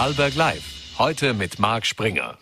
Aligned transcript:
Vorarlberg 0.00 0.34
Live. 0.34 0.96
Heute 0.96 1.34
mit 1.34 1.58
Marc 1.58 1.84
Springer. 1.84 2.38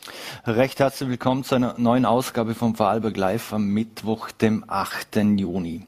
Recht 0.46 0.78
herzlich 0.78 1.08
willkommen 1.08 1.42
zu 1.42 1.56
einer 1.56 1.74
neuen 1.76 2.04
Ausgabe 2.04 2.54
von 2.54 2.76
Vorarlberg 2.76 3.16
Live 3.16 3.52
am 3.52 3.66
Mittwoch, 3.70 4.30
dem 4.30 4.62
8. 4.68 5.16
Juni. 5.36 5.84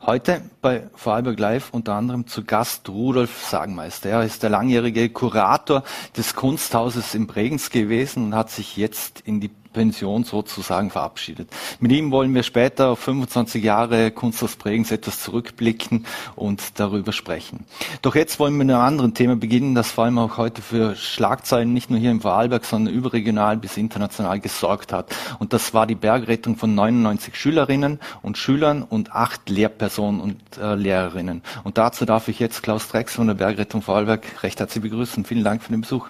Heute 0.00 0.42
bei 0.62 0.88
Vorarlberg 0.94 1.40
Live 1.40 1.70
unter 1.72 1.94
anderem 1.94 2.28
zu 2.28 2.44
Gast 2.44 2.88
Rudolf 2.88 3.48
Sagmeister. 3.48 4.10
Er 4.10 4.22
ist 4.22 4.44
der 4.44 4.50
langjährige 4.50 5.08
Kurator 5.08 5.82
des 6.16 6.36
Kunsthauses 6.36 7.16
in 7.16 7.26
Bregenz 7.26 7.70
gewesen 7.70 8.26
und 8.26 8.34
hat 8.36 8.50
sich 8.50 8.76
jetzt 8.76 9.20
in 9.22 9.40
die 9.40 9.50
Pension 9.72 10.24
sozusagen 10.24 10.90
verabschiedet. 10.90 11.48
Mit 11.80 11.92
ihm 11.92 12.10
wollen 12.10 12.34
wir 12.34 12.42
später 12.42 12.88
auf 12.88 12.98
25 13.00 13.62
Jahre 13.62 14.10
Kunsthaus 14.10 14.56
Bregenz 14.56 14.90
etwas 14.90 15.22
zurückblicken 15.22 16.06
und 16.36 16.78
darüber 16.78 17.12
sprechen. 17.12 17.64
Doch 18.02 18.14
jetzt 18.14 18.38
wollen 18.38 18.54
wir 18.54 18.64
mit 18.64 18.74
einem 18.74 18.84
anderen 18.84 19.14
Thema 19.14 19.36
beginnen, 19.36 19.74
das 19.74 19.90
vor 19.90 20.04
allem 20.04 20.18
auch 20.18 20.36
heute 20.36 20.62
für 20.62 20.96
Schlagzeilen 20.96 21.72
nicht 21.72 21.90
nur 21.90 21.98
hier 21.98 22.10
im 22.10 22.20
Vorarlberg, 22.20 22.64
sondern 22.64 22.94
überregional 22.94 23.56
bis 23.56 23.76
international 23.76 24.40
gesorgt 24.40 24.92
hat. 24.92 25.14
Und 25.38 25.52
das 25.52 25.74
war 25.74 25.86
die 25.86 25.94
Bergrettung 25.94 26.56
von 26.56 26.74
99 26.74 27.36
Schülerinnen 27.36 28.00
und 28.22 28.38
Schülern 28.38 28.82
und 28.82 29.12
acht 29.12 29.48
Lehrpersonen 29.48 30.20
und 30.20 30.36
äh, 30.60 30.74
Lehrerinnen. 30.74 31.42
Und 31.64 31.78
dazu 31.78 32.04
darf 32.04 32.28
ich 32.28 32.38
jetzt 32.38 32.62
Klaus 32.62 32.88
Drex 32.88 33.14
von 33.14 33.26
der 33.26 33.34
Bergrettung 33.34 33.82
Vorarlberg 33.82 34.42
recht 34.42 34.60
herzlich 34.60 34.82
begrüßen. 34.82 35.24
Vielen 35.24 35.44
Dank 35.44 35.62
für 35.62 35.72
den 35.72 35.82
Besuch. 35.82 36.08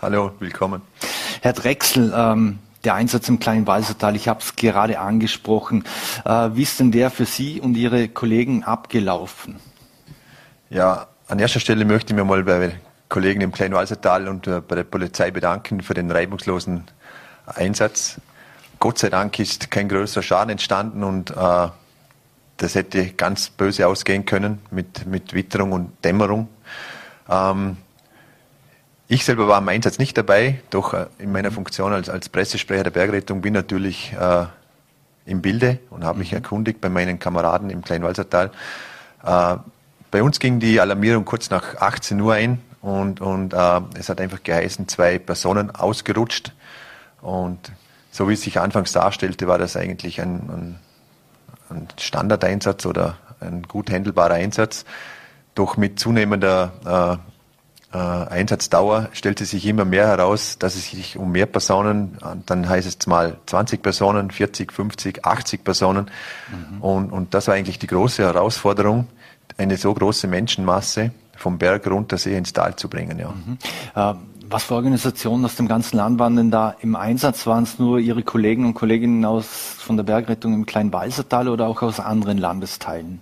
Hallo, 0.00 0.32
willkommen. 0.38 0.82
Herr 1.42 1.52
Drechsel, 1.52 2.12
ähm, 2.14 2.58
der 2.84 2.94
Einsatz 2.94 3.28
im 3.28 3.38
kleinen 3.38 3.66
Walsertal, 3.66 4.16
ich 4.16 4.28
habe 4.28 4.40
es 4.40 4.56
gerade 4.56 4.98
angesprochen. 4.98 5.84
Äh, 6.24 6.50
wie 6.54 6.62
ist 6.62 6.80
denn 6.80 6.92
der 6.92 7.10
für 7.10 7.24
Sie 7.24 7.60
und 7.60 7.76
Ihre 7.76 8.08
Kollegen 8.08 8.64
abgelaufen? 8.64 9.56
Ja, 10.70 11.06
an 11.28 11.38
erster 11.38 11.60
Stelle 11.60 11.84
möchte 11.84 12.12
ich 12.12 12.16
mir 12.16 12.24
mal 12.24 12.42
bei 12.42 12.80
Kollegen 13.08 13.40
im 13.40 13.52
kleinen 13.52 13.74
Walsertal 13.74 14.26
und 14.28 14.46
äh, 14.46 14.60
bei 14.60 14.74
der 14.74 14.84
Polizei 14.84 15.30
bedanken 15.30 15.82
für 15.82 15.94
den 15.94 16.10
reibungslosen 16.10 16.84
Einsatz. 17.46 18.20
Gott 18.78 18.98
sei 18.98 19.10
Dank 19.10 19.38
ist 19.38 19.70
kein 19.70 19.88
größerer 19.88 20.22
Schaden 20.22 20.50
entstanden 20.50 21.04
und 21.04 21.30
äh, 21.30 21.68
das 22.56 22.74
hätte 22.74 23.10
ganz 23.10 23.50
böse 23.50 23.86
ausgehen 23.86 24.24
können 24.24 24.60
mit, 24.70 25.06
mit 25.06 25.34
Witterung 25.34 25.72
und 25.72 26.04
Dämmerung. 26.04 26.48
Ähm, 27.28 27.76
ich 29.12 29.26
selber 29.26 29.46
war 29.46 29.58
am 29.58 29.68
Einsatz 29.68 29.98
nicht 29.98 30.16
dabei, 30.16 30.60
doch 30.70 30.94
äh, 30.94 31.04
in 31.18 31.32
meiner 31.32 31.50
Funktion 31.50 31.92
als, 31.92 32.08
als 32.08 32.30
Pressesprecher 32.30 32.84
der 32.84 32.92
Bergrettung 32.92 33.42
bin 33.42 33.52
natürlich 33.52 34.14
äh, 34.18 34.46
im 35.26 35.42
Bilde 35.42 35.80
und 35.90 36.02
habe 36.02 36.18
mich 36.18 36.30
mhm. 36.30 36.38
erkundigt 36.38 36.80
bei 36.80 36.88
meinen 36.88 37.18
Kameraden 37.18 37.68
im 37.68 37.82
Kleinwalsertal. 37.82 38.50
Äh, 39.22 39.56
bei 40.10 40.22
uns 40.22 40.38
ging 40.38 40.60
die 40.60 40.80
Alarmierung 40.80 41.26
kurz 41.26 41.50
nach 41.50 41.76
18 41.76 42.18
Uhr 42.22 42.32
ein 42.32 42.62
und, 42.80 43.20
und 43.20 43.52
äh, 43.52 43.80
es 43.98 44.08
hat 44.08 44.18
einfach 44.18 44.42
geheißen, 44.42 44.88
zwei 44.88 45.18
Personen 45.18 45.70
ausgerutscht. 45.70 46.54
Und 47.20 47.70
so 48.10 48.30
wie 48.30 48.32
es 48.32 48.40
sich 48.40 48.60
anfangs 48.60 48.92
darstellte, 48.92 49.46
war 49.46 49.58
das 49.58 49.76
eigentlich 49.76 50.22
ein, 50.22 50.30
ein, 50.48 50.78
ein 51.68 51.88
Standardeinsatz 52.00 52.86
oder 52.86 53.18
ein 53.40 53.64
gut 53.64 53.90
handelbarer 53.90 54.34
Einsatz. 54.34 54.86
Doch 55.54 55.76
mit 55.76 56.00
zunehmender 56.00 57.20
äh, 57.92 57.96
äh, 57.96 57.98
Einsatzdauer 57.98 59.08
stellte 59.12 59.44
sich 59.44 59.66
immer 59.66 59.84
mehr 59.84 60.06
heraus, 60.06 60.56
dass 60.58 60.76
es 60.76 60.90
sich 60.90 61.18
um 61.18 61.30
mehr 61.30 61.46
Personen, 61.46 62.16
dann 62.46 62.68
heißt 62.68 62.88
es 62.88 63.06
mal 63.06 63.36
20 63.46 63.82
Personen, 63.82 64.30
40, 64.30 64.72
50, 64.72 65.24
80 65.24 65.64
Personen. 65.64 66.10
Mhm. 66.50 66.82
Und, 66.82 67.12
und 67.12 67.34
das 67.34 67.48
war 67.48 67.54
eigentlich 67.54 67.78
die 67.78 67.86
große 67.86 68.22
Herausforderung, 68.22 69.08
eine 69.58 69.76
so 69.76 69.92
große 69.92 70.26
Menschenmasse 70.26 71.10
vom 71.36 71.58
Berg 71.58 71.86
runter 71.86 72.16
See 72.16 72.36
ins 72.36 72.52
Tal 72.52 72.76
zu 72.76 72.88
bringen. 72.88 73.18
Ja. 73.18 73.28
Mhm. 73.28 73.58
Äh, 73.94 74.14
was 74.48 74.64
für 74.64 74.74
Organisationen 74.74 75.44
aus 75.44 75.56
dem 75.56 75.68
ganzen 75.68 75.96
Land 75.96 76.18
waren 76.18 76.36
denn 76.36 76.50
da 76.50 76.74
im 76.80 76.94
Einsatz? 76.94 77.46
Waren 77.46 77.64
es 77.64 77.78
nur 77.78 77.98
Ihre 77.98 78.22
Kollegen 78.22 78.66
und 78.66 78.74
Kolleginnen 78.74 79.24
aus, 79.24 79.46
von 79.46 79.96
der 79.96 80.04
Bergrettung 80.04 80.52
im 80.54 80.66
kleinen 80.66 80.92
Walsertal 80.92 81.48
oder 81.48 81.66
auch 81.66 81.82
aus 81.82 82.00
anderen 82.00 82.38
Landesteilen? 82.38 83.20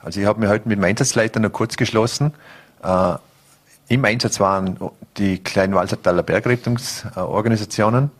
Also 0.00 0.20
ich 0.20 0.26
habe 0.26 0.40
mir 0.40 0.48
heute 0.48 0.68
mit 0.68 0.78
dem 0.78 0.84
Einsatzleiter 0.84 1.40
noch 1.40 1.52
kurz 1.52 1.76
geschlossen. 1.76 2.32
Äh, 2.82 3.14
im 3.92 4.04
Einsatz 4.06 4.40
waren 4.40 4.78
die 5.18 5.38
kleinen 5.38 5.74
Walsertaler 5.74 6.22
Bergrettungsorganisationen, 6.22 8.10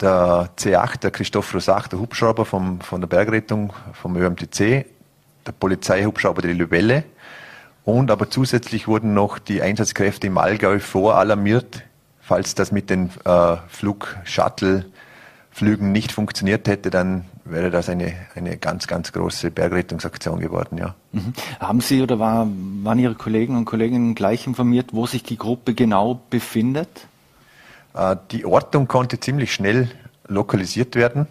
der 0.00 0.50
C8, 0.56 1.00
der 1.00 1.10
Christoph 1.10 1.52
Rosach, 1.52 1.88
der 1.88 1.98
Hubschrauber 1.98 2.44
vom, 2.44 2.80
von 2.80 3.00
der 3.00 3.08
Bergrettung 3.08 3.72
vom 3.92 4.16
ÖMTC, 4.16 4.86
der 5.46 5.52
Polizeihubschrauber 5.58 6.42
der 6.42 6.54
Libelle 6.54 7.02
und 7.84 8.12
aber 8.12 8.30
zusätzlich 8.30 8.86
wurden 8.86 9.14
noch 9.14 9.40
die 9.40 9.62
Einsatzkräfte 9.62 10.28
im 10.28 10.38
Allgäu 10.38 10.78
voralarmiert, 10.78 11.82
falls 12.20 12.54
das 12.54 12.70
mit 12.70 12.88
den 12.88 13.10
äh, 13.24 13.56
Flug-Shuttle 13.68 14.86
Flügen 15.50 15.90
nicht 15.90 16.12
funktioniert 16.12 16.68
hätte, 16.68 16.90
dann 16.90 17.24
wäre 17.44 17.70
das 17.70 17.88
eine, 17.88 18.14
eine 18.34 18.56
ganz, 18.56 18.86
ganz 18.86 19.12
große 19.12 19.50
Bergrettungsaktion 19.50 20.40
geworden, 20.40 20.78
ja. 20.78 20.94
Mhm. 21.12 21.32
Haben 21.60 21.80
Sie 21.80 22.02
oder 22.02 22.18
war, 22.18 22.46
waren 22.82 22.98
Ihre 22.98 23.14
Kollegen 23.14 23.56
und 23.56 23.64
Kolleginnen 23.64 24.14
gleich 24.14 24.46
informiert, 24.46 24.90
wo 24.92 25.06
sich 25.06 25.22
die 25.22 25.36
Gruppe 25.36 25.74
genau 25.74 26.20
befindet? 26.30 27.06
Äh, 27.94 28.16
die 28.30 28.44
Ortung 28.44 28.88
konnte 28.88 29.20
ziemlich 29.20 29.52
schnell 29.52 29.90
lokalisiert 30.26 30.96
werden 30.96 31.26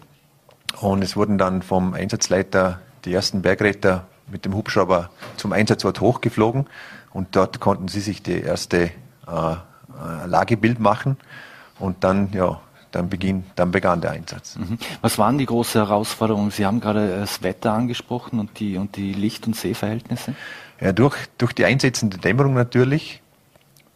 und 0.80 1.02
es 1.02 1.16
wurden 1.16 1.38
dann 1.38 1.62
vom 1.62 1.94
Einsatzleiter 1.94 2.80
die 3.04 3.12
ersten 3.12 3.42
Bergretter 3.42 4.06
mit 4.28 4.44
dem 4.44 4.54
Hubschrauber 4.54 5.10
zum 5.36 5.52
Einsatzort 5.52 6.00
hochgeflogen 6.00 6.66
und 7.12 7.36
dort 7.36 7.60
konnten 7.60 7.88
sie 7.88 8.00
sich 8.00 8.22
die 8.22 8.40
erste 8.40 8.90
äh, 9.26 9.56
Lagebild 10.26 10.80
machen 10.80 11.16
und 11.78 12.04
dann 12.04 12.32
ja, 12.32 12.60
dann, 12.94 13.08
beginn, 13.08 13.44
dann 13.56 13.70
begann 13.70 14.00
der 14.00 14.12
Einsatz. 14.12 14.56
Mhm. 14.56 14.78
Was 15.00 15.18
waren 15.18 15.38
die 15.38 15.46
großen 15.46 15.84
Herausforderungen? 15.84 16.50
Sie 16.50 16.64
haben 16.64 16.80
gerade 16.80 17.20
das 17.20 17.42
Wetter 17.42 17.72
angesprochen 17.72 18.38
und 18.38 18.58
die, 18.60 18.76
und 18.76 18.96
die 18.96 19.12
Licht- 19.12 19.46
und 19.46 19.56
Seeverhältnisse. 19.56 20.34
Ja, 20.80 20.92
durch, 20.92 21.16
durch 21.38 21.52
die 21.52 21.64
einsetzende 21.64 22.18
Dämmerung 22.18 22.54
natürlich 22.54 23.20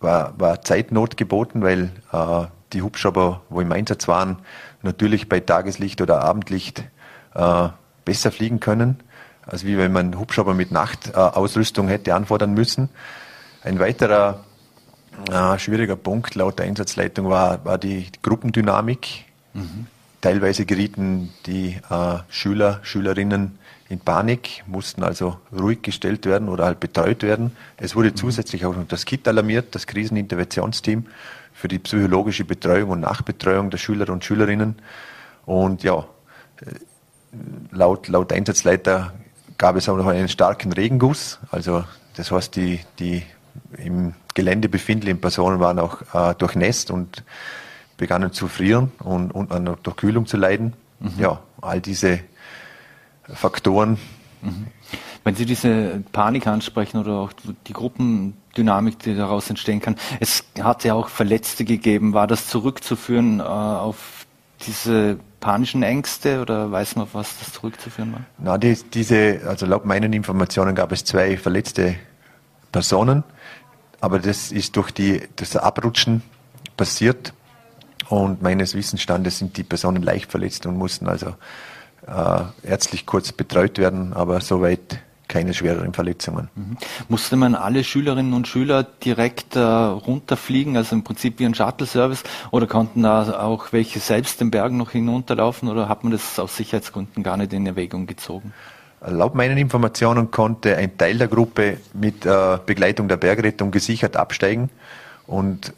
war, 0.01 0.39
war 0.39 0.63
Zeitnot 0.63 1.17
geboten, 1.17 1.63
weil 1.63 1.91
äh, 2.13 2.47
die 2.73 2.83
Hubschrauber, 2.83 3.43
wo 3.49 3.61
im 3.61 3.73
Einsatz 3.73 4.09
waren, 4.09 4.39
natürlich 4.83 5.29
bei 5.29 5.41
Tageslicht 5.41 6.01
oder 6.01 6.23
Abendlicht 6.23 6.85
äh, 7.35 7.69
besser 8.05 8.31
fliegen 8.31 8.61
können, 8.61 9.01
als 9.47 9.65
wie 9.65 9.79
wenn 9.79 9.93
man 9.93 10.19
Hubschrauber 10.19 10.55
mit 10.55 10.73
Nachtausrüstung 10.73 11.89
äh, 11.89 11.93
hätte 11.93 12.15
anfordern 12.15 12.53
müssen. 12.53 12.89
Ein 13.63 13.79
weiterer 13.79 14.45
ein 15.31 15.59
schwieriger 15.59 15.97
Punkt 15.97 16.35
laut 16.35 16.59
der 16.59 16.67
Einsatzleitung 16.67 17.29
war, 17.29 17.65
war 17.65 17.79
die 17.79 18.07
Gruppendynamik. 18.23 19.25
Mhm. 19.55 19.87
Teilweise 20.21 20.67
gerieten 20.67 21.33
die 21.47 21.79
äh, 21.91 22.19
Schüler, 22.29 22.81
Schülerinnen 22.83 23.59
in 23.89 24.01
Panik, 24.01 24.65
mussten 24.67 25.03
also 25.03 25.39
ruhig 25.57 25.83
gestellt 25.83 26.27
werden 26.27 26.49
oder 26.49 26.67
halt 26.67 26.81
betreut 26.81 27.23
werden. 27.23 27.57
Es 27.77 27.97
wurde 27.97 28.11
mhm. 28.11 28.17
zusätzlich 28.17 28.67
auch 28.67 28.77
noch 28.77 28.87
das 28.87 29.05
KIT 29.05 29.27
alarmiert, 29.29 29.75
das 29.75 29.87
Kriseninterventionsteam 29.87 31.07
für 31.55 31.69
die 31.69 31.79
psychologische 31.79 32.45
Betreuung 32.45 32.91
und 32.91 33.01
Nachbetreuung 33.01 33.71
der 33.71 33.79
Schüler 33.79 34.09
und 34.11 34.25
Schülerinnen. 34.25 34.77
Und 35.47 35.83
ja, 35.83 36.05
äh, 36.61 36.67
laut, 37.71 38.09
laut 38.09 38.33
Einsatzleiter 38.33 39.15
gab 39.57 39.77
es 39.77 39.89
auch 39.89 39.97
noch 39.97 40.07
einen 40.07 40.29
starken 40.29 40.73
Regenguss. 40.73 41.39
Also 41.51 41.85
das 42.17 42.31
heißt, 42.31 42.55
die, 42.57 42.81
die 42.99 43.23
im 43.77 44.15
Gelände 44.39 44.69
befindlichen 44.69 45.21
Personen 45.21 45.59
waren 45.59 45.81
auch 45.81 46.03
äh, 46.15 46.33
durchnässt 46.37 46.93
und 46.93 47.25
begannen 47.97 48.33
zu 48.33 48.47
frieren 48.47 48.93
und, 49.01 49.33
und 49.33 49.51
an 49.51 49.65
der 49.65 49.93
Kühlung 49.95 50.27
zu 50.27 50.37
leiden. 50.37 50.75
Mhm. 51.01 51.13
Ja, 51.19 51.41
all 51.61 51.81
diese 51.81 52.21
Faktoren. 53.25 53.99
Mhm. 54.41 54.69
Wenn 55.25 55.35
Sie 55.35 55.45
diese 55.45 56.05
Panik 56.13 56.47
ansprechen 56.47 56.99
oder 56.99 57.15
auch 57.15 57.33
die 57.67 57.73
Gruppendynamik, 57.73 59.01
die 59.01 59.17
daraus 59.17 59.51
entstehen 59.51 59.81
kann, 59.81 59.97
es 60.21 60.45
hat 60.61 60.85
ja 60.85 60.95
auch 60.95 61.09
Verletzte 61.09 61.65
gegeben. 61.65 62.13
War 62.13 62.29
das 62.29 62.47
zurückzuführen 62.47 63.41
äh, 63.41 63.43
auf 63.43 64.25
diese 64.69 65.19
panischen 65.41 65.83
Ängste 65.83 66.41
oder 66.41 66.71
weiß 66.71 66.95
man, 66.95 67.09
was 67.13 67.41
das 67.41 67.55
zurückzuführen 67.55 68.13
war? 68.13 68.21
Na, 68.39 68.57
die, 68.57 68.79
diese, 68.95 69.41
also 69.49 69.67
laut 69.67 69.85
meinen 69.85 70.13
Informationen 70.13 70.77
gab 70.77 70.93
es 70.93 71.05
zwei 71.05 71.37
verletzte 71.37 71.97
Personen. 72.71 73.25
Aber 74.01 74.19
das 74.19 74.53
ist 74.53 74.77
durch 74.77 74.91
die, 74.91 75.23
das 75.37 75.57
Abrutschen 75.57 76.23
passiert. 76.77 77.33
Und 78.09 78.43
meines 78.43 78.75
Wissensstandes 78.75 79.39
sind 79.39 79.57
die 79.57 79.65
Personen 79.65 80.03
leicht 80.03 80.31
verletzt 80.31 80.65
und 80.67 80.77
mussten 80.77 81.09
also 81.09 81.35
äh, 82.07 82.43
ärztlich 82.63 83.05
kurz 83.05 83.33
betreut 83.33 83.79
werden, 83.79 84.15
aber 84.15 84.41
soweit 84.41 85.01
keine 85.29 85.53
schwereren 85.53 85.93
Verletzungen. 85.93 86.49
Mhm. 86.55 86.79
Musste 87.09 87.37
man 87.37 87.55
alle 87.55 87.85
Schülerinnen 87.85 88.33
und 88.33 88.49
Schüler 88.49 88.83
direkt 88.83 89.57
äh, 89.57 89.61
runterfliegen, 89.61 90.77
also 90.77 90.97
im 90.97 91.05
Prinzip 91.05 91.39
wie 91.39 91.45
ein 91.45 91.55
Shuttle-Service, 91.55 92.25
oder 92.51 92.67
konnten 92.67 93.03
da 93.03 93.39
auch 93.39 93.73
welche 93.73 94.01
selbst 94.01 94.41
den 94.41 94.51
Berg 94.51 94.73
noch 94.73 94.91
hinunterlaufen, 94.91 95.69
oder 95.69 95.89
hat 95.89 96.03
man 96.03 96.13
das 96.13 96.39
aus 96.39 96.57
Sicherheitsgründen 96.57 97.23
gar 97.23 97.37
nicht 97.37 97.53
in 97.53 97.67
Erwägung 97.67 98.07
gezogen? 98.07 98.55
Laut 99.07 99.35
meinen 99.35 99.59
Informationen 99.59 100.31
konnte 100.31 100.77
ein 100.77 100.97
Teil 100.99 101.19
der 101.19 101.29
Gruppe 101.29 101.79
mit 101.93 102.27
äh, 102.27 102.59
Begleitung 102.65 103.09
der 103.09 103.17
Bergrettung 103.17 103.71
gesichert 103.71 104.17
absteigen 104.17 104.71
und 105.27 105.73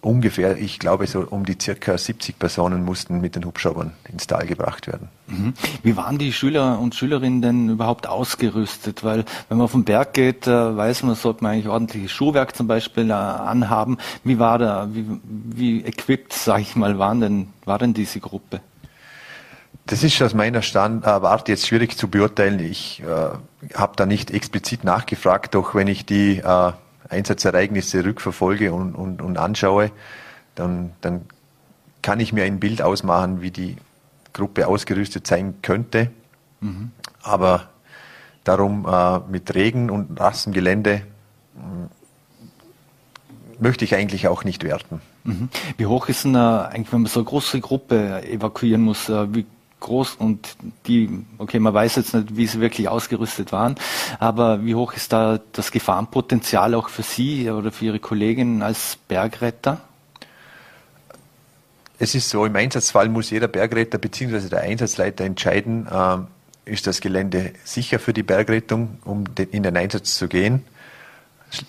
ungefähr, 0.00 0.58
ich 0.58 0.78
glaube, 0.78 1.06
so 1.06 1.20
um 1.20 1.44
die 1.44 1.56
circa 1.60 1.96
70 1.96 2.38
Personen 2.38 2.84
mussten 2.84 3.20
mit 3.20 3.36
den 3.36 3.44
Hubschraubern 3.44 3.92
ins 4.10 4.26
Tal 4.26 4.46
gebracht 4.46 4.86
werden. 4.86 5.08
Mhm. 5.26 5.54
Wie 5.82 5.96
waren 5.96 6.18
die 6.18 6.32
Schüler 6.32 6.78
und 6.78 6.94
Schülerinnen 6.94 7.42
denn 7.42 7.68
überhaupt 7.68 8.06
ausgerüstet? 8.06 9.04
Weil 9.04 9.24
wenn 9.48 9.58
man 9.58 9.64
auf 9.64 9.72
den 9.72 9.84
Berg 9.84 10.14
geht, 10.14 10.46
äh, 10.46 10.76
weiß 10.76 11.02
man, 11.02 11.14
sollte 11.14 11.42
man 11.42 11.52
eigentlich 11.52 11.68
ordentliches 11.68 12.12
Schuhwerk 12.12 12.56
zum 12.56 12.66
Beispiel 12.66 13.10
äh, 13.10 13.12
anhaben. 13.12 13.98
Wie 14.24 14.38
war 14.38 14.58
da, 14.58 14.88
wie, 14.92 15.06
wie 15.22 15.84
equipped, 15.84 16.32
sage 16.32 16.62
ich 16.62 16.76
mal, 16.76 16.98
waren 16.98 17.20
denn, 17.20 17.48
war 17.64 17.78
denn 17.78 17.94
diese 17.94 18.20
Gruppe? 18.20 18.60
Das 19.88 20.02
ist 20.02 20.20
aus 20.20 20.34
meiner 20.34 20.60
Stand, 20.60 21.04
äh, 21.04 21.22
Warte 21.22 21.50
jetzt 21.50 21.66
schwierig 21.66 21.96
zu 21.96 22.08
beurteilen. 22.08 22.60
Ich 22.60 23.02
äh, 23.02 23.74
habe 23.74 23.92
da 23.96 24.04
nicht 24.04 24.30
explizit 24.30 24.84
nachgefragt, 24.84 25.54
doch 25.54 25.74
wenn 25.74 25.88
ich 25.88 26.04
die 26.04 26.38
äh, 26.38 26.72
Einsatzereignisse 27.08 28.04
rückverfolge 28.04 28.74
und, 28.74 28.94
und, 28.94 29.22
und 29.22 29.38
anschaue, 29.38 29.90
dann, 30.54 30.92
dann 31.00 31.22
kann 32.02 32.20
ich 32.20 32.34
mir 32.34 32.44
ein 32.44 32.60
Bild 32.60 32.82
ausmachen, 32.82 33.40
wie 33.40 33.50
die 33.50 33.76
Gruppe 34.34 34.68
ausgerüstet 34.68 35.26
sein 35.26 35.54
könnte. 35.62 36.10
Mhm. 36.60 36.90
Aber 37.22 37.70
darum 38.44 38.86
äh, 38.86 39.20
mit 39.30 39.54
Regen 39.54 39.88
und 39.88 40.18
nassem 40.18 40.52
Gelände 40.52 40.92
äh, 40.92 41.00
möchte 43.58 43.86
ich 43.86 43.94
eigentlich 43.94 44.28
auch 44.28 44.44
nicht 44.44 44.64
werten. 44.64 45.00
Mhm. 45.24 45.48
Wie 45.78 45.86
hoch 45.86 46.10
ist 46.10 46.24
denn 46.24 46.34
äh, 46.34 46.38
eigentlich, 46.38 46.92
wenn 46.92 47.02
man 47.02 47.10
so 47.10 47.20
eine 47.20 47.28
große 47.28 47.60
Gruppe 47.62 48.22
evakuieren 48.28 48.82
muss, 48.82 49.08
äh, 49.08 49.34
wie 49.34 49.46
groß 49.80 50.14
und 50.14 50.56
die, 50.86 51.24
okay, 51.38 51.58
man 51.58 51.74
weiß 51.74 51.96
jetzt 51.96 52.14
nicht, 52.14 52.36
wie 52.36 52.46
sie 52.46 52.60
wirklich 52.60 52.88
ausgerüstet 52.88 53.52
waren, 53.52 53.76
aber 54.18 54.64
wie 54.64 54.74
hoch 54.74 54.94
ist 54.94 55.12
da 55.12 55.40
das 55.52 55.70
Gefahrenpotenzial 55.70 56.74
auch 56.74 56.88
für 56.88 57.02
Sie 57.02 57.50
oder 57.50 57.72
für 57.72 57.86
Ihre 57.86 57.98
Kolleginnen 57.98 58.62
als 58.62 58.98
Bergretter? 59.08 59.80
Es 61.98 62.14
ist 62.14 62.30
so, 62.30 62.44
im 62.44 62.54
Einsatzfall 62.54 63.08
muss 63.08 63.30
jeder 63.30 63.48
Bergretter 63.48 63.98
bzw. 63.98 64.48
der 64.48 64.60
Einsatzleiter 64.60 65.24
entscheiden, 65.24 65.86
äh, 65.86 66.18
ist 66.70 66.86
das 66.86 67.00
Gelände 67.00 67.52
sicher 67.64 67.98
für 67.98 68.12
die 68.12 68.22
Bergrettung, 68.22 68.98
um 69.04 69.24
in 69.50 69.62
den 69.62 69.76
Einsatz 69.76 70.16
zu 70.16 70.28
gehen. 70.28 70.64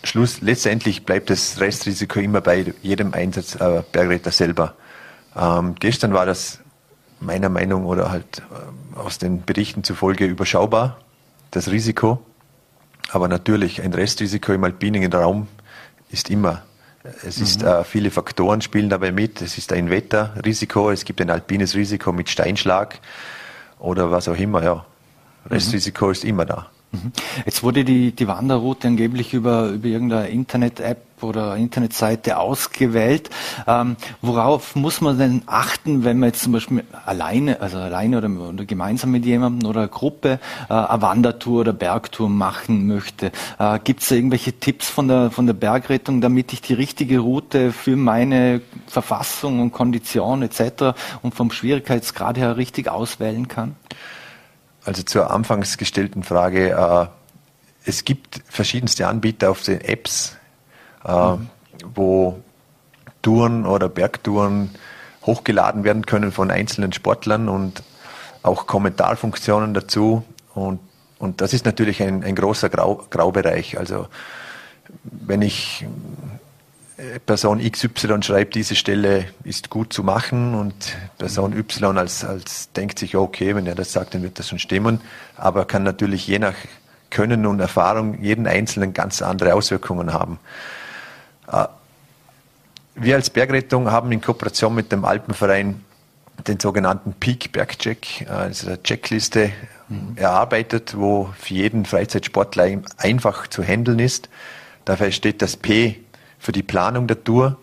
Schluss, 0.03 0.41
letztendlich 0.41 1.05
bleibt 1.05 1.29
das 1.29 1.59
Restrisiko 1.59 2.19
immer 2.19 2.41
bei 2.41 2.73
jedem 2.81 3.13
Einsatz 3.13 3.55
äh, 3.55 3.81
Bergretter 3.91 4.31
selber. 4.31 4.75
Ähm, 5.35 5.75
gestern 5.79 6.13
war 6.13 6.25
das 6.25 6.59
meiner 7.19 7.49
Meinung 7.49 7.85
oder 7.85 8.11
halt 8.11 8.41
äh, 8.51 8.97
aus 8.99 9.17
den 9.17 9.43
Berichten 9.43 9.83
zufolge 9.83 10.25
überschaubar, 10.25 10.97
das 11.51 11.69
Risiko. 11.69 12.19
Aber 13.11 13.27
natürlich, 13.27 13.81
ein 13.81 13.93
Restrisiko 13.93 14.53
im 14.53 14.63
alpinen 14.63 15.11
Raum 15.11 15.47
ist 16.11 16.29
immer. 16.29 16.63
Es 17.25 17.39
ist, 17.39 17.61
mhm. 17.61 17.67
äh, 17.67 17.83
viele 17.83 18.11
Faktoren 18.11 18.61
spielen 18.61 18.89
dabei 18.89 19.11
mit. 19.11 19.41
Es 19.41 19.57
ist 19.57 19.71
ein 19.73 19.89
Wetterrisiko, 19.89 20.91
es 20.91 21.05
gibt 21.05 21.21
ein 21.21 21.29
alpines 21.29 21.75
Risiko 21.75 22.11
mit 22.11 22.29
Steinschlag 22.29 22.99
oder 23.79 24.11
was 24.11 24.27
auch 24.27 24.37
immer, 24.37 24.63
ja. 24.63 24.85
Restrisiko 25.49 26.07
mhm. 26.07 26.11
ist 26.11 26.25
immer 26.25 26.45
da. 26.45 26.67
Mhm. 26.91 27.11
Jetzt 27.45 27.63
wurde 27.63 27.85
die, 27.85 28.11
die 28.11 28.27
Wanderroute 28.27 28.87
angeblich 28.87 29.33
über, 29.33 29.69
über 29.69 29.87
irgendeine 29.87 30.29
Internet-App 30.29 31.08
oder 31.23 31.55
Internetseite 31.55 32.37
ausgewählt. 32.37 33.29
Ähm, 33.67 33.95
worauf 34.21 34.75
muss 34.75 35.01
man 35.01 35.17
denn 35.17 35.43
achten, 35.45 36.03
wenn 36.03 36.19
man 36.19 36.29
jetzt 36.29 36.43
zum 36.43 36.53
Beispiel 36.53 36.83
alleine, 37.05 37.61
also 37.61 37.77
alleine 37.77 38.17
oder, 38.17 38.29
oder 38.29 38.65
gemeinsam 38.65 39.11
mit 39.11 39.25
jemandem 39.25 39.69
oder 39.69 39.87
Gruppe 39.87 40.39
äh, 40.69 40.73
eine 40.73 41.01
Wandertour 41.01 41.61
oder 41.61 41.73
Bergtour 41.73 42.29
machen 42.29 42.87
möchte? 42.87 43.31
Äh, 43.57 43.79
Gibt 43.83 44.01
es 44.01 44.11
irgendwelche 44.11 44.53
Tipps 44.53 44.89
von 44.89 45.07
der, 45.07 45.31
von 45.31 45.45
der 45.45 45.53
Bergrettung, 45.53 46.21
damit 46.21 46.53
ich 46.53 46.61
die 46.61 46.73
richtige 46.73 47.19
Route 47.19 47.71
für 47.71 47.95
meine 47.95 48.61
Verfassung 48.87 49.61
und 49.61 49.71
Kondition 49.71 50.41
etc. 50.41 50.95
und 51.21 51.35
vom 51.35 51.51
Schwierigkeitsgrad 51.51 52.37
her 52.37 52.57
richtig 52.57 52.89
auswählen 52.89 53.47
kann? 53.47 53.75
Also 54.85 55.03
zur 55.03 55.31
anfangs 55.31 55.77
gestellten 55.77 56.23
Frage, 56.23 56.71
äh, 56.71 57.07
es 57.85 58.05
gibt 58.05 58.41
verschiedenste 58.47 59.07
Anbieter 59.07 59.51
auf 59.51 59.63
den 59.63 59.81
Apps, 59.81 60.37
äh, 61.05 61.31
mhm. 61.31 61.49
wo 61.95 62.39
Touren 63.21 63.65
oder 63.65 63.89
Bergtouren 63.89 64.71
hochgeladen 65.25 65.83
werden 65.83 66.05
können 66.05 66.31
von 66.31 66.51
einzelnen 66.51 66.93
Sportlern 66.93 67.49
und 67.49 67.83
auch 68.43 68.67
Kommentarfunktionen 68.67 69.73
dazu. 69.73 70.23
Und, 70.55 70.79
und 71.19 71.41
das 71.41 71.53
ist 71.53 71.65
natürlich 71.65 72.01
ein, 72.01 72.23
ein 72.23 72.35
großer 72.35 72.69
Grau, 72.69 73.05
Graubereich. 73.09 73.77
Also 73.77 74.07
wenn 75.03 75.41
ich 75.41 75.85
Person 77.25 77.59
XY 77.59 78.21
schreibt, 78.23 78.55
diese 78.55 78.75
Stelle 78.75 79.25
ist 79.43 79.69
gut 79.69 79.93
zu 79.93 80.03
machen 80.03 80.53
und 80.53 80.97
Person 81.17 81.53
Y 81.57 81.97
als, 81.97 82.25
als 82.25 82.71
denkt 82.73 82.99
sich, 82.99 83.15
okay, 83.15 83.55
wenn 83.55 83.65
er 83.67 83.75
das 83.75 83.93
sagt, 83.93 84.13
dann 84.13 84.23
wird 84.23 84.37
das 84.37 84.49
schon 84.49 84.59
stimmen, 84.59 84.99
aber 85.37 85.65
kann 85.65 85.83
natürlich 85.83 86.27
je 86.27 86.39
nach 86.39 86.55
Können 87.09 87.45
und 87.45 87.59
Erfahrung 87.59 88.21
jeden 88.21 88.47
Einzelnen 88.47 88.93
ganz 88.93 89.21
andere 89.21 89.53
Auswirkungen 89.53 90.13
haben. 90.13 90.39
Äh, 91.51 91.65
wir 92.95 93.15
als 93.15 93.29
Bergrettung 93.29 93.89
haben 93.91 94.11
in 94.11 94.21
Kooperation 94.21 94.75
mit 94.75 94.91
dem 94.91 95.05
Alpenverein 95.05 95.83
den 96.47 96.59
sogenannten 96.59 97.13
Peak 97.13 97.51
Bergcheck, 97.51 98.25
also 98.29 98.67
eine 98.67 98.83
Checkliste 98.83 99.51
mhm. 99.89 100.15
erarbeitet, 100.15 100.97
wo 100.97 101.29
für 101.37 101.53
jeden 101.53 101.85
Freizeitsportler 101.85 102.81
einfach 102.97 103.47
zu 103.47 103.63
handeln 103.63 103.99
ist. 103.99 104.29
Dafür 104.85 105.11
steht 105.11 105.41
das 105.41 105.57
P 105.57 105.99
für 106.39 106.51
die 106.51 106.63
Planung 106.63 107.07
der 107.07 107.23
Tour. 107.23 107.57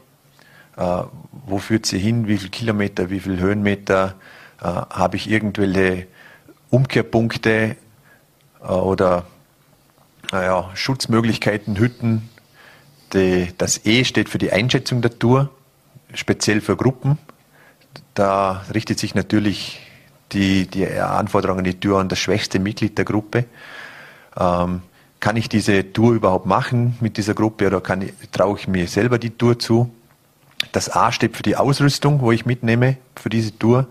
Äh, 0.77 1.03
wo 1.47 1.59
führt 1.59 1.87
sie 1.87 1.99
hin? 1.99 2.29
Wie 2.29 2.37
viele 2.37 2.51
Kilometer? 2.51 3.11
Wie 3.11 3.21
viele 3.21 3.39
Höhenmeter? 3.39 4.15
Äh, 4.61 4.65
Habe 4.65 5.17
ich 5.17 5.31
irgendwelche 5.31 6.07
Umkehrpunkte 6.71 7.77
äh, 8.63 8.67
oder 8.67 9.25
naja, 10.33 10.71
Schutzmöglichkeiten, 10.75 11.79
Hütten? 11.79 12.29
Die, 13.13 13.53
das 13.57 13.85
E 13.85 14.05
steht 14.05 14.29
für 14.29 14.39
die 14.39 14.53
Einschätzung 14.53 15.01
der 15.03 15.19
Tour, 15.19 15.51
speziell 16.15 16.61
für 16.61 16.77
Gruppen. 16.77 17.19
Da 18.15 18.65
richtet 18.73 18.99
sich 18.99 19.15
natürlich 19.15 19.81
die, 20.33 20.67
die 20.67 20.87
Anforderungen 20.87 21.61
an 21.61 21.65
die 21.65 21.79
Tour 21.79 22.01
an 22.01 22.09
das 22.09 22.19
schwächste 22.19 22.59
Mitglied 22.59 22.99
der 22.99 23.05
Gruppe. 23.05 23.45
Ähm, 24.39 24.83
kann 25.21 25.37
ich 25.37 25.49
diese 25.49 25.93
Tour 25.93 26.15
überhaupt 26.15 26.47
machen 26.47 26.97
mit 27.01 27.17
dieser 27.17 27.35
Gruppe 27.35 27.67
oder 27.67 27.83
traue 28.33 28.59
ich 28.59 28.69
mir 28.69 28.87
selber 28.87 29.19
die 29.19 29.31
Tour 29.31 29.59
zu? 29.59 29.93
Das 30.73 30.95
A 30.95 31.13
steht 31.13 31.37
für 31.37 31.43
die 31.43 31.57
Ausrüstung, 31.57 32.21
wo 32.21 32.33
ich 32.33 32.47
mitnehme 32.47 32.97
für 33.15 33.29
diese 33.29 33.57
Tour. 33.59 33.87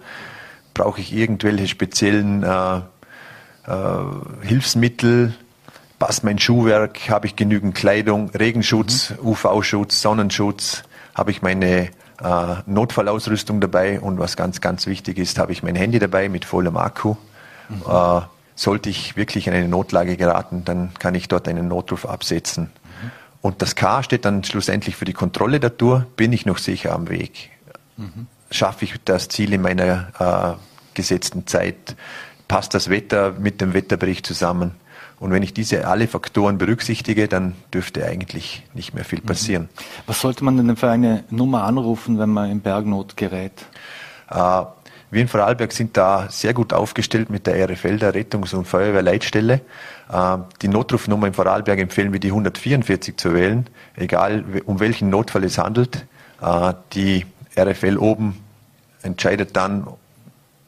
Brauche 0.73 0.99
ich 0.99 1.13
irgendwelche 1.13 1.67
speziellen 1.67 2.43
äh, 2.43 2.77
äh, 2.77 2.81
Hilfsmittel? 4.41 5.33
Passt 5.99 6.23
mein 6.23 6.39
Schuhwerk? 6.39 7.09
Habe 7.09 7.27
ich 7.27 7.35
genügend 7.35 7.75
Kleidung? 7.75 8.29
Regenschutz, 8.31 9.11
mhm. 9.11 9.29
UV-Schutz, 9.29 10.01
Sonnenschutz? 10.01 10.83
Habe 11.13 11.31
ich 11.31 11.41
meine 11.41 11.89
äh, 12.21 12.55
Notfallausrüstung 12.65 13.61
dabei? 13.61 13.99
Und 14.01 14.19
was 14.19 14.35
ganz, 14.35 14.59
ganz 14.59 14.87
wichtig 14.87 15.17
ist, 15.17 15.39
habe 15.39 15.53
ich 15.53 15.63
mein 15.63 15.75
Handy 15.75 15.99
dabei 15.99 16.27
mit 16.27 16.43
vollem 16.43 16.75
Akku? 16.75 17.15
Mhm. 17.69 17.83
Äh, 17.87 18.21
sollte 18.55 18.89
ich 18.89 19.15
wirklich 19.15 19.47
in 19.47 19.53
eine 19.53 19.67
Notlage 19.67 20.17
geraten, 20.17 20.63
dann 20.65 20.93
kann 20.97 21.13
ich 21.15 21.27
dort 21.27 21.47
einen 21.47 21.67
Notruf 21.67 22.05
absetzen. 22.05 22.63
Mhm. 22.63 23.11
Und 23.41 23.61
das 23.61 23.75
K 23.75 24.03
steht 24.03 24.25
dann 24.25 24.43
schlussendlich 24.43 24.95
für 24.95 25.05
die 25.05 25.13
Kontrolle 25.13 25.59
der 25.59 25.77
Tour. 25.77 26.07
Bin 26.15 26.33
ich 26.33 26.45
noch 26.45 26.57
sicher 26.57 26.93
am 26.93 27.09
Weg? 27.09 27.51
Mhm. 27.97 28.27
Schaffe 28.51 28.85
ich 28.85 28.95
das 29.03 29.27
Ziel 29.29 29.53
in 29.53 29.61
meiner 29.61 30.57
äh, 30.57 30.93
gesetzten 30.93 31.47
Zeit? 31.47 31.95
Passt 32.47 32.73
das 32.73 32.89
Wetter 32.89 33.33
mit 33.39 33.61
dem 33.61 33.73
Wetterbericht 33.73 34.25
zusammen? 34.25 34.71
Und 35.19 35.31
wenn 35.31 35.43
ich 35.43 35.53
diese 35.53 35.87
alle 35.87 36.07
Faktoren 36.07 36.57
berücksichtige, 36.57 37.27
dann 37.27 37.55
dürfte 37.73 38.05
eigentlich 38.05 38.63
nicht 38.73 38.93
mehr 38.93 39.05
viel 39.05 39.19
mhm. 39.19 39.25
passieren. 39.25 39.69
Was 40.07 40.21
sollte 40.21 40.43
man 40.43 40.57
denn 40.57 40.75
für 40.75 40.89
eine 40.89 41.23
Nummer 41.29 41.63
anrufen, 41.63 42.19
wenn 42.19 42.29
man 42.29 42.51
in 42.51 42.61
Bergnot 42.61 43.15
gerät? 43.15 43.65
Äh, 44.29 44.63
wir 45.11 45.21
in 45.21 45.27
Vorarlberg 45.27 45.71
sind 45.71 45.95
da 45.95 46.27
sehr 46.29 46.53
gut 46.53 46.73
aufgestellt 46.73 47.29
mit 47.29 47.47
der 47.47 47.69
RFL, 47.69 47.99
der 47.99 48.13
Rettungs- 48.13 48.53
und 48.53 48.65
Feuerwehrleitstelle. 48.65 49.61
Äh, 50.11 50.37
die 50.61 50.67
Notrufnummer 50.67 51.27
in 51.27 51.33
Vorarlberg 51.33 51.79
empfehlen 51.79 52.11
wir, 52.11 52.19
die 52.19 52.29
144 52.29 53.15
zu 53.15 53.33
wählen, 53.33 53.67
egal 53.95 54.43
um 54.65 54.79
welchen 54.79 55.09
Notfall 55.09 55.43
es 55.45 55.57
handelt. 55.57 56.05
Äh, 56.41 56.73
die 56.93 57.25
RFL 57.57 57.97
oben 57.97 58.43
entscheidet 59.03 59.55
dann, 59.55 59.87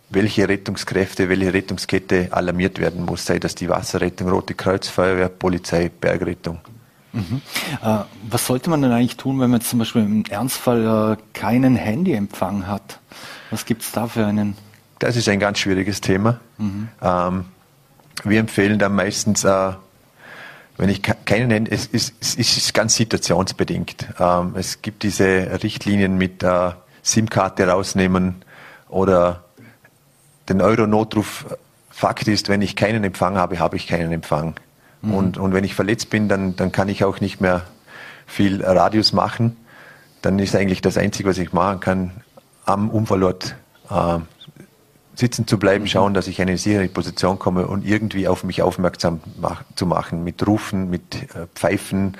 welche 0.09 0.47
Rettungskräfte, 0.47 1.29
welche 1.29 1.53
Rettungskette 1.53 2.29
alarmiert 2.31 2.79
werden 2.79 3.05
muss, 3.05 3.25
sei 3.25 3.39
das 3.39 3.55
die 3.55 3.69
Wasserrettung, 3.69 4.29
Rote 4.29 4.53
Kreuz, 4.53 4.87
Feuerwehr, 4.87 5.29
Polizei, 5.29 5.89
Bergrettung. 5.89 6.59
Mhm. 7.13 7.41
Äh, 7.83 7.99
was 8.29 8.45
sollte 8.45 8.69
man 8.69 8.81
denn 8.81 8.91
eigentlich 8.91 9.17
tun, 9.17 9.39
wenn 9.39 9.49
man 9.49 9.61
zum 9.61 9.79
Beispiel 9.79 10.03
im 10.03 10.23
Ernstfall 10.29 11.17
äh, 11.17 11.37
keinen 11.37 11.75
Handyempfang 11.75 12.67
hat? 12.67 12.99
Was 13.51 13.65
gibt 13.65 13.81
es 13.81 13.91
da 13.91 14.07
für 14.07 14.25
einen? 14.25 14.55
Das 14.99 15.15
ist 15.15 15.27
ein 15.29 15.39
ganz 15.39 15.59
schwieriges 15.59 16.01
Thema. 16.01 16.39
Mhm. 16.57 16.89
Ähm, 17.01 17.45
wir 18.23 18.39
empfehlen 18.39 18.79
dann 18.79 18.95
meistens 18.95 19.43
äh, 19.43 19.73
wenn 20.77 20.89
ich 20.89 21.01
keinen 21.01 21.47
nenne, 21.47 21.71
es 21.71 21.87
ist, 21.87 22.13
es 22.21 22.37
ist 22.37 22.73
ganz 22.73 22.95
situationsbedingt. 22.95 24.07
Ähm, 24.19 24.53
es 24.55 24.81
gibt 24.81 25.03
diese 25.03 25.59
Richtlinien 25.63 26.17
mit 26.17 26.43
äh, 26.43 26.71
SIM-Karte 27.01 27.67
rausnehmen 27.67 28.43
oder 28.87 29.43
den 30.49 30.61
Euro-Notruf. 30.61 31.45
Fakt 31.89 32.27
ist, 32.27 32.47
wenn 32.49 32.61
ich 32.61 32.75
keinen 32.75 33.03
Empfang 33.03 33.37
habe, 33.37 33.59
habe 33.59 33.75
ich 33.75 33.87
keinen 33.87 34.11
Empfang. 34.11 34.55
Mhm. 35.01 35.13
Und, 35.13 35.37
und 35.37 35.53
wenn 35.53 35.63
ich 35.63 35.73
verletzt 35.73 36.09
bin, 36.09 36.29
dann, 36.29 36.55
dann 36.55 36.71
kann 36.71 36.89
ich 36.89 37.03
auch 37.03 37.19
nicht 37.19 37.41
mehr 37.41 37.63
viel 38.25 38.63
Radius 38.63 39.13
machen. 39.13 39.57
Dann 40.21 40.37
ist 40.39 40.55
eigentlich 40.55 40.81
das 40.81 40.97
Einzige, 40.97 41.29
was 41.29 41.37
ich 41.37 41.53
machen 41.53 41.79
kann, 41.79 42.11
am 42.65 42.89
Unfallort 42.89 43.55
äh, 43.89 44.19
sitzen 45.15 45.47
zu 45.47 45.57
bleiben, 45.57 45.85
mhm. 45.85 45.87
schauen, 45.87 46.13
dass 46.13 46.27
ich 46.27 46.39
in 46.39 46.47
eine 46.47 46.57
sichere 46.57 46.87
Position 46.87 47.39
komme 47.39 47.67
und 47.67 47.85
irgendwie 47.85 48.27
auf 48.27 48.43
mich 48.43 48.61
aufmerksam 48.61 49.21
mach, 49.39 49.63
zu 49.75 49.85
machen, 49.85 50.23
mit 50.23 50.45
Rufen, 50.45 50.89
mit 50.89 51.15
äh, 51.35 51.47
Pfeifen, 51.55 52.17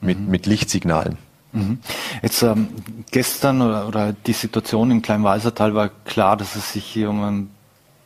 mit, 0.00 0.18
mhm. 0.20 0.30
mit 0.30 0.46
Lichtsignalen. 0.46 1.16
Mhm. 1.58 1.78
Jetzt 2.22 2.42
ähm, 2.42 2.68
gestern 3.10 3.62
oder, 3.62 3.88
oder, 3.88 4.12
die 4.12 4.32
Situation 4.32 4.90
im 4.90 5.02
Kleinwalsertal 5.02 5.74
war 5.74 5.90
klar, 6.04 6.36
dass 6.36 6.56
es 6.56 6.72
sich 6.72 6.84
hier 6.84 7.10
um 7.10 7.22
einen 7.22 7.50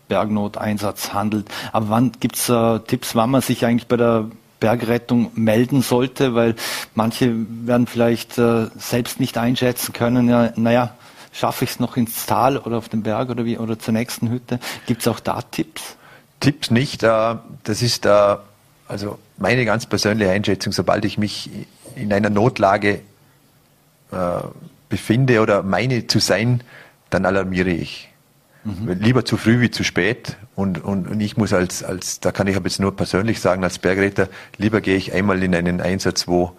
Bergnoteinsatz 0.08 1.12
handelt. 1.12 1.48
Aber 1.72 1.90
wann 1.90 2.12
gibt 2.18 2.36
es 2.36 2.48
äh, 2.48 2.80
Tipps, 2.80 3.14
wann 3.14 3.30
man 3.30 3.40
sich 3.42 3.64
eigentlich 3.64 3.88
bei 3.88 3.96
der 3.96 4.26
Bergrettung 4.60 5.30
melden 5.34 5.82
sollte? 5.82 6.34
Weil 6.34 6.54
manche 6.94 7.34
werden 7.66 7.86
vielleicht 7.86 8.38
äh, 8.38 8.68
selbst 8.76 9.20
nicht 9.20 9.38
einschätzen 9.38 9.92
können, 9.92 10.28
ja, 10.28 10.52
naja, 10.56 10.94
schaffe 11.32 11.64
ich 11.64 11.72
es 11.72 11.80
noch 11.80 11.96
ins 11.96 12.26
Tal 12.26 12.58
oder 12.58 12.78
auf 12.78 12.88
den 12.88 13.02
Berg 13.02 13.30
oder 13.30 13.44
wie 13.44 13.58
oder 13.58 13.78
zur 13.78 13.94
nächsten 13.94 14.30
Hütte? 14.30 14.60
Gibt 14.86 15.00
es 15.00 15.08
auch 15.08 15.20
da 15.20 15.40
Tipps? 15.42 15.96
Tipps 16.40 16.70
nicht. 16.70 17.02
Äh, 17.02 17.36
das 17.64 17.82
ist 17.82 18.06
äh, 18.06 18.36
also 18.88 19.18
meine 19.38 19.64
ganz 19.64 19.86
persönliche 19.86 20.30
Einschätzung. 20.30 20.72
Sobald 20.72 21.04
ich 21.04 21.16
mich 21.16 21.50
in 21.96 22.12
einer 22.12 22.30
Notlage 22.30 23.00
befinde 24.88 25.40
oder 25.40 25.62
meine 25.62 26.06
zu 26.06 26.18
sein, 26.18 26.62
dann 27.10 27.26
alarmiere 27.26 27.70
ich. 27.70 28.10
Mhm. 28.64 28.92
Lieber 29.00 29.24
zu 29.24 29.36
früh 29.36 29.60
wie 29.60 29.70
zu 29.70 29.84
spät. 29.84 30.36
Und, 30.54 30.84
und, 30.84 31.08
und 31.08 31.20
ich 31.20 31.36
muss 31.36 31.52
als, 31.52 31.82
als, 31.82 32.20
da 32.20 32.30
kann 32.30 32.46
ich 32.46 32.56
aber 32.56 32.66
jetzt 32.66 32.78
nur 32.78 32.94
persönlich 32.94 33.40
sagen, 33.40 33.64
als 33.64 33.78
Bergretter, 33.78 34.28
lieber 34.56 34.80
gehe 34.80 34.96
ich 34.96 35.12
einmal 35.12 35.42
in 35.42 35.54
einen 35.54 35.80
Einsatz, 35.80 36.28
wo, 36.28 36.52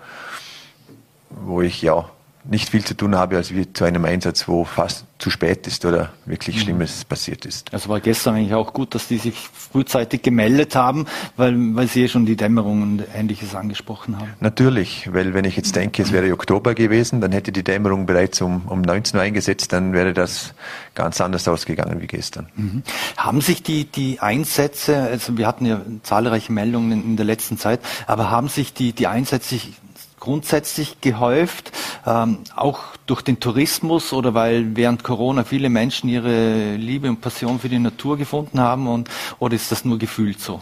wo 1.30 1.62
ich 1.62 1.82
ja 1.82 2.10
nicht 2.46 2.70
viel 2.70 2.84
zu 2.84 2.94
tun 2.96 3.16
habe, 3.16 3.38
als 3.38 3.54
wie 3.54 3.72
zu 3.72 3.86
einem 3.86 4.04
Einsatz, 4.06 4.48
wo 4.48 4.66
fast 4.66 5.06
zu 5.18 5.30
spät 5.30 5.66
ist 5.68 5.86
oder 5.86 6.12
wirklich 6.26 6.58
mhm. 6.58 6.62
Schlimmes 6.62 7.06
passiert 7.06 7.46
ist. 7.46 7.74
Also 7.74 7.88
war 7.88 8.02
gestern 8.02 8.36
eigentlich 8.36 8.54
auch 8.54 8.74
gut, 8.74 8.94
dass 8.94 9.08
die 9.08 9.18
sich 9.18 9.36
frühzeitig 9.36 10.22
gemeldet 10.22 10.76
haben, 10.76 11.06
weil, 11.38 11.56
weil 11.76 11.88
sie 11.88 12.02
ja 12.02 12.08
schon 12.10 12.26
die 12.26 12.36
Dämmerung 12.36 12.82
und 12.82 13.04
Ähnliches 13.16 13.56
angesprochen 13.56 14.20
haben. 14.20 14.34
Natürlich, 14.42 15.14
weil 15.14 15.34
wenn 15.34 15.46
ich 15.46 15.56
jetzt 15.56 15.78
denke, 15.78 16.02
es 16.04 16.12
wäre 16.12 16.34
Oktober 16.34 16.74
gewesen, 16.74 17.22
dann 17.22 17.32
hätte 17.32 17.54
die 17.54 17.64
Dämmerung 17.64 18.06
bereits 18.06 18.42
um, 18.42 18.64
um 18.68 18.82
19 18.82 19.18
Uhr 19.18 19.24
eingesetzt, 19.24 19.72
dann 19.72 19.94
wäre 19.94 20.14
das 20.14 20.54
ganz 20.96 21.22
anders 21.22 21.48
ausgegangen 21.48 22.02
wie 22.02 22.08
gestern. 22.08 22.50
Mhm. 22.56 22.84
Haben 23.16 23.40
sich 23.40 23.64
die, 23.64 23.86
die 23.86 24.20
Einsätze, 24.20 24.98
also 24.98 25.38
wir 25.38 25.48
hatten 25.48 25.66
ja 25.66 25.82
zahlreiche 26.04 26.52
Meldungen 26.52 26.92
in, 26.92 27.04
in 27.12 27.16
der 27.16 27.26
letzten 27.26 27.58
Zeit, 27.58 27.80
aber 28.08 28.30
haben 28.30 28.50
sich 28.50 28.74
die, 28.74 28.92
die 28.92 29.08
Einsätze 29.08 29.58
grundsätzlich 30.24 31.02
gehäuft, 31.02 31.74
ähm, 32.06 32.40
auch 32.56 32.82
durch 33.06 33.22
den 33.22 33.40
Tourismus 33.40 34.14
oder 34.14 34.34
weil 34.34 34.76
während 34.76 35.04
Corona 35.04 35.44
viele 35.44 35.70
Menschen 35.70 36.10
ihre 36.10 36.76
Liebe 36.76 37.10
und 37.10 37.22
Passion 37.22 37.60
für 37.60 37.70
die 37.70 37.80
Natur 37.80 38.18
gefunden 38.18 38.60
haben 38.60 38.88
und, 38.88 39.10
oder 39.40 39.56
ist 39.56 39.72
das 39.72 39.86
nur 39.86 39.98
gefühlt 39.98 40.40
so? 40.40 40.62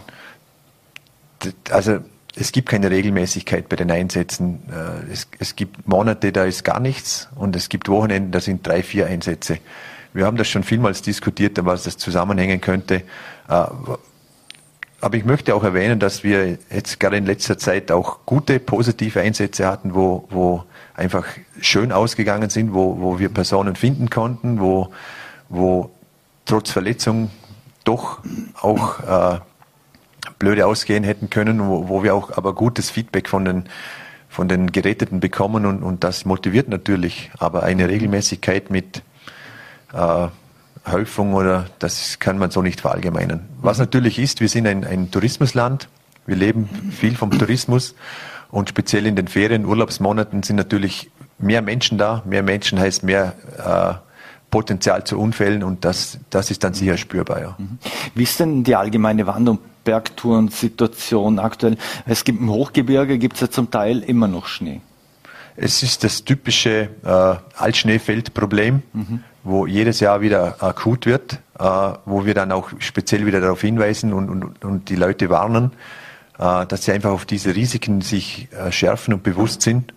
Also 1.70 1.98
es 2.34 2.52
gibt 2.52 2.68
keine 2.68 2.90
Regelmäßigkeit 2.90 3.68
bei 3.68 3.76
den 3.76 3.90
Einsätzen. 3.90 4.60
Äh, 4.70 5.12
es, 5.12 5.28
es, 5.38 5.56
gibt 5.56 5.86
Monate, 5.88 6.32
da 6.32 6.44
ist 6.44 6.64
gar 6.64 6.80
nichts 6.80 7.28
und 7.34 7.56
es 7.56 7.68
gibt 7.68 7.88
Wochenenden, 7.88 8.30
da 8.30 8.40
sind 8.40 8.66
drei, 8.66 8.82
vier 8.82 9.06
Einsätze. 9.06 9.58
Wir 10.14 10.26
haben 10.26 10.36
das 10.36 10.48
schon 10.48 10.62
vielmals 10.62 11.02
diskutiert, 11.02 11.58
was 11.64 11.84
das 11.84 11.96
zusammenhängen 11.96 12.60
könnte. 12.60 13.02
Aber 15.02 15.16
ich 15.16 15.24
möchte 15.24 15.52
auch 15.56 15.64
erwähnen, 15.64 15.98
dass 15.98 16.22
wir 16.22 16.58
jetzt 16.70 17.00
gerade 17.00 17.16
in 17.16 17.26
letzter 17.26 17.58
Zeit 17.58 17.90
auch 17.90 18.20
gute, 18.24 18.60
positive 18.60 19.20
Einsätze 19.20 19.66
hatten, 19.66 19.96
wo, 19.96 20.28
wo 20.30 20.62
einfach 20.94 21.26
schön 21.60 21.90
ausgegangen 21.90 22.50
sind, 22.50 22.72
wo, 22.72 23.00
wo 23.00 23.18
wir 23.18 23.28
Personen 23.28 23.74
finden 23.74 24.10
konnten, 24.10 24.60
wo, 24.60 24.92
wo 25.48 25.90
trotz 26.44 26.70
Verletzung 26.70 27.32
doch 27.82 28.20
auch 28.60 29.00
äh, 29.00 29.40
blöde 30.38 30.68
ausgehen 30.68 31.02
hätten 31.02 31.30
können, 31.30 31.66
wo, 31.66 31.88
wo 31.88 32.04
wir 32.04 32.14
auch 32.14 32.36
aber 32.36 32.54
gutes 32.54 32.88
Feedback 32.88 33.28
von 33.28 33.44
den, 33.44 33.64
von 34.28 34.46
den 34.46 34.70
Geräteten 34.70 35.18
bekommen 35.18 35.66
und, 35.66 35.82
und 35.82 36.04
das 36.04 36.26
motiviert 36.26 36.68
natürlich. 36.68 37.32
Aber 37.40 37.64
eine 37.64 37.88
Regelmäßigkeit 37.88 38.70
mit 38.70 39.02
äh, 39.92 40.28
Häufung 40.90 41.34
oder 41.34 41.66
das 41.78 42.18
kann 42.18 42.38
man 42.38 42.50
so 42.50 42.62
nicht 42.62 42.80
verallgemeinern. 42.80 43.40
Was 43.60 43.78
natürlich 43.78 44.18
ist, 44.18 44.40
wir 44.40 44.48
sind 44.48 44.66
ein, 44.66 44.84
ein 44.84 45.10
Tourismusland, 45.10 45.88
wir 46.26 46.36
leben 46.36 46.68
viel 46.92 47.16
vom 47.16 47.30
Tourismus 47.30 47.94
und 48.50 48.68
speziell 48.68 49.06
in 49.06 49.16
den 49.16 49.28
Ferien, 49.28 49.64
Urlaubsmonaten 49.64 50.42
sind 50.42 50.56
natürlich 50.56 51.10
mehr 51.38 51.62
Menschen 51.62 51.98
da. 51.98 52.22
Mehr 52.24 52.42
Menschen 52.42 52.78
heißt 52.78 53.02
mehr 53.02 53.34
äh, 53.58 53.94
Potenzial 54.50 55.04
zu 55.04 55.18
Unfällen 55.18 55.62
und 55.62 55.84
das, 55.84 56.18
das 56.30 56.50
ist 56.50 56.62
dann 56.62 56.74
sicher 56.74 56.96
spürbar. 56.96 57.40
Ja. 57.40 57.56
Mhm. 57.58 57.78
Wie 58.14 58.22
ist 58.22 58.38
denn 58.38 58.64
die 58.64 58.76
allgemeine 58.76 59.26
Wand- 59.26 59.48
und 59.48 59.60
Bergtourensituation 59.84 61.38
aktuell? 61.38 61.76
Es 62.06 62.24
gibt 62.24 62.40
im 62.40 62.50
Hochgebirge 62.50 63.18
gibt 63.18 63.34
es 63.34 63.40
ja 63.40 63.50
zum 63.50 63.70
Teil 63.70 64.00
immer 64.00 64.28
noch 64.28 64.46
Schnee. 64.46 64.80
Es 65.56 65.82
ist 65.82 66.04
das 66.04 66.24
typische 66.24 66.88
äh, 67.04 67.34
Altschneefeldproblem. 67.56 68.82
Mhm 68.92 69.24
wo 69.44 69.66
jedes 69.66 70.00
Jahr 70.00 70.20
wieder 70.20 70.62
akut 70.62 71.06
wird, 71.06 71.40
äh, 71.58 71.64
wo 72.04 72.24
wir 72.24 72.34
dann 72.34 72.52
auch 72.52 72.70
speziell 72.78 73.26
wieder 73.26 73.40
darauf 73.40 73.60
hinweisen 73.60 74.12
und, 74.12 74.28
und, 74.28 74.64
und 74.64 74.88
die 74.88 74.96
Leute 74.96 75.30
warnen, 75.30 75.72
äh, 76.38 76.66
dass 76.66 76.84
sie 76.84 76.92
einfach 76.92 77.10
auf 77.10 77.24
diese 77.24 77.54
Risiken 77.54 78.00
sich 78.00 78.48
äh, 78.52 78.70
schärfen 78.70 79.14
und 79.14 79.22
bewusst 79.22 79.62
sind. 79.62 79.92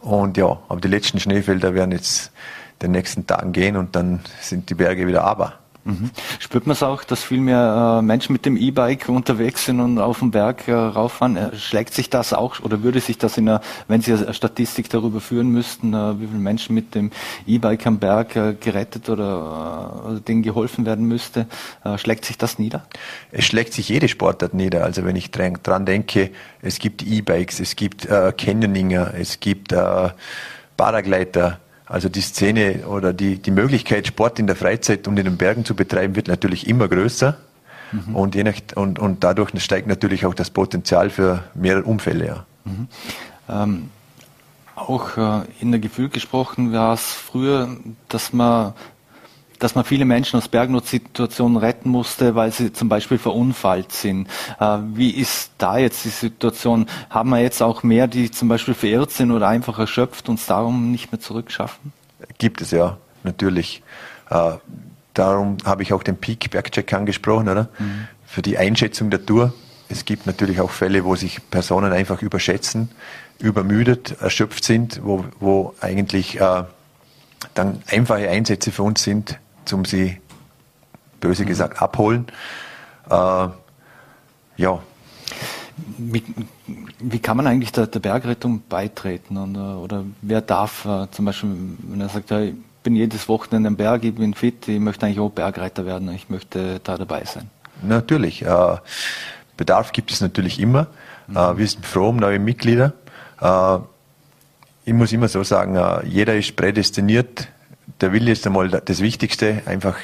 Und 0.00 0.36
ja, 0.36 0.58
aber 0.68 0.80
die 0.80 0.88
letzten 0.88 1.20
Schneefelder 1.20 1.74
werden 1.74 1.92
jetzt 1.92 2.32
den 2.80 2.92
nächsten 2.92 3.26
Tagen 3.26 3.52
gehen 3.52 3.76
und 3.76 3.96
dann 3.96 4.20
sind 4.40 4.70
die 4.70 4.74
Berge 4.74 5.06
wieder 5.06 5.24
aber. 5.24 5.57
Mhm. 5.84 6.10
Spürt 6.38 6.66
man 6.66 6.74
es 6.74 6.82
auch, 6.82 7.02
dass 7.02 7.22
viel 7.22 7.40
mehr 7.40 7.98
äh, 7.98 8.02
Menschen 8.02 8.32
mit 8.32 8.44
dem 8.44 8.56
E-Bike 8.56 9.08
unterwegs 9.08 9.64
sind 9.64 9.80
und 9.80 9.98
auf 9.98 10.18
den 10.18 10.30
Berg 10.30 10.68
äh, 10.68 10.72
rauffahren? 10.72 11.36
Äh, 11.36 11.56
schlägt 11.56 11.94
sich 11.94 12.10
das 12.10 12.32
auch 12.32 12.60
oder 12.60 12.82
würde 12.82 13.00
sich 13.00 13.16
das 13.16 13.38
in 13.38 13.48
einer, 13.48 13.60
wenn 13.86 14.02
Sie 14.02 14.12
eine 14.12 14.34
Statistik 14.34 14.90
darüber 14.90 15.20
führen 15.20 15.48
müssten, 15.48 15.94
äh, 15.94 16.20
wie 16.20 16.26
viele 16.26 16.38
Menschen 16.38 16.74
mit 16.74 16.94
dem 16.94 17.10
E-Bike 17.46 17.86
am 17.86 17.98
Berg 17.98 18.36
äh, 18.36 18.54
gerettet 18.60 19.08
oder, 19.08 20.04
oder 20.04 20.20
denen 20.20 20.42
geholfen 20.42 20.84
werden 20.84 21.06
müsste, 21.06 21.46
äh, 21.84 21.96
schlägt 21.96 22.24
sich 22.24 22.36
das 22.36 22.58
nieder? 22.58 22.84
Es 23.32 23.46
schlägt 23.46 23.72
sich 23.72 23.88
jede 23.88 24.08
Sportart 24.08 24.54
nieder. 24.54 24.84
Also 24.84 25.04
wenn 25.04 25.16
ich 25.16 25.30
dran, 25.30 25.86
denke, 25.86 26.30
es 26.60 26.78
gibt 26.78 27.02
E-Bikes, 27.02 27.60
es 27.60 27.76
gibt 27.76 28.04
äh, 28.06 28.32
Canyoninger, 28.36 29.14
es 29.14 29.40
gibt 29.40 29.72
äh, 29.72 30.10
Paragleiter, 30.76 31.60
also 31.88 32.08
die 32.08 32.20
Szene 32.20 32.86
oder 32.86 33.12
die, 33.12 33.38
die 33.38 33.50
Möglichkeit, 33.50 34.06
Sport 34.06 34.38
in 34.38 34.46
der 34.46 34.56
Freizeit 34.56 35.08
und 35.08 35.18
in 35.18 35.24
den 35.24 35.36
Bergen 35.36 35.64
zu 35.64 35.74
betreiben, 35.74 36.16
wird 36.16 36.28
natürlich 36.28 36.68
immer 36.68 36.88
größer. 36.88 37.36
Mhm. 37.92 38.14
Und, 38.14 38.34
je 38.34 38.44
nach, 38.44 38.54
und, 38.74 38.98
und 38.98 39.24
dadurch 39.24 39.50
steigt 39.62 39.86
natürlich 39.86 40.26
auch 40.26 40.34
das 40.34 40.50
Potenzial 40.50 41.08
für 41.08 41.44
mehrere 41.54 41.84
Unfälle. 41.84 42.26
Ja. 42.26 42.44
Mhm. 42.64 42.88
Ähm, 43.48 43.90
auch 44.74 45.16
äh, 45.16 45.40
in 45.60 45.72
der 45.72 45.80
Gefühl 45.80 46.08
gesprochen 46.08 46.72
war 46.72 46.92
es 46.92 47.02
früher, 47.02 47.76
dass 48.08 48.32
man 48.32 48.74
dass 49.58 49.74
man 49.74 49.84
viele 49.84 50.04
Menschen 50.04 50.38
aus 50.38 50.48
Bergnotsituationen 50.48 51.56
retten 51.56 51.90
musste, 51.90 52.34
weil 52.34 52.52
sie 52.52 52.72
zum 52.72 52.88
Beispiel 52.88 53.18
verunfallt 53.18 53.92
sind. 53.92 54.28
Äh, 54.60 54.78
wie 54.94 55.10
ist 55.10 55.52
da 55.58 55.78
jetzt 55.78 56.04
die 56.04 56.10
Situation? 56.10 56.86
Haben 57.10 57.30
wir 57.30 57.40
jetzt 57.40 57.62
auch 57.62 57.82
mehr, 57.82 58.06
die 58.06 58.30
zum 58.30 58.48
Beispiel 58.48 58.74
verirrt 58.74 59.10
sind 59.10 59.30
oder 59.30 59.48
einfach 59.48 59.78
erschöpft 59.78 60.28
und 60.28 60.38
es 60.38 60.46
darum 60.46 60.90
nicht 60.90 61.12
mehr 61.12 61.20
zurückschaffen? 61.20 61.92
Gibt 62.38 62.60
es 62.60 62.70
ja, 62.70 62.98
natürlich. 63.24 63.82
Äh, 64.30 64.52
darum 65.14 65.56
habe 65.64 65.82
ich 65.82 65.92
auch 65.92 66.02
den 66.02 66.16
Peak 66.16 66.50
Bergcheck 66.50 66.92
angesprochen, 66.92 67.48
oder? 67.48 67.68
Mhm. 67.78 68.08
Für 68.26 68.42
die 68.42 68.58
Einschätzung 68.58 69.10
der 69.10 69.24
Tour. 69.24 69.52
Es 69.88 70.04
gibt 70.04 70.26
natürlich 70.26 70.60
auch 70.60 70.70
Fälle, 70.70 71.04
wo 71.04 71.16
sich 71.16 71.38
Personen 71.50 71.92
einfach 71.92 72.20
überschätzen, 72.20 72.90
übermüdet, 73.38 74.20
erschöpft 74.20 74.62
sind, 74.64 75.00
wo, 75.02 75.24
wo 75.40 75.74
eigentlich 75.80 76.38
äh, 76.38 76.64
dann 77.54 77.82
einfache 77.86 78.28
Einsätze 78.28 78.70
für 78.70 78.82
uns 78.82 79.02
sind, 79.02 79.38
um 79.72 79.84
sie, 79.84 80.20
böse 81.20 81.44
mhm. 81.44 81.48
gesagt, 81.48 81.82
abholen. 81.82 82.26
Äh, 83.10 83.48
ja. 84.56 84.80
Wie, 85.96 86.24
wie, 86.98 87.18
kann 87.20 87.36
man 87.36 87.46
eigentlich 87.46 87.72
der, 87.72 87.86
der 87.86 88.00
Bergrettung 88.00 88.62
beitreten? 88.68 89.36
Und, 89.36 89.54
äh, 89.54 89.58
oder 89.58 90.04
wer 90.22 90.40
darf 90.40 90.84
äh, 90.84 91.08
zum 91.10 91.24
Beispiel, 91.24 91.56
wenn 91.82 92.00
er 92.00 92.08
sagt, 92.08 92.30
ja, 92.30 92.40
ich 92.40 92.54
bin 92.82 92.96
jedes 92.96 93.28
Wochenende 93.28 93.68
am 93.68 93.76
Berg, 93.76 94.04
ich 94.04 94.14
bin 94.14 94.34
fit, 94.34 94.66
ich 94.68 94.80
möchte 94.80 95.06
eigentlich 95.06 95.20
auch 95.20 95.30
Bergreiter 95.30 95.86
werden, 95.86 96.12
ich 96.12 96.28
möchte 96.28 96.80
da 96.82 96.96
dabei 96.96 97.24
sein? 97.24 97.50
Natürlich. 97.82 98.42
Äh, 98.42 98.76
Bedarf 99.56 99.92
gibt 99.92 100.10
es 100.10 100.20
natürlich 100.20 100.60
immer. 100.60 100.88
Mhm. 101.28 101.36
Äh, 101.36 101.58
wir 101.58 101.66
sind 101.66 101.86
froh 101.86 102.08
um 102.08 102.16
neue 102.16 102.38
Mitglieder. 102.38 102.92
Äh, 103.40 103.78
ich 104.84 104.94
muss 104.94 105.12
immer 105.12 105.28
so 105.28 105.42
sagen, 105.42 105.78
jeder 106.06 106.34
ist 106.34 106.56
prädestiniert. 106.56 107.48
Der 108.00 108.12
Wille 108.12 108.30
ist 108.30 108.46
einmal 108.46 108.68
das 108.68 109.00
Wichtigste, 109.00 109.62
einfach 109.66 109.96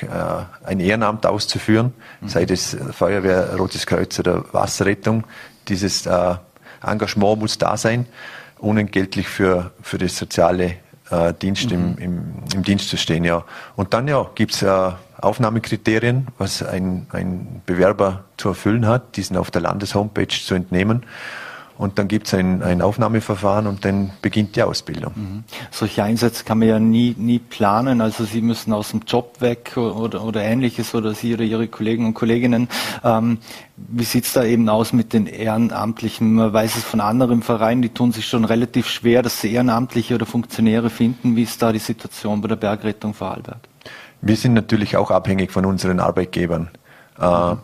ein 0.65 0.81
Ehrenamt 0.81 1.27
auszuführen, 1.27 1.93
mhm. 2.21 2.29
sei 2.29 2.45
das 2.45 2.77
Feuerwehr, 2.91 3.55
Rotes 3.57 3.87
Kreuz 3.87 4.19
oder 4.19 4.45
Wasserrettung. 4.53 5.25
Dieses 5.69 6.09
Engagement 6.83 7.39
muss 7.39 7.57
da 7.57 7.77
sein, 7.77 8.07
unentgeltlich 8.59 9.29
für, 9.29 9.71
für 9.81 9.99
das 9.99 10.17
soziale 10.17 10.77
Dienst 11.41 11.71
mhm. 11.71 11.73
im, 11.73 11.99
im, 11.99 12.23
im, 12.55 12.63
Dienst 12.63 12.89
zu 12.89 12.97
stehen. 12.97 13.25
Ja. 13.25 13.45
Und 13.77 13.95
dann 13.95 14.09
ja, 14.09 14.27
gibt's 14.35 14.63
äh, 14.63 14.91
Aufnahmekriterien, 15.21 16.29
was 16.39 16.63
ein, 16.63 17.07
ein 17.11 17.63
Bewerber 17.67 18.25
zu 18.37 18.49
erfüllen 18.49 18.87
hat. 18.87 19.17
Die 19.17 19.23
sind 19.23 19.37
auf 19.37 19.51
der 19.51 19.63
Landeshomepage 19.63 20.45
zu 20.45 20.55
entnehmen. 20.55 21.05
Und 21.77 21.99
dann 21.99 22.07
gibt 22.07 22.29
es 22.29 22.35
ein, 22.35 22.63
ein 22.63 22.83
Aufnahmeverfahren 22.83 23.67
und 23.67 23.85
dann 23.85 24.11
beginnt 24.23 24.55
die 24.55 24.63
Ausbildung. 24.63 25.13
Mhm. 25.17 25.45
Solche 25.73 26.05
Einsätze 26.05 26.45
kann 26.45 26.61
man 26.61 26.69
ja 26.69 26.79
nie, 26.79 27.17
nie 27.19 27.41
planen. 27.41 28.01
Also 28.01 28.25
Sie 28.25 28.41
müssen 28.41 28.73
aus 28.73 28.91
dem 28.91 29.01
Job 29.07 29.41
weg 29.41 29.77
oder, 29.77 30.23
oder 30.25 30.43
ähnliches 30.43 30.95
oder 30.95 31.15
Sie 31.15 31.35
oder 31.35 31.43
Ihre 31.43 31.67
Kollegen 31.67 32.07
und 32.07 32.15
Kolleginnen. 32.15 32.69
Ähm, 33.03 33.39
wie 33.77 34.05
sieht's 34.05 34.33
da 34.33 34.45
eben 34.45 34.69
aus 34.69 34.93
mit 34.93 35.13
den 35.13 35.27
Ehrenamtlichen? 35.27 36.35
Man 36.35 36.53
weiß 36.53 36.77
es 36.77 36.85
von 36.85 37.01
anderen 37.01 37.43
Vereinen, 37.43 37.83
die 37.83 37.89
tun 37.89 38.13
sich 38.13 38.27
schon 38.27 38.45
relativ 38.45 38.89
schwer, 38.89 39.23
dass 39.23 39.41
sie 39.41 39.53
Ehrenamtliche 39.53 40.15
oder 40.15 40.27
Funktionäre 40.27 40.91
finden. 40.91 41.35
Wie 41.35 41.43
ist 41.43 41.61
da 41.61 41.73
die 41.73 41.81
Situation 41.81 42.41
bei 42.41 42.49
der 42.49 42.57
Bergrettung 42.57 43.15
Vorarlberg? 43.15 43.59
Wir 44.21 44.37
sind 44.37 44.55
natürlich 44.55 44.97
auch 44.97 45.11
abhängig 45.11 45.51
von 45.51 45.67
unseren 45.67 45.99
Arbeitgebern. 45.99 46.71
Äh, 47.19 47.57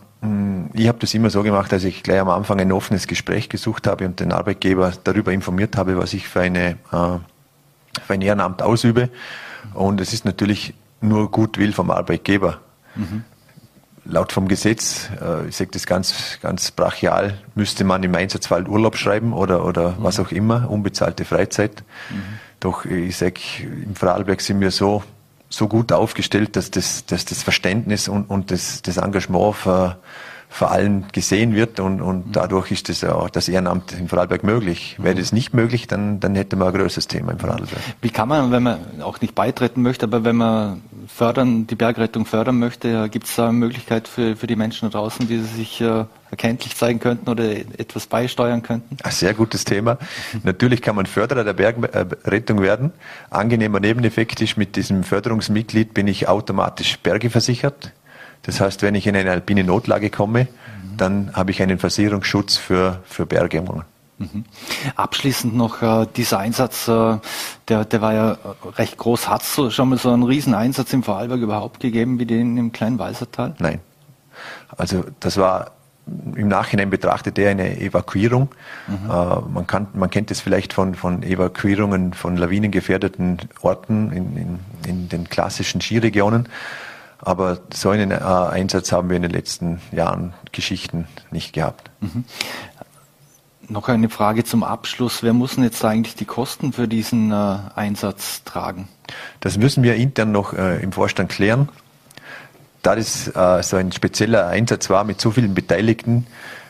ich 0.73 0.87
habe 0.87 0.99
das 0.99 1.13
immer 1.13 1.29
so 1.29 1.41
gemacht, 1.41 1.71
dass 1.71 1.83
ich 1.83 2.03
gleich 2.03 2.19
am 2.19 2.29
Anfang 2.29 2.59
ein 2.59 2.71
offenes 2.71 3.07
Gespräch 3.07 3.49
gesucht 3.49 3.87
habe 3.87 4.05
und 4.05 4.19
den 4.19 4.31
Arbeitgeber 4.31 4.93
darüber 5.03 5.33
informiert 5.33 5.77
habe, 5.77 5.97
was 5.97 6.13
ich 6.13 6.27
für, 6.27 6.41
eine, 6.41 6.71
äh, 6.91 7.17
für 8.05 8.13
ein 8.13 8.21
Ehrenamt 8.21 8.61
ausübe. 8.61 9.09
Und 9.73 9.99
es 9.99 10.13
ist 10.13 10.25
natürlich 10.25 10.75
nur 11.01 11.31
Gutwill 11.31 11.73
vom 11.73 11.89
Arbeitgeber. 11.89 12.59
Mhm. 12.95 13.23
Laut 14.05 14.31
vom 14.31 14.47
Gesetz, 14.47 15.09
äh, 15.19 15.47
ich 15.47 15.55
sage 15.55 15.71
das 15.71 15.87
ganz, 15.87 16.37
ganz 16.41 16.71
brachial, 16.71 17.39
müsste 17.55 17.83
man 17.83 18.03
im 18.03 18.13
Einsatzfall 18.13 18.67
Urlaub 18.67 18.97
schreiben 18.97 19.33
oder, 19.33 19.65
oder 19.65 19.91
mhm. 19.91 19.95
was 19.99 20.19
auch 20.19 20.31
immer, 20.31 20.69
unbezahlte 20.69 21.25
Freizeit. 21.25 21.83
Mhm. 22.09 22.21
Doch 22.59 22.85
ich 22.85 23.17
sage, 23.17 23.39
im 23.63 23.95
Vorarlberg 23.95 24.41
sind 24.41 24.59
wir 24.59 24.69
so 24.69 25.03
so 25.51 25.67
gut 25.67 25.91
aufgestellt, 25.91 26.55
dass 26.55 26.71
das, 26.71 27.05
dass 27.05 27.25
das 27.25 27.43
Verständnis 27.43 28.07
und, 28.07 28.29
und 28.29 28.51
das, 28.51 28.81
das 28.81 28.97
Engagement 28.97 29.55
für, 29.55 29.97
für 30.53 30.67
allen 30.67 31.05
gesehen 31.13 31.55
wird 31.55 31.79
und, 31.79 32.01
und 32.01 32.27
mhm. 32.27 32.31
dadurch 32.33 32.71
ist 32.71 32.89
das 32.89 33.05
auch 33.05 33.29
das 33.29 33.47
Ehrenamt 33.47 33.93
in 33.93 34.09
Vorarlberg 34.09 34.43
möglich. 34.43 34.97
Wäre 34.99 35.15
das 35.15 35.31
nicht 35.31 35.53
möglich, 35.53 35.87
dann, 35.87 36.19
dann 36.19 36.35
hätte 36.35 36.57
man 36.57 36.67
ein 36.67 36.73
größeres 36.73 37.07
Thema 37.07 37.31
in 37.31 37.39
Vorarlberg. 37.39 37.79
Wie 38.01 38.09
kann 38.09 38.27
man, 38.27 38.51
wenn 38.51 38.61
man 38.61 39.01
auch 39.01 39.21
nicht 39.21 39.33
beitreten 39.33 39.81
möchte, 39.81 40.07
aber 40.07 40.25
wenn 40.25 40.35
man 40.35 40.81
fördern, 41.07 41.67
die 41.67 41.75
Bergrettung 41.75 42.25
fördern 42.25 42.59
möchte, 42.59 43.07
gibt 43.07 43.27
es 43.27 43.35
da 43.37 43.47
eine 43.47 43.53
Möglichkeit 43.53 44.09
für, 44.09 44.35
für 44.35 44.45
die 44.45 44.57
Menschen 44.57 44.91
draußen, 44.91 45.25
die 45.25 45.39
sich 45.39 45.79
äh, 45.79 46.03
erkenntlich 46.29 46.75
zeigen 46.75 46.99
könnten 46.99 47.29
oder 47.29 47.49
etwas 47.49 48.07
beisteuern 48.07 48.61
könnten? 48.61 48.97
Ein 49.03 49.11
sehr 49.11 49.33
gutes 49.33 49.63
Thema. 49.63 49.99
Natürlich 50.43 50.81
kann 50.81 50.97
man 50.97 51.05
Förderer 51.05 51.45
der 51.45 51.53
Bergrettung 51.53 52.61
werden. 52.61 52.91
Angenehmer 53.29 53.79
Nebeneffekt 53.79 54.41
ist, 54.41 54.57
mit 54.57 54.75
diesem 54.75 55.05
Förderungsmitglied 55.05 55.93
bin 55.93 56.07
ich 56.07 56.27
automatisch 56.27 56.99
Berge 56.99 57.29
versichert. 57.29 57.93
Das 58.43 58.59
heißt, 58.59 58.81
wenn 58.81 58.95
ich 58.95 59.07
in 59.07 59.15
eine 59.15 59.31
alpine 59.31 59.63
Notlage 59.63 60.09
komme, 60.09 60.43
mhm. 60.43 60.97
dann 60.97 61.33
habe 61.33 61.51
ich 61.51 61.61
einen 61.61 61.79
Versicherungsschutz 61.79 62.57
für, 62.57 62.99
für 63.05 63.25
Berge. 63.25 63.61
Mhm. 63.61 64.45
Abschließend 64.95 65.55
noch 65.55 65.81
äh, 65.81 66.07
dieser 66.15 66.39
Einsatz, 66.39 66.87
äh, 66.87 67.17
der, 67.67 67.85
der 67.85 68.01
war 68.01 68.13
ja 68.13 68.37
recht 68.77 68.97
groß. 68.97 69.29
Hat 69.29 69.41
es 69.41 69.73
schon 69.73 69.89
mal 69.89 69.97
so 69.97 70.11
einen 70.11 70.23
riesen 70.23 70.53
Einsatz 70.53 70.93
im 70.93 71.03
Vorarlberg 71.03 71.41
überhaupt 71.41 71.79
gegeben 71.79 72.19
wie 72.19 72.25
den 72.25 72.57
im 72.57 72.71
kleinen 72.71 72.99
Walsertal? 72.99 73.55
Nein. 73.59 73.79
Also 74.77 75.05
das 75.19 75.37
war 75.37 75.71
im 76.35 76.47
Nachhinein 76.47 76.89
betrachtet 76.89 77.37
er 77.37 77.51
eine 77.51 77.79
Evakuierung. 77.79 78.49
Mhm. 78.87 79.09
Äh, 79.09 79.41
man, 79.53 79.67
kann, 79.67 79.87
man 79.93 80.09
kennt 80.09 80.31
es 80.31 80.41
vielleicht 80.41 80.73
von, 80.73 80.95
von 80.95 81.23
Evakuierungen 81.23 82.13
von 82.13 82.37
lawinengefährdeten 82.37 83.37
Orten 83.61 84.11
in, 84.11 84.37
in, 84.37 84.59
in 84.87 85.09
den 85.09 85.29
klassischen 85.29 85.81
Skiregionen. 85.81 86.47
Aber 87.21 87.59
so 87.73 87.89
einen 87.89 88.11
äh, 88.11 88.15
Einsatz 88.15 88.91
haben 88.91 89.09
wir 89.09 89.15
in 89.15 89.21
den 89.21 89.31
letzten 89.31 89.81
Jahren 89.91 90.33
Geschichten 90.51 91.07
nicht 91.29 91.53
gehabt. 91.53 91.89
Mhm. 92.01 92.25
Noch 93.69 93.87
eine 93.87 94.09
Frage 94.09 94.43
zum 94.43 94.63
Abschluss. 94.63 95.23
Wer 95.23 95.33
muss 95.33 95.55
denn 95.55 95.63
jetzt 95.63 95.85
eigentlich 95.85 96.15
die 96.15 96.25
Kosten 96.25 96.73
für 96.73 96.87
diesen 96.87 97.31
äh, 97.31 97.57
Einsatz 97.75 98.43
tragen? 98.43 98.87
Das 99.39 99.57
müssen 99.57 99.83
wir 99.83 99.95
intern 99.95 100.31
noch 100.31 100.53
äh, 100.53 100.81
im 100.81 100.91
Vorstand 100.91 101.29
klären 101.29 101.69
da 102.81 102.95
das 102.95 103.27
äh, 103.27 103.63
so 103.63 103.77
ein 103.77 103.91
spezieller 103.91 104.47
Einsatz 104.47 104.89
war 104.89 105.03
mit 105.03 105.21
so 105.21 105.31
vielen 105.31 105.53
Beteiligten, 105.53 106.27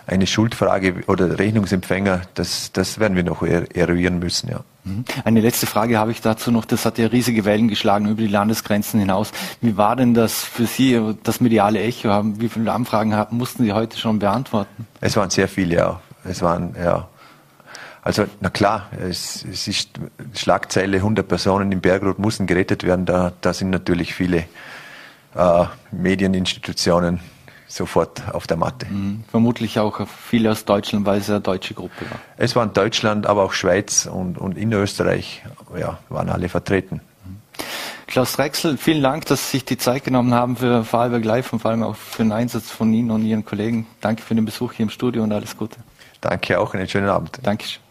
eine 0.08 0.28
Schuldfrage 0.28 1.04
oder 1.08 1.40
Rechnungsempfänger, 1.40 2.24
das, 2.34 2.72
das 2.74 3.00
werden 3.00 3.16
wir 3.16 3.24
noch 3.24 3.44
er 3.44 3.76
eruieren 3.76 4.20
müssen, 4.20 4.50
ja. 4.50 4.62
Mhm. 4.84 5.06
Eine 5.24 5.42
letzte 5.42 5.68
Frage 5.68 5.98
habe 5.98 6.12
ich 6.12 6.22
dazu 6.22 6.52
noch. 6.52 6.66
Das 6.66 6.86
hat 6.86 6.98
ja 6.98 7.08
riesige 7.08 7.46
Wellen 7.46 7.68
geschlagen 7.68 8.08
über 8.08 8.22
die 8.22 8.28
Landesgrenzen 8.28 9.00
hinaus. 9.00 9.32
Wie 9.62 9.78
war 9.78 9.96
denn 9.96 10.14
das 10.14 10.44
für 10.44 10.66
Sie, 10.66 11.00
das 11.24 11.42
mediale 11.42 11.82
Echo? 11.82 12.10
Wie 12.40 12.50
viele 12.50 12.72
Anfragen 12.72 13.16
mussten 13.32 13.64
Sie 13.64 13.74
heute 13.74 13.98
schon 13.98 14.20
beantworten? 14.20 14.88
Es 15.00 15.16
waren 15.16 15.30
sehr 15.30 15.48
viele, 15.48 15.76
ja. 15.76 16.02
Es 16.24 16.42
waren, 16.42 16.76
ja. 16.82 17.08
Also, 18.04 18.26
na 18.40 18.50
klar, 18.50 18.90
es, 19.00 19.46
es 19.46 19.68
ist 19.68 19.92
Schlagzeile, 20.36 20.98
100 20.98 21.28
Personen 21.28 21.72
im 21.72 21.82
Bergrot 21.82 22.18
mussten 22.18 22.48
gerettet 22.48 22.84
werden. 22.84 23.06
Da, 23.06 23.32
da 23.42 23.54
sind 23.54 23.70
natürlich 23.70 24.16
viele 24.16 24.46
äh, 25.36 25.66
Medieninstitutionen 25.92 27.20
sofort 27.72 28.22
auf 28.34 28.48
der 28.48 28.58
Matte. 28.58 28.86
Mhm. 28.88 29.24
Vermutlich 29.30 29.80
auch 29.80 30.08
viele 30.08 30.52
aus 30.52 30.66
Deutschland, 30.66 31.06
weil 31.06 31.20
es 31.20 31.30
eine 31.30 31.42
deutsche 31.42 31.74
Gruppe 31.74 32.10
war. 32.10 32.20
Es 32.38 32.56
waren 32.56 32.74
Deutschland, 32.74 33.26
aber 33.28 33.44
auch 33.44 33.54
Schweiz 33.54 34.06
und, 34.06 34.38
und 34.38 34.58
in 34.58 34.72
Österreich 34.74 35.44
ja, 35.78 36.00
waren 36.10 36.30
alle 36.30 36.50
vertreten. 36.50 37.02
Mhm. 37.26 37.38
Klaus 38.08 38.34
Drechsel, 38.34 38.78
vielen 38.78 39.02
Dank, 39.02 39.26
dass 39.26 39.52
Sie 39.52 39.58
sich 39.58 39.66
die 39.66 39.78
Zeit 39.78 40.04
genommen 40.04 40.34
haben 40.34 40.58
für 40.58 40.84
Vorarlberg 40.84 41.24
Live 41.24 41.54
und 41.54 41.60
vor 41.60 41.72
allem 41.72 41.84
auch 41.84 41.96
für 41.96 42.24
den 42.24 42.32
Einsatz 42.32 42.70
von 42.70 42.94
Ihnen 42.94 43.12
und 43.12 43.24
Ihren 43.24 43.46
Kollegen. 43.46 43.88
Danke 44.02 44.22
für 44.22 44.36
den 44.36 44.46
Besuch 44.46 44.74
hier 44.74 44.84
im 44.84 44.90
Studio 44.90 45.24
und 45.24 45.32
alles 45.32 45.56
Gute. 45.56 45.78
Danke 46.20 46.60
auch, 46.60 46.74
einen 46.74 46.88
schönen 46.88 47.10
Abend. 47.10 47.40
Dankeschön. 47.42 47.82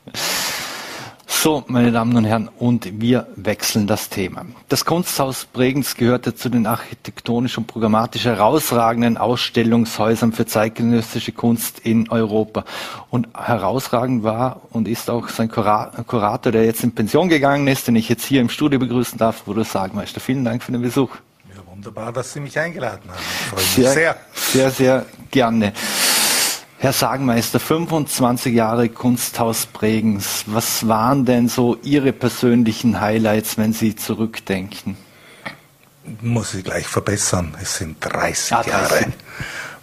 So, 1.33 1.65
meine 1.69 1.91
Damen 1.91 2.15
und 2.17 2.25
Herren, 2.25 2.51
und 2.59 3.01
wir 3.01 3.27
wechseln 3.35 3.87
das 3.87 4.11
Thema. 4.11 4.45
Das 4.69 4.85
Kunsthaus 4.85 5.47
Bregenz 5.47 5.95
gehörte 5.95 6.35
zu 6.35 6.51
den 6.51 6.67
architektonisch 6.67 7.57
und 7.57 7.67
programmatisch 7.67 8.27
herausragenden 8.27 9.17
Ausstellungshäusern 9.17 10.33
für 10.33 10.45
zeitgenössische 10.45 11.33
Kunst 11.33 11.79
in 11.79 12.11
Europa. 12.11 12.65
Und 13.09 13.29
herausragend 13.35 14.23
war 14.23 14.61
und 14.71 14.87
ist 14.87 15.09
auch 15.09 15.31
sein 15.31 15.51
Kurator, 15.51 16.53
der 16.53 16.67
jetzt 16.67 16.85
in 16.85 16.95
Pension 16.95 17.31
gegangen 17.31 17.67
ist, 17.69 17.87
den 17.87 17.97
ich 17.97 18.11
jetzt 18.11 18.27
hier 18.27 18.43
im 18.43 18.51
Studio 18.51 18.79
begrüßen 18.79 19.17
darf, 19.17 19.47
Rudolf 19.47 19.71
Sagmeister. 19.71 20.21
Vielen 20.21 20.45
Dank 20.45 20.63
für 20.63 20.73
den 20.73 20.83
Besuch. 20.83 21.11
Ja, 21.55 21.63
wunderbar, 21.73 22.13
dass 22.13 22.35
Sie 22.35 22.41
mich 22.41 22.59
eingeladen 22.59 23.09
haben. 23.09 23.23
Freue 23.49 23.61
mich 23.61 23.71
sehr, 23.71 23.93
sehr. 23.93 24.17
Sehr, 24.35 24.71
sehr 24.71 25.07
gerne. 25.31 25.73
Herr 26.83 26.95
Sagenmeister, 26.95 27.61
25 27.61 28.55
Jahre 28.55 28.89
Kunsthaus 28.89 29.67
Bregenz. 29.67 30.45
Was 30.47 30.89
waren 30.89 31.27
denn 31.27 31.47
so 31.47 31.77
Ihre 31.83 32.15
persönlichen 32.15 33.03
Highlights, 33.03 33.59
wenn 33.59 33.75
Sie 33.75 33.97
zurückdenken? 33.97 34.97
Muss 36.23 36.55
ich 36.55 36.65
gleich 36.65 36.87
verbessern. 36.87 37.55
Es 37.61 37.77
sind 37.77 37.99
30, 38.01 38.55
ah, 38.55 38.63
30. 38.63 38.73
Jahre. 38.73 39.13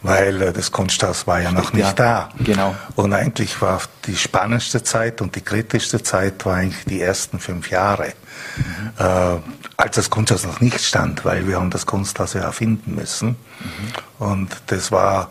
Weil 0.02 0.42
äh, 0.42 0.52
das 0.52 0.72
Kunsthaus 0.72 1.28
war 1.28 1.40
ja 1.40 1.52
noch 1.52 1.72
nicht 1.72 1.86
ja, 1.86 1.94
da. 1.94 2.30
Genau. 2.40 2.74
Und 2.96 3.14
eigentlich 3.14 3.62
war 3.62 3.80
die 4.08 4.16
spannendste 4.16 4.82
Zeit 4.82 5.22
und 5.22 5.36
die 5.36 5.42
kritischste 5.42 6.02
Zeit 6.02 6.48
war 6.48 6.56
eigentlich 6.56 6.86
die 6.86 7.00
ersten 7.00 7.38
fünf 7.38 7.70
Jahre. 7.70 8.14
Mhm. 8.56 8.92
Äh, 8.98 9.04
als 9.78 9.98
das 9.98 10.10
Kunsthaus 10.10 10.48
noch 10.48 10.62
nicht 10.62 10.80
stand, 10.80 11.26
weil 11.26 11.48
wir 11.48 11.58
haben 11.58 11.70
das 11.70 11.86
Kunsthaus 11.86 12.34
ja 12.34 12.42
erfinden 12.42 12.96
müssen. 12.96 13.28
Mhm. 13.28 13.36
Und 14.18 14.58
das 14.66 14.92
war 14.92 15.30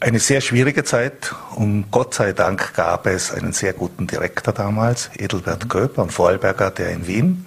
eine 0.00 0.18
sehr 0.18 0.40
schwierige 0.40 0.82
Zeit 0.82 1.34
und 1.54 1.90
Gott 1.90 2.14
sei 2.14 2.32
Dank 2.32 2.74
gab 2.74 3.06
es 3.06 3.32
einen 3.32 3.52
sehr 3.52 3.74
guten 3.74 4.06
Direktor 4.06 4.54
damals, 4.54 5.10
Edelbert 5.16 5.68
Köper, 5.68 6.02
ein 6.02 6.10
Vorarlberger, 6.10 6.70
der 6.70 6.90
in 6.90 7.06
Wien 7.06 7.46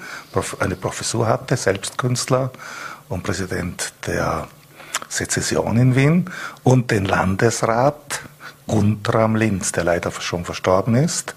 eine 0.59 0.75
Professur 0.75 1.27
hatte, 1.27 1.57
selbst 1.57 1.97
Künstler 1.97 2.51
und 3.09 3.23
Präsident 3.23 3.93
der 4.05 4.47
Sezession 5.09 5.77
in 5.77 5.95
Wien 5.95 6.29
und 6.63 6.91
den 6.91 7.05
Landesrat 7.05 8.21
Guntram 8.67 9.35
Linz, 9.35 9.71
der 9.71 9.83
leider 9.83 10.11
schon 10.11 10.45
verstorben 10.45 10.95
ist. 10.95 11.35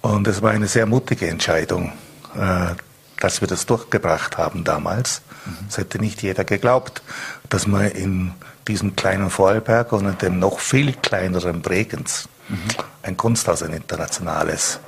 Und 0.00 0.26
es 0.26 0.42
war 0.42 0.50
eine 0.50 0.68
sehr 0.68 0.86
mutige 0.86 1.28
Entscheidung, 1.28 1.92
äh, 2.34 2.74
dass 3.20 3.40
wir 3.40 3.48
das 3.48 3.66
durchgebracht 3.66 4.36
haben 4.38 4.64
damals. 4.64 5.22
Es 5.68 5.76
mhm. 5.76 5.82
hätte 5.82 5.98
nicht 5.98 6.22
jeder 6.22 6.44
geglaubt, 6.44 7.02
dass 7.48 7.66
man 7.66 7.86
in 7.90 8.32
diesem 8.68 8.96
kleinen 8.96 9.30
Vorarlberg 9.30 9.92
und 9.92 10.06
in 10.06 10.18
dem 10.18 10.38
noch 10.38 10.58
viel 10.58 10.92
kleineren 10.92 11.62
Bregenz 11.62 12.28
mhm. 12.48 12.58
ein 13.02 13.16
Kunsthaus, 13.16 13.62
ein 13.62 13.72
internationales, 13.72 14.80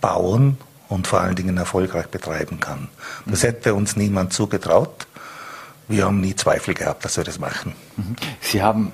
bauen 0.00 0.58
und 0.88 1.06
vor 1.06 1.20
allen 1.20 1.34
Dingen 1.34 1.56
erfolgreich 1.56 2.06
betreiben 2.06 2.60
kann. 2.60 2.88
Das 3.26 3.42
mhm. 3.42 3.46
hätte 3.46 3.74
uns 3.74 3.96
niemand 3.96 4.32
zugetraut. 4.32 5.06
Wir 5.88 6.04
haben 6.04 6.20
nie 6.20 6.34
Zweifel 6.34 6.74
gehabt, 6.74 7.04
dass 7.04 7.16
wir 7.16 7.24
das 7.24 7.38
machen. 7.38 7.74
Mhm. 7.96 8.16
Sie 8.40 8.62
haben 8.62 8.92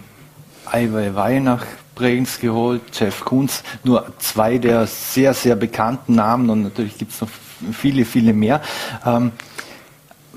Ai 0.66 0.92
Weiwei 0.92 1.38
nach 1.38 1.64
Bregenz 1.94 2.38
geholt, 2.38 2.82
Jeff 2.92 3.24
Koons, 3.24 3.62
nur 3.82 4.12
zwei 4.18 4.58
der 4.58 4.86
sehr, 4.86 5.34
sehr 5.34 5.56
bekannten 5.56 6.14
Namen 6.14 6.48
und 6.50 6.62
natürlich 6.62 6.96
gibt 6.96 7.12
es 7.12 7.20
noch 7.20 7.28
viele, 7.72 8.04
viele 8.04 8.32
mehr. 8.32 8.60
Ähm, 9.04 9.32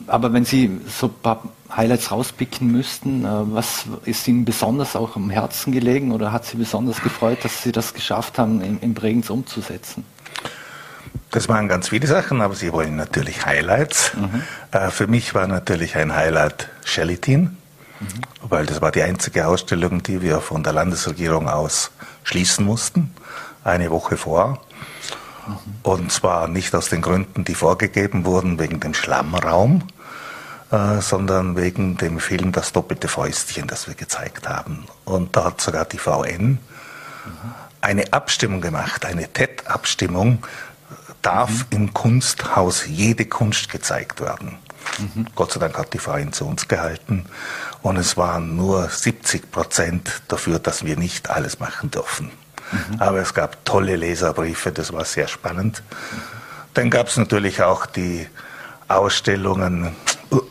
aber 0.08 0.34
wenn 0.34 0.46
Sie 0.46 0.80
so 0.88 1.08
ein 1.08 1.14
paar 1.22 1.44
Highlights 1.76 2.12
rauspicken 2.12 2.72
müssten, 2.72 3.26
äh, 3.26 3.30
was 3.30 3.86
ist 4.06 4.28
Ihnen 4.28 4.46
besonders 4.46 4.96
auch 4.96 5.16
am 5.16 5.30
Herzen 5.30 5.72
gelegen 5.72 6.12
oder 6.12 6.32
hat 6.32 6.46
Sie 6.46 6.58
besonders 6.58 7.02
gefreut, 7.02 7.40
dass 7.44 7.64
Sie 7.64 7.72
das 7.72 7.94
geschafft 7.94 8.38
haben, 8.38 8.62
in, 8.62 8.80
in 8.80 8.94
Bregenz 8.94 9.30
umzusetzen? 9.30 10.04
Das 11.32 11.48
waren 11.48 11.68
ganz 11.70 11.90
viele 11.90 12.08
Sachen, 12.08 12.42
aber 12.42 12.56
Sie 12.56 12.74
wollen 12.74 12.96
natürlich 12.96 13.46
Highlights. 13.46 14.12
Mhm. 14.16 14.44
Äh, 14.72 14.90
für 14.90 15.08
mich 15.08 15.34
war 15.34 15.48
natürlich 15.48 15.96
ein 15.96 16.14
Highlight 16.14 16.68
Shelley-Teen, 16.84 17.42
mhm. 17.42 18.08
weil 18.42 18.66
das 18.66 18.82
war 18.82 18.92
die 18.92 19.02
einzige 19.02 19.48
Ausstellung, 19.48 20.04
die 20.04 20.22
wir 20.22 20.42
von 20.42 20.64
der 20.64 20.74
Landesregierung 20.74 21.48
aus 21.48 21.92
schließen 22.24 22.66
mussten, 22.66 23.14
eine 23.64 23.90
Woche 23.92 24.18
vor. 24.18 24.62
Und 25.84 26.12
zwar 26.12 26.48
nicht 26.48 26.74
aus 26.76 26.90
den 26.90 27.02
Gründen, 27.02 27.44
die 27.44 27.56
vorgegeben 27.56 28.26
wurden, 28.26 28.60
wegen 28.60 28.80
dem 28.80 28.94
Schlammraum, 28.94 29.84
äh, 30.72 31.02
sondern 31.02 31.56
wegen 31.56 31.98
dem 31.98 32.20
Film 32.20 32.52
Das 32.52 32.72
doppelte 32.72 33.08
Fäustchen, 33.08 33.68
das 33.68 33.88
wir 33.88 33.96
gezeigt 33.96 34.48
haben. 34.48 34.86
Und 35.06 35.36
da 35.36 35.46
hat 35.46 35.62
sogar 35.62 35.86
die 35.86 35.98
VN 35.98 36.60
eine 37.82 38.14
Abstimmung 38.14 38.62
gemacht, 38.62 39.06
eine 39.06 39.32
TED-Abstimmung, 39.32 40.46
darf 41.22 41.50
mhm. 41.72 41.78
im 41.78 41.94
Kunsthaus 41.94 42.86
jede 42.88 43.26
Kunst 43.26 43.70
gezeigt 43.70 44.22
werden. 44.22 44.58
Mhm. 44.98 45.28
Gott 45.36 45.52
sei 45.52 45.60
Dank 45.60 45.78
hat 45.78 45.94
die 45.94 46.00
Verein 46.00 46.34
zu 46.34 46.46
uns 46.46 46.68
gehalten 46.68 47.26
und 47.82 47.98
es 47.98 48.18
waren 48.18 48.56
nur 48.56 48.90
70 48.90 49.52
Prozent 49.52 50.22
dafür, 50.28 50.60
dass 50.60 50.86
wir 50.86 50.98
nicht 50.98 51.30
alles 51.30 51.60
machen 51.60 51.92
dürfen. 51.92 52.32
Mhm. 52.72 53.02
Aber 53.02 53.20
es 53.20 53.34
gab 53.34 53.64
tolle 53.66 53.96
Leserbriefe, 53.96 54.72
das 54.72 54.94
war 54.94 55.06
sehr 55.06 55.28
spannend. 55.28 55.84
Dann 56.74 56.90
gab 56.90 57.08
es 57.08 57.18
natürlich 57.18 57.62
auch 57.62 57.86
die 57.86 58.28
Ausstellungen 58.88 59.96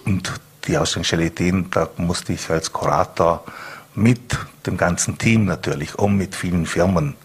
und 0.05 0.33
die 0.67 0.77
Ausstellung 0.77 1.07
Gelatin, 1.09 1.71
da 1.71 1.89
musste 1.97 2.33
ich 2.33 2.51
als 2.51 2.73
Kurator 2.73 3.45
mit 3.95 4.39
dem 4.67 4.77
ganzen 4.77 5.19
Team 5.19 5.47
natürlich, 5.47 5.99
um 5.99 6.17
mit 6.17 6.35
vielen 6.35 6.67
Firmen 6.67 7.17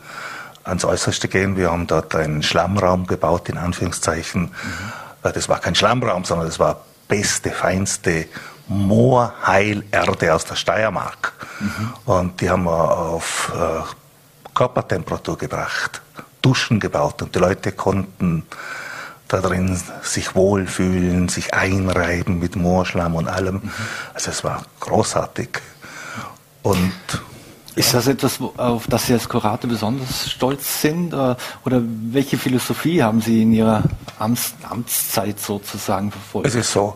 ans 0.63 0.85
Äußerste 0.85 1.27
gehen. 1.27 1.57
Wir 1.57 1.71
haben 1.71 1.87
dort 1.87 2.15
einen 2.15 2.43
Schlammraum 2.43 3.05
gebaut, 3.07 3.49
in 3.49 3.57
Anführungszeichen. 3.57 4.43
Mhm. 4.43 4.51
Das 5.21 5.49
war 5.49 5.59
kein 5.59 5.75
Schlammraum, 5.75 6.23
sondern 6.23 6.47
das 6.47 6.59
war 6.59 6.81
beste, 7.07 7.51
feinste 7.51 8.27
Moorheilerde 8.67 10.33
aus 10.33 10.45
der 10.45 10.55
Steiermark. 10.55 11.33
Mhm. 11.59 11.93
Und 12.05 12.41
die 12.41 12.49
haben 12.49 12.63
wir 12.63 12.97
auf 12.97 13.51
äh, 13.55 13.81
Körpertemperatur 14.55 15.37
gebracht, 15.37 16.01
Duschen 16.41 16.79
gebaut 16.79 17.21
und 17.21 17.35
die 17.35 17.39
Leute 17.39 17.71
konnten 17.71 18.43
da 19.27 19.41
drin 19.41 19.79
sich 20.01 20.35
wohlfühlen, 20.35 21.29
sich 21.29 21.53
einreiben 21.53 22.39
mit 22.39 22.55
Moorschlamm 22.55 23.15
und 23.15 23.27
allem. 23.27 23.55
Mhm. 23.55 23.71
Also 24.13 24.31
es 24.31 24.43
war 24.43 24.63
großartig. 24.79 25.49
Und 26.63 26.93
ist 27.75 27.93
das 27.93 28.07
etwas, 28.07 28.39
auf 28.57 28.87
das 28.87 29.07
Sie 29.07 29.13
als 29.13 29.27
Kurator 29.27 29.69
besonders 29.69 30.31
stolz 30.31 30.81
sind? 30.81 31.13
Äh, 31.13 31.35
oder 31.65 31.81
welche 31.83 32.37
Philosophie 32.37 33.03
haben 33.03 33.21
Sie 33.21 33.41
in 33.41 33.51
Ihrer 33.51 33.83
Amts 34.17 34.53
Amtszeit 34.69 35.39
sozusagen 35.39 36.11
verfolgt? 36.11 36.47
Es 36.47 36.55
ist 36.55 36.71
so, 36.71 36.95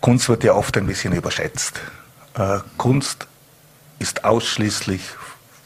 Kunst 0.00 0.28
wird 0.28 0.44
ja 0.44 0.52
oft 0.52 0.76
ein 0.76 0.86
bisschen 0.86 1.14
überschätzt. 1.14 1.80
Äh, 2.34 2.58
Kunst 2.76 3.26
ist 3.98 4.24
ausschließlich 4.24 5.02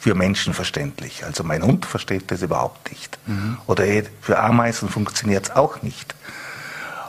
für 0.04 0.14
Menschen 0.14 0.52
verständlich. 0.52 1.24
Also 1.24 1.44
mein 1.44 1.62
Hund 1.62 1.86
versteht 1.86 2.30
das 2.30 2.42
überhaupt 2.42 2.90
nicht. 2.90 3.18
Mhm. 3.24 3.56
Oder 3.66 3.86
für 4.20 4.38
Ameisen 4.38 4.90
funktioniert 4.90 5.46
es 5.46 5.56
auch 5.56 5.80
nicht. 5.80 6.14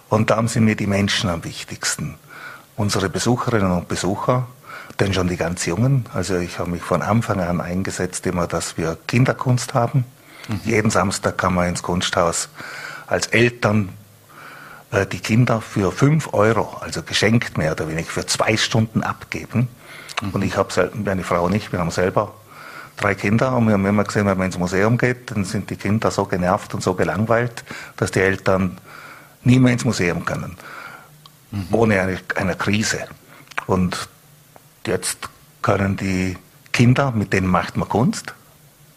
Und 0.08 0.30
darum 0.30 0.48
sind 0.48 0.64
mir 0.64 0.78
die 0.78 0.88
Menschen 0.88 1.30
am 1.30 1.44
wichtigsten. 1.44 2.16
Unsere 2.78 3.10
Besucherinnen 3.10 3.74
und 3.74 3.90
Besucher 3.90 4.48
denn 5.02 5.14
schon 5.14 5.28
die 5.28 5.36
ganz 5.36 5.66
Jungen. 5.66 6.06
Also 6.14 6.38
ich 6.38 6.58
habe 6.58 6.72
mich 6.72 6.84
von 6.84 7.02
Anfang 7.02 7.42
an 7.42 7.60
eingesetzt, 7.60 8.26
immer, 8.28 8.48
dass 8.48 8.78
wir 8.78 8.98
Kinderkunst 9.08 9.74
haben. 9.74 10.06
Mhm. 10.48 10.62
Jeden 10.64 10.90
Samstag 10.90 11.38
kann 11.38 11.54
man 11.54 11.68
ins 11.68 11.84
Kunsthaus 11.84 12.48
als 13.08 13.28
Eltern 13.28 13.90
äh, 14.92 15.06
die 15.06 15.20
Kinder 15.20 15.60
für 15.60 15.92
fünf 15.92 16.34
Euro, 16.34 16.78
also 16.80 17.04
geschenkt 17.04 17.58
mehr 17.58 17.74
oder 17.74 17.90
weniger, 17.90 18.10
für 18.10 18.26
zwei 18.26 18.56
Stunden 18.56 19.04
abgeben. 19.04 19.68
Mhm. 20.22 20.30
Und 20.30 20.46
ich 20.46 20.56
habe 20.56 20.92
meine 20.94 21.26
Frau 21.26 21.50
nicht, 21.50 21.74
wir 21.74 21.80
haben 21.80 21.92
selber 21.92 22.34
drei 22.98 23.16
Kinder 23.16 23.56
und 23.56 23.68
wir 23.68 23.74
haben 23.74 23.86
immer 23.86 24.04
gesehen, 24.04 24.26
wenn 24.26 24.38
man 24.38 24.48
ins 24.48 24.58
Museum 24.58 24.98
geht, 24.98 25.32
dann 25.32 25.46
sind 25.46 25.70
die 25.70 25.76
Kinder 25.76 26.12
so 26.12 26.26
genervt 26.26 26.74
und 26.74 26.82
so 26.82 26.94
gelangweilt, 26.94 27.64
dass 27.98 28.12
die 28.12 28.22
Eltern 28.22 28.78
nie 29.44 29.60
mehr 29.60 29.74
ins 29.74 29.86
Museum 29.86 30.26
können. 30.26 30.58
Mhm. 31.52 31.68
Ohne 31.72 32.02
eine, 32.02 32.20
eine 32.36 32.56
Krise. 32.56 33.06
Und 33.68 34.10
Jetzt 34.86 35.30
können 35.62 35.98
die 35.98 36.38
Kinder, 36.72 37.12
mit 37.12 37.34
denen 37.34 37.48
macht 37.48 37.78
man 37.78 37.90
Kunst, 37.90 38.36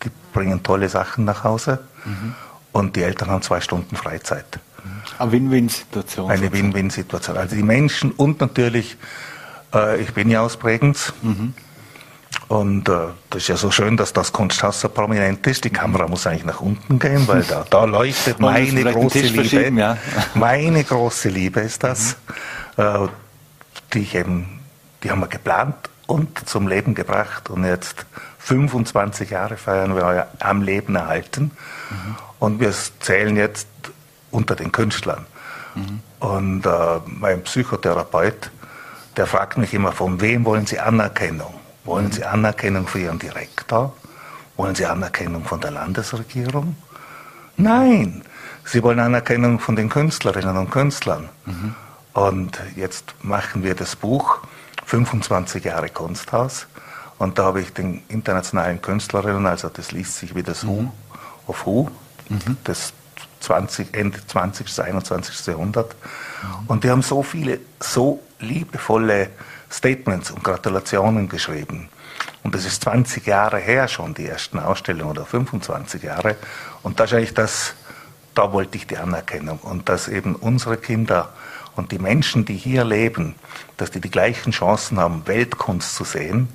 die 0.03 0.11
bringen 0.33 0.63
tolle 0.63 0.89
Sachen 0.89 1.25
nach 1.25 1.45
Hause 1.45 1.81
mhm. 2.05 2.35
und 2.73 2.97
die 2.97 3.03
Eltern 3.03 3.31
haben 3.31 3.43
zwei 3.43 3.61
Stunden 3.61 3.97
Freizeit. 3.97 4.61
Eine 5.19 5.33
Win-Win-Situation. 5.33 6.31
Eine 6.31 6.53
Win-Win-Situation. 6.53 7.37
Also 7.37 7.57
die 7.57 7.63
Menschen 7.63 8.13
und 8.13 8.41
natürlich, 8.41 8.97
äh, 9.75 10.01
ich 10.01 10.13
bin 10.13 10.31
ja 10.31 10.43
aus 10.43 10.57
Bregenz. 10.57 11.13
Mhm. 11.23 11.55
Und 12.49 12.89
äh, 12.89 13.09
das 13.29 13.43
ist 13.43 13.49
ja 13.49 13.57
so 13.57 13.71
schön, 13.71 13.97
dass 13.99 14.15
das 14.15 14.33
Kunsthaus 14.33 14.81
so 14.81 14.89
prominent 14.89 15.47
ist. 15.47 15.65
Die 15.65 15.71
Kamera 15.71 16.09
muss 16.09 16.27
eigentlich 16.27 16.47
nach 16.47 16.61
unten 16.61 16.99
gehen, 16.99 17.29
weil 17.29 17.43
da, 17.43 17.65
da 17.69 17.85
leuchtet 17.85 18.41
meine 18.41 18.91
große 18.91 19.21
Liebe. 19.21 19.79
Ja. 19.79 19.99
Meine 20.35 20.83
große 20.83 21.29
Liebe 21.29 21.61
ist 21.61 21.85
das, 21.85 22.17
mhm. 22.77 22.83
äh, 22.83 23.09
die 23.93 24.01
ich 24.01 24.15
eben 24.15 24.59
die 25.03 25.11
haben 25.11 25.21
wir 25.21 25.29
geplant 25.29 25.77
und 26.07 26.49
zum 26.49 26.69
Leben 26.69 26.95
gebracht. 26.95 27.51
Und 27.51 27.65
jetzt 27.65 28.07
25 28.39 29.31
Jahre 29.31 29.57
feiern 29.57 29.95
wir 29.95 30.29
am 30.41 30.63
Leben 30.63 30.97
erhalten. 30.97 31.53
Mhm. 31.91 32.17
Und 32.39 32.61
wir 32.61 32.73
zählen 33.01 33.37
jetzt 33.37 33.69
unter 34.31 34.57
den 34.57 34.73
Künstlern. 34.73 35.27
Mhm. 35.75 36.01
Und 36.21 36.67
äh, 36.67 36.71
mein 37.07 37.43
Psychotherapeut, 37.43 38.51
der 39.17 39.27
fragt 39.27 39.59
mich 39.59 39.75
immer, 39.75 39.93
von 39.93 40.21
wem 40.21 40.45
wollen 40.45 40.67
Sie 40.67 40.79
Anerkennung? 40.79 41.55
Wollen 41.89 42.07
mhm. 42.07 42.13
Sie 42.13 42.25
Anerkennung 42.25 42.87
für 42.87 43.01
Ihren 43.01 43.19
Direktor? 43.19 43.95
Wollen 44.57 44.75
Sie 44.75 44.85
Anerkennung 44.85 45.45
von 45.45 45.61
der 45.61 45.71
Landesregierung? 45.71 46.77
Nein, 47.57 48.23
Sie 48.65 48.83
wollen 48.83 49.01
Anerkennung 49.01 49.59
von 49.59 49.75
den 49.75 49.89
Künstlerinnen 49.89 50.57
und 50.57 50.71
Künstlern. 50.71 51.31
Mhm. 51.47 51.75
Und 52.13 52.61
jetzt 52.77 53.15
machen 53.23 53.63
wir 53.63 53.75
das 53.75 53.97
Buch 53.97 54.41
25 54.85 55.65
Jahre 55.65 55.89
Kunsthaus. 55.89 56.67
Und 57.19 57.39
da 57.39 57.45
habe 57.45 57.63
ich 57.63 57.73
den 57.73 58.03
internationalen 58.09 58.83
Künstlerinnen, 58.83 59.47
also 59.47 59.69
das 59.69 59.91
liest 59.91 60.17
sich 60.17 60.35
wie 60.35 60.43
das 60.43 60.67
Who 60.67 60.93
of 61.47 61.67
Who, 61.67 61.91
mhm. 62.29 62.59
das 62.65 62.93
20, 63.41 63.95
Ende 63.95 64.19
20. 64.27 64.81
21. 64.81 65.47
Jahrhundert. 65.47 65.97
Mhm. 66.43 66.67
Und 66.67 66.85
die 66.85 66.91
haben 66.91 67.03
so 67.03 67.23
viele, 67.23 67.61
so 67.81 68.23
liebevolle 68.41 69.31
Statements 69.71 70.31
und 70.31 70.43
Gratulationen 70.43 71.29
geschrieben. 71.29 71.89
Und 72.43 72.55
das 72.55 72.65
ist 72.65 72.83
20 72.83 73.27
Jahre 73.27 73.59
her 73.59 73.89
schon, 73.89 74.15
die 74.15 74.27
ersten 74.27 74.59
Ausstellungen, 74.59 75.11
oder 75.11 75.27
25 75.27 76.03
Jahre. 76.03 76.37
Und 76.83 77.01
das 77.01 77.11
ist 77.11 77.17
eigentlich 77.17 77.35
das, 77.35 77.75
da 78.35 78.53
wollte 78.53 78.77
ich 78.77 78.87
die 78.87 78.97
Anerkennung. 78.97 79.59
Und 79.59 79.89
dass 79.89 80.09
eben 80.09 80.35
unsere 80.35 80.77
Kinder 80.77 81.31
und 81.77 81.93
die 81.93 81.99
Menschen, 81.99 82.45
die 82.45 82.57
hier 82.57 82.85
leben, 82.85 83.35
dass 83.77 83.91
die 83.91 84.01
die 84.01 84.11
gleichen 84.11 84.53
Chancen 84.53 84.99
haben, 84.99 85.27
Weltkunst 85.27 85.95
zu 85.95 86.05
sehen, 86.05 86.49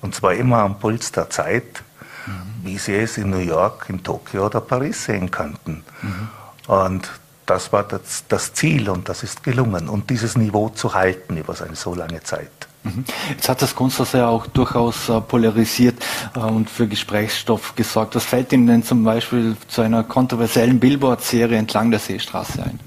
und 0.00 0.14
zwar 0.14 0.34
immer 0.34 0.58
am 0.58 0.78
Puls 0.78 1.10
der 1.10 1.28
Zeit, 1.30 1.82
mhm. 2.26 2.32
wie 2.62 2.78
sie 2.78 2.94
es 2.94 3.18
in 3.18 3.30
New 3.30 3.38
York, 3.38 3.86
in 3.88 4.02
Tokio 4.04 4.46
oder 4.46 4.60
Paris 4.60 5.04
sehen 5.04 5.30
könnten. 5.30 5.84
Mhm. 6.02 6.28
Und 6.68 7.10
das 7.48 7.72
war 7.72 7.82
das, 7.82 8.24
das, 8.28 8.52
Ziel 8.52 8.90
und 8.90 9.08
das 9.08 9.22
ist 9.22 9.42
gelungen. 9.42 9.88
Und 9.88 10.10
dieses 10.10 10.36
Niveau 10.36 10.68
zu 10.68 10.94
halten 10.94 11.36
über 11.36 11.54
eine 11.64 11.76
so 11.76 11.94
lange 11.94 12.22
Zeit. 12.22 12.50
Mhm. 12.84 13.04
Jetzt 13.30 13.48
hat 13.48 13.62
das 13.62 13.74
Kunsthaus 13.74 14.12
ja 14.12 14.28
auch 14.28 14.46
durchaus 14.46 15.08
äh, 15.08 15.20
polarisiert 15.20 15.96
äh, 16.34 16.40
und 16.40 16.68
für 16.68 16.86
Gesprächsstoff 16.86 17.74
gesorgt. 17.74 18.14
Was 18.14 18.24
fällt 18.24 18.52
Ihnen 18.52 18.66
denn 18.66 18.82
zum 18.82 19.02
Beispiel 19.02 19.56
zu 19.68 19.80
einer 19.80 20.04
kontroversiellen 20.04 20.78
Billboard-Serie 20.78 21.58
entlang 21.58 21.90
der 21.90 22.00
Seestraße 22.00 22.62
ein? 22.62 22.80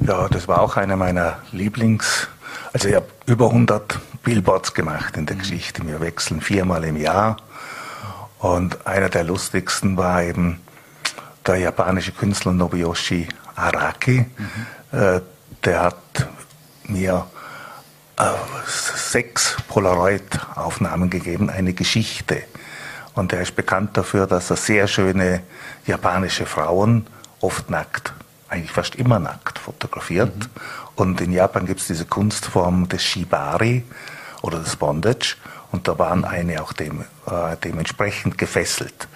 Ja, 0.00 0.28
das 0.28 0.48
war 0.48 0.62
auch 0.62 0.76
einer 0.76 0.96
meiner 0.96 1.38
Lieblings. 1.52 2.28
Also 2.72 2.88
ich 2.88 2.94
habe 2.94 3.06
über 3.26 3.48
100 3.48 3.98
Billboards 4.22 4.72
gemacht 4.74 5.16
in 5.16 5.26
der 5.26 5.36
mhm. 5.36 5.40
Geschichte. 5.40 5.86
Wir 5.86 6.00
wechseln 6.00 6.40
viermal 6.40 6.84
im 6.84 6.96
Jahr. 6.96 7.36
Und 8.38 8.86
einer 8.86 9.10
der 9.10 9.24
lustigsten 9.24 9.96
war 9.96 10.22
eben 10.22 10.60
der 11.46 11.56
japanische 11.56 12.12
Künstler 12.12 12.52
Nobuyoshi 12.52 13.28
Araki. 13.56 14.26
Mhm. 14.92 14.98
Äh, 14.98 15.20
der 15.64 15.82
hat 15.82 16.28
mir 16.84 17.26
äh, 18.18 18.24
sechs 18.66 19.56
Polaroid-Aufnahmen 19.68 21.10
gegeben, 21.10 21.50
eine 21.50 21.72
Geschichte. 21.72 22.42
Und 23.14 23.32
er 23.32 23.42
ist 23.42 23.56
bekannt 23.56 23.96
dafür, 23.96 24.26
dass 24.26 24.50
er 24.50 24.56
sehr 24.56 24.86
schöne 24.86 25.42
japanische 25.86 26.46
Frauen, 26.46 27.06
oft 27.40 27.70
nackt, 27.70 28.12
eigentlich 28.48 28.70
fast 28.70 28.94
immer 28.94 29.18
nackt 29.18 29.58
fotografiert. 29.58 30.36
Mhm. 30.36 30.50
Und 30.94 31.20
in 31.20 31.32
Japan 31.32 31.66
gibt 31.66 31.80
es 31.80 31.86
diese 31.86 32.06
Kunstform 32.06 32.88
des 32.88 33.02
Shibari 33.02 33.84
oder 34.42 34.58
des 34.58 34.76
Bondage. 34.76 35.36
Und 35.72 35.88
da 35.88 35.98
waren 35.98 36.24
eine 36.24 36.62
auch 36.62 36.72
dem, 36.72 37.02
äh, 37.26 37.56
dementsprechend 37.62 38.38
gefesselt. 38.38 39.08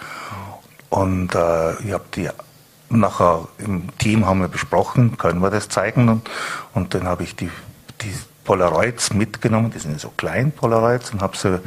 Und 0.90 1.35
äh, 1.35 1.74
ich 1.83 1.92
habe 1.92 2.05
die 2.14 2.29
nachher 2.90 3.48
im 3.59 3.96
Team 3.98 4.26
haben 4.26 4.40
wir 4.40 4.48
besprochen, 4.48 5.16
können 5.16 5.40
wir 5.40 5.50
das 5.50 5.68
zeigen. 5.68 6.09
Und, 6.09 6.29
und 6.74 6.94
dann 6.94 7.05
habe 7.05 7.22
ich 7.22 7.37
die, 7.37 7.50
die 8.03 8.12
Polaroids 8.44 9.12
mitgenommen, 9.12 9.70
die 9.70 9.79
sind 9.79 10.00
so 10.00 10.11
klein, 10.16 10.50
Polaroids, 10.50 11.12
und 11.12 11.22
habe 11.22 11.37
sie 11.37 11.50
mhm. 11.50 11.61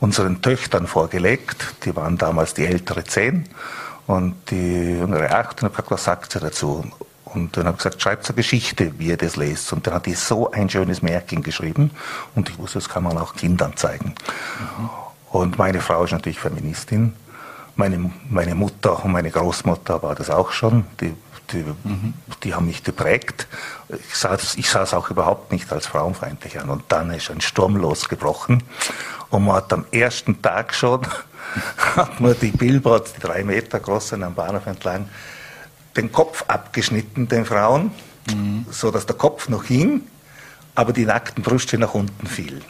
unseren 0.00 0.42
Töchtern 0.42 0.86
vorgelegt. 0.86 1.74
Die 1.84 1.96
waren 1.96 2.18
damals 2.18 2.54
die 2.54 2.66
ältere 2.66 3.04
zehn 3.04 3.48
und 4.06 4.34
die 4.50 4.98
jüngere 4.98 5.34
acht. 5.34 5.62
Und 5.62 5.68
habe 5.68 5.74
gesagt, 5.74 5.90
was 5.90 6.04
sagt 6.04 6.32
sie 6.32 6.40
dazu? 6.40 6.84
Und 7.24 7.56
dann 7.56 7.66
habe 7.66 7.76
ich 7.76 7.84
gesagt, 7.84 8.00
schreibt 8.00 8.28
eine 8.28 8.36
Geschichte, 8.36 8.92
wie 8.98 9.08
ihr 9.08 9.16
das 9.16 9.36
lest. 9.36 9.72
Und 9.72 9.86
dann 9.86 9.94
hat 9.94 10.06
die 10.06 10.14
so 10.14 10.50
ein 10.50 10.68
schönes 10.68 11.02
Märchen 11.02 11.42
geschrieben. 11.42 11.90
Und 12.34 12.48
ich 12.48 12.58
wusste, 12.58 12.78
das 12.78 12.88
kann 12.88 13.04
man 13.04 13.18
auch 13.18 13.34
Kindern 13.34 13.76
zeigen. 13.76 14.14
Mhm. 14.78 14.90
Und 15.30 15.58
meine 15.58 15.80
Frau 15.80 16.04
ist 16.04 16.12
natürlich 16.12 16.40
Feministin. 16.40 17.14
Meine, 17.78 18.10
meine 18.28 18.56
Mutter 18.56 19.04
und 19.04 19.12
meine 19.12 19.30
Großmutter 19.30 20.02
war 20.02 20.16
das 20.16 20.30
auch 20.30 20.50
schon. 20.50 20.84
Die, 21.00 21.14
die, 21.52 21.64
mhm. 21.84 22.12
die 22.42 22.52
haben 22.52 22.66
mich 22.66 22.82
geprägt. 22.82 23.46
Ich 23.88 24.16
sah, 24.16 24.36
ich 24.56 24.68
sah 24.68 24.82
es 24.82 24.92
auch 24.92 25.10
überhaupt 25.10 25.52
nicht 25.52 25.72
als 25.72 25.86
frauenfeindlich 25.86 26.58
an. 26.58 26.70
Und 26.70 26.82
dann 26.88 27.12
ist 27.12 27.30
ein 27.30 27.40
Sturm 27.40 27.76
losgebrochen. 27.76 28.64
Und 29.30 29.44
man 29.44 29.54
hat 29.54 29.72
am 29.72 29.84
ersten 29.92 30.42
Tag 30.42 30.74
schon, 30.74 31.06
hat 31.96 32.20
man 32.20 32.34
die 32.42 32.50
Billboards, 32.50 33.12
die 33.12 33.20
drei 33.20 33.44
Meter 33.44 33.78
großen 33.78 34.24
am 34.24 34.34
Bahnhof 34.34 34.66
entlang, 34.66 35.08
den 35.96 36.10
Kopf 36.10 36.46
abgeschnitten, 36.48 37.28
den 37.28 37.44
Frauen, 37.44 37.92
mhm. 38.28 38.66
so 38.72 38.90
dass 38.90 39.06
der 39.06 39.14
Kopf 39.14 39.48
noch 39.48 39.62
hing, 39.62 40.02
aber 40.74 40.92
die 40.92 41.06
nackten 41.06 41.44
Brüste 41.44 41.78
nach 41.78 41.94
unten 41.94 42.26
fielen. 42.26 42.64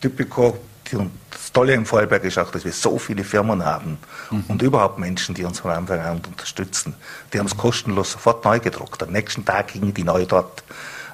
Typico 0.00 0.58
und 0.92 1.10
das 1.30 1.52
Tolle 1.52 1.74
im 1.74 1.86
Vorarlberg 1.86 2.24
ist 2.24 2.38
auch, 2.38 2.50
dass 2.50 2.64
wir 2.64 2.72
so 2.72 2.98
viele 2.98 3.24
Firmen 3.24 3.64
haben 3.64 3.98
mhm. 4.30 4.44
und 4.48 4.62
überhaupt 4.62 4.98
Menschen, 4.98 5.34
die 5.34 5.44
uns 5.44 5.60
von 5.60 5.70
Anfang 5.70 6.00
an 6.00 6.20
unterstützen. 6.26 6.94
Die 7.32 7.38
haben 7.38 7.46
es 7.46 7.56
kostenlos 7.56 8.12
sofort 8.12 8.44
neu 8.44 8.58
gedruckt. 8.60 9.02
Am 9.02 9.10
nächsten 9.10 9.44
Tag 9.44 9.68
gingen 9.68 9.94
die 9.94 10.04
neu 10.04 10.26
dort. 10.26 10.62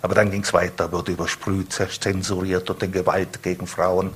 Aber 0.01 0.15
dann 0.15 0.31
ging 0.31 0.43
es 0.43 0.53
weiter, 0.53 0.93
wurde 0.93 1.13
übersprüht, 1.13 1.73
zensuriert 1.73 2.71
und 2.71 2.81
den 2.81 2.93
Gewalt 2.93 3.43
gegen 3.43 3.67
Frauen. 3.67 4.11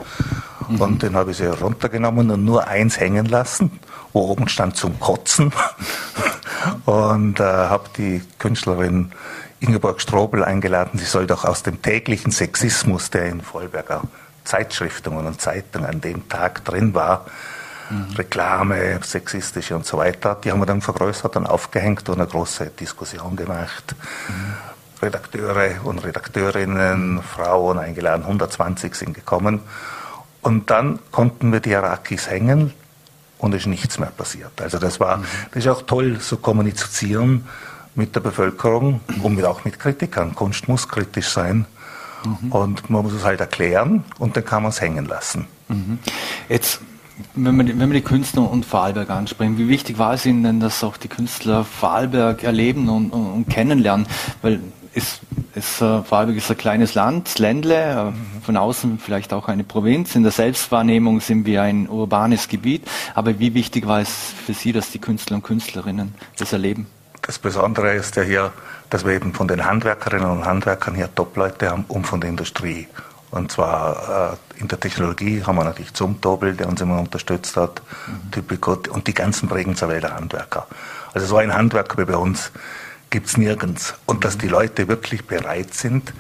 Mhm. 0.68 0.80
Und 0.80 1.02
dann 1.02 1.16
habe 1.16 1.32
ich 1.32 1.38
sie 1.38 1.46
runtergenommen 1.46 2.30
und 2.30 2.44
nur 2.44 2.68
eins 2.68 3.00
hängen 3.00 3.26
lassen, 3.26 3.80
wo 4.12 4.20
oben 4.28 4.48
stand 4.48 4.76
zum 4.76 5.00
Kotzen. 5.00 5.52
und 6.86 7.40
äh, 7.40 7.42
habe 7.42 7.88
die 7.96 8.22
Künstlerin 8.38 9.12
Ingeborg 9.58 10.00
Strobel 10.00 10.44
eingeladen, 10.44 10.98
sie 10.98 11.04
soll 11.04 11.26
doch 11.26 11.44
aus 11.44 11.62
dem 11.62 11.82
täglichen 11.82 12.32
Sexismus, 12.32 13.10
der 13.10 13.26
in 13.26 13.40
Vollberger 13.40 14.02
Zeitschriften 14.44 15.16
und 15.16 15.40
Zeitungen 15.40 15.88
an 15.88 16.00
dem 16.00 16.28
Tag 16.28 16.64
drin 16.64 16.94
war, 16.94 17.26
mhm. 17.90 18.14
Reklame, 18.16 19.00
sexistische 19.02 19.76
und 19.76 19.86
so 19.86 19.98
weiter, 19.98 20.36
die 20.42 20.50
haben 20.50 20.60
wir 20.60 20.66
dann 20.66 20.80
vergrößert 20.80 21.36
und 21.36 21.46
aufgehängt 21.46 22.08
und 22.08 22.20
eine 22.20 22.26
große 22.26 22.66
Diskussion 22.78 23.36
gemacht. 23.36 23.94
Mhm. 24.28 24.54
Redakteure 25.02 25.84
und 25.84 26.04
Redakteurinnen, 26.04 27.22
Frauen 27.22 27.78
eingeladen, 27.78 28.22
120 28.22 28.94
sind 28.94 29.14
gekommen. 29.14 29.60
Und 30.42 30.70
dann 30.70 31.00
konnten 31.10 31.52
wir 31.52 31.60
die 31.60 31.70
Irakis 31.70 32.30
hängen 32.30 32.72
und 33.38 33.54
es 33.54 33.62
ist 33.62 33.66
nichts 33.66 33.98
mehr 33.98 34.10
passiert. 34.10 34.60
Also 34.60 34.78
das 34.78 35.00
war, 35.00 35.18
mhm. 35.18 35.24
das 35.52 35.64
ist 35.64 35.68
auch 35.68 35.82
toll, 35.82 36.18
so 36.20 36.36
kommunizieren 36.36 37.48
mit 37.94 38.14
der 38.14 38.20
Bevölkerung 38.20 39.00
und 39.22 39.34
mit, 39.34 39.44
auch 39.44 39.64
mit 39.64 39.78
Kritikern. 39.78 40.34
Kunst 40.34 40.68
muss 40.68 40.88
kritisch 40.88 41.28
sein. 41.28 41.66
Mhm. 42.24 42.52
Und 42.52 42.90
man 42.90 43.02
muss 43.02 43.12
es 43.12 43.24
halt 43.24 43.40
erklären 43.40 44.04
und 44.18 44.36
dann 44.36 44.44
kann 44.44 44.62
man 44.62 44.70
es 44.70 44.80
hängen 44.80 45.06
lassen. 45.06 45.46
Mhm. 45.68 45.98
Jetzt, 46.48 46.80
wenn 47.34 47.56
wir, 47.56 47.78
wenn 47.78 47.90
wir 47.90 48.00
die 48.00 48.04
Künstler 48.04 48.50
und 48.50 48.64
Vorarlberg 48.64 49.10
ansprechen, 49.10 49.58
wie 49.58 49.68
wichtig 49.68 49.98
war 49.98 50.14
es 50.14 50.26
Ihnen 50.26 50.42
denn, 50.42 50.60
dass 50.60 50.82
auch 50.84 50.96
die 50.96 51.08
Künstler 51.08 51.64
Vorarlberg 51.64 52.42
erleben 52.42 52.88
und, 52.88 53.10
und, 53.10 53.26
und 53.26 53.48
kennenlernen? 53.48 54.06
Weil 54.40 54.60
es, 54.94 55.20
es, 55.54 55.80
äh, 55.80 56.02
Vorarlberg 56.02 56.36
ist 56.36 56.50
ein 56.50 56.56
kleines 56.56 56.94
Land, 56.94 57.38
Ländle, 57.38 57.74
äh, 57.74 58.04
mhm. 58.04 58.42
von 58.42 58.56
außen 58.56 58.98
vielleicht 58.98 59.32
auch 59.32 59.48
eine 59.48 59.64
Provinz. 59.64 60.14
In 60.14 60.22
der 60.22 60.32
Selbstwahrnehmung 60.32 61.20
sind 61.20 61.46
wir 61.46 61.62
ein 61.62 61.88
urbanes 61.88 62.48
Gebiet. 62.48 62.82
Aber 63.14 63.38
wie 63.38 63.54
wichtig 63.54 63.86
war 63.86 64.00
es 64.00 64.10
für 64.44 64.54
Sie, 64.54 64.72
dass 64.72 64.90
die 64.90 64.98
Künstler 64.98 65.36
und 65.36 65.42
Künstlerinnen 65.42 66.14
das 66.38 66.52
erleben? 66.52 66.86
Das 67.22 67.38
Besondere 67.38 67.94
ist 67.94 68.16
ja 68.16 68.22
hier, 68.22 68.52
dass 68.90 69.04
wir 69.04 69.12
eben 69.12 69.32
von 69.32 69.46
den 69.46 69.64
Handwerkerinnen 69.64 70.28
und 70.28 70.44
Handwerkern 70.44 70.94
hier 70.94 71.08
Top-Leute 71.14 71.70
haben 71.70 71.84
und 71.86 72.04
von 72.04 72.20
der 72.20 72.30
Industrie. 72.30 72.88
Und 73.30 73.50
zwar 73.50 74.36
äh, 74.56 74.60
in 74.60 74.68
der 74.68 74.78
Technologie 74.78 75.42
haben 75.42 75.56
wir 75.56 75.64
natürlich 75.64 75.94
Zumtobel, 75.94 76.54
der 76.54 76.68
uns 76.68 76.80
immer 76.80 76.98
unterstützt 76.98 77.56
hat, 77.56 77.80
mhm. 78.06 78.30
Typico 78.32 78.76
und 78.90 79.06
die 79.06 79.14
ganzen 79.14 79.48
Bregenzer 79.48 79.88
Wälder 79.88 80.14
Handwerker. 80.14 80.66
Also 81.14 81.26
so 81.28 81.36
ein 81.36 81.54
Handwerker 81.54 81.96
wie 81.96 82.10
bei 82.10 82.16
uns 82.16 82.50
gibt 83.08 83.28
es 83.28 83.36
nirgends. 83.36 83.94
Und 84.04 84.24
dass 84.24 84.36
die 84.36 84.48
Leute 84.48 84.88
wirklich 84.88 85.24
bereit 85.24 85.72
sind, 85.74 86.12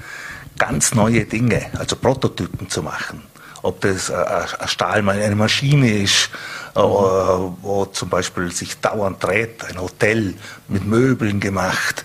ganz 0.56 0.94
neue 0.94 1.24
Dinge, 1.24 1.66
also 1.78 1.96
Prototypen 1.96 2.70
zu 2.70 2.82
machen. 2.82 3.22
Ob 3.62 3.80
das 3.80 4.10
ein 4.10 4.68
Stahl, 4.68 5.08
eine 5.08 5.36
Maschine 5.36 6.02
ist, 6.02 6.30
äh, 6.74 6.80
wo 6.80 7.86
zum 7.92 8.08
Beispiel 8.08 8.50
sich 8.50 8.80
dauernd 8.80 9.22
dreht, 9.22 9.64
ein 9.64 9.80
Hotel 9.80 10.34
mit 10.68 10.84
Möbeln 10.84 11.38
gemacht 11.38 12.04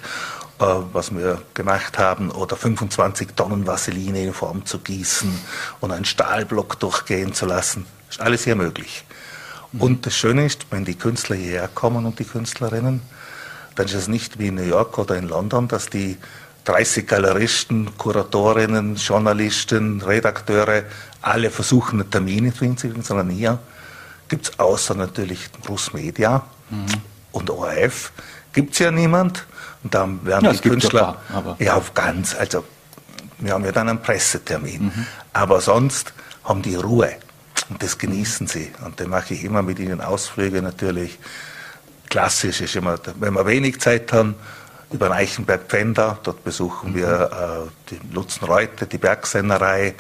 äh, 0.59 0.65
was 0.91 1.15
wir 1.15 1.43
gemacht 1.53 1.99
haben, 1.99 2.31
oder 2.31 2.55
25 2.55 3.29
Tonnen 3.35 3.67
Vaseline 3.67 4.23
in 4.23 4.33
Form 4.33 4.65
zu 4.65 4.79
gießen 4.79 5.31
und 5.81 5.91
einen 5.91 6.05
Stahlblock 6.05 6.79
durchgehen 6.79 7.33
zu 7.35 7.45
lassen. 7.45 7.85
Ist 8.09 8.21
alles 8.21 8.45
hier 8.45 8.55
möglich. 8.55 9.05
Mhm. 9.71 9.81
Und 9.81 10.05
das 10.07 10.15
Schöne 10.15 10.47
ist, 10.47 10.65
wenn 10.71 10.83
die 10.83 10.95
Künstler 10.95 11.35
hierher 11.35 11.67
kommen 11.67 12.07
und 12.07 12.17
die 12.17 12.25
Künstlerinnen, 12.25 13.01
dann 13.75 13.85
ist 13.85 13.93
es 13.93 14.07
nicht 14.07 14.39
wie 14.39 14.47
in 14.47 14.55
New 14.55 14.63
York 14.63 14.97
oder 14.97 15.15
in 15.15 15.27
London, 15.27 15.67
dass 15.67 15.91
die 15.91 16.17
30 16.67 17.07
Galeristen, 17.07 17.97
Kuratorinnen, 17.97 18.95
Journalisten, 18.95 20.01
Redakteure 20.01 20.83
alle 21.21 21.49
versuchen, 21.49 22.01
eine 22.01 22.09
Termine 22.09 22.51
zu 22.51 22.59
finden, 22.59 23.03
sondern 23.03 23.29
hier 23.29 23.57
gibt 24.27 24.49
es 24.49 24.59
außer 24.59 24.93
natürlich 24.93 25.49
Bruce 25.63 25.93
Media 25.93 26.43
mhm. 26.69 26.85
und 27.31 27.49
ORF, 27.49 28.11
gibt 28.51 28.73
es 28.73 28.79
ja 28.79 28.91
niemand. 28.91 29.45
Und 29.83 29.93
dann 29.93 30.25
werden 30.25 30.45
ja, 30.45 30.51
die 30.51 30.59
Künstler, 30.59 31.17
paar, 31.29 31.55
ja, 31.59 31.75
auf 31.75 31.93
ganz, 31.93 32.35
also 32.35 32.65
wir 33.39 33.53
haben 33.53 33.63
ja 33.63 33.71
dann 33.71 33.87
einen 33.87 34.01
Pressetermin. 34.01 34.85
Mhm. 34.85 35.07
Aber 35.31 35.61
sonst 35.61 36.13
haben 36.43 36.61
die 36.61 36.75
Ruhe 36.75 37.15
und 37.69 37.81
das 37.81 37.97
genießen 37.97 38.47
sie. 38.47 38.73
Und 38.83 38.99
dann 38.99 39.09
mache 39.09 39.33
ich 39.33 39.45
immer 39.45 39.61
mit 39.61 39.79
ihnen 39.79 40.01
Ausflüge 40.01 40.61
natürlich. 40.61 41.17
Klassisch 42.09 42.59
ist 42.59 42.75
immer, 42.75 42.99
wenn 43.19 43.33
wir 43.33 43.45
wenig 43.45 43.79
Zeit 43.79 44.11
haben, 44.11 44.35
über 44.91 45.09
den 45.09 45.13
Eichenberg 45.13 45.67
Pfänder, 45.67 46.17
dort 46.23 46.43
besuchen 46.43 46.95
wir 46.95 47.29
äh, 47.31 47.69
die 47.89 47.99
Lutzenreute, 48.13 48.87
die 48.87 48.97
Bergsennerei. 48.97 49.93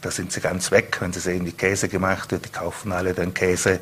Da 0.00 0.10
sind 0.10 0.32
sie 0.32 0.40
ganz 0.40 0.72
weg, 0.72 0.96
wenn 1.00 1.12
sie 1.12 1.20
sehen, 1.20 1.46
wie 1.46 1.52
Käse 1.52 1.88
gemacht 1.88 2.32
wird. 2.32 2.46
Die 2.46 2.50
kaufen 2.50 2.90
alle 2.92 3.14
den 3.14 3.32
Käse. 3.34 3.78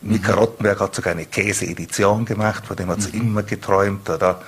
Mika 0.00 0.32
mhm. 0.32 0.38
Rottenberg 0.38 0.80
hat 0.80 0.94
sogar 0.94 1.12
eine 1.12 1.26
Käse-Edition 1.26 2.24
gemacht, 2.24 2.66
von 2.66 2.76
dem 2.76 2.88
hat 2.88 3.02
sie 3.02 3.14
mhm. 3.16 3.28
immer 3.28 3.42
geträumt. 3.42 4.08
Oder, 4.08 4.40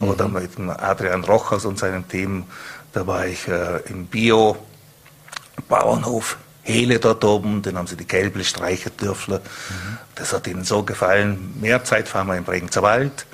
oder 0.00 0.28
mhm. 0.28 0.34
mit 0.34 0.50
Adrian 0.80 1.24
Rochers 1.24 1.64
und 1.64 1.76
seinem 1.78 2.06
Team, 2.08 2.44
da 2.92 3.04
war 3.06 3.26
ich 3.26 3.48
äh, 3.48 3.80
im 3.88 4.06
Bio-Bauernhof 4.06 6.38
Hele 6.68 6.98
dort 6.98 7.24
oben, 7.24 7.62
den 7.62 7.78
haben 7.78 7.86
sie 7.86 7.96
die 7.96 8.04
Kälble 8.04 8.44
streichen 8.44 8.94
dürfen. 8.98 9.34
Mhm. 9.34 9.98
Das 10.14 10.34
hat 10.34 10.46
ihnen 10.46 10.64
so 10.64 10.82
gefallen. 10.82 11.54
Mehr 11.62 11.82
Zeit 11.84 12.08
fahren 12.08 12.26
wir 12.26 12.36
im 12.36 12.44
Bregenzer 12.44 12.82
Wald. 12.82 13.24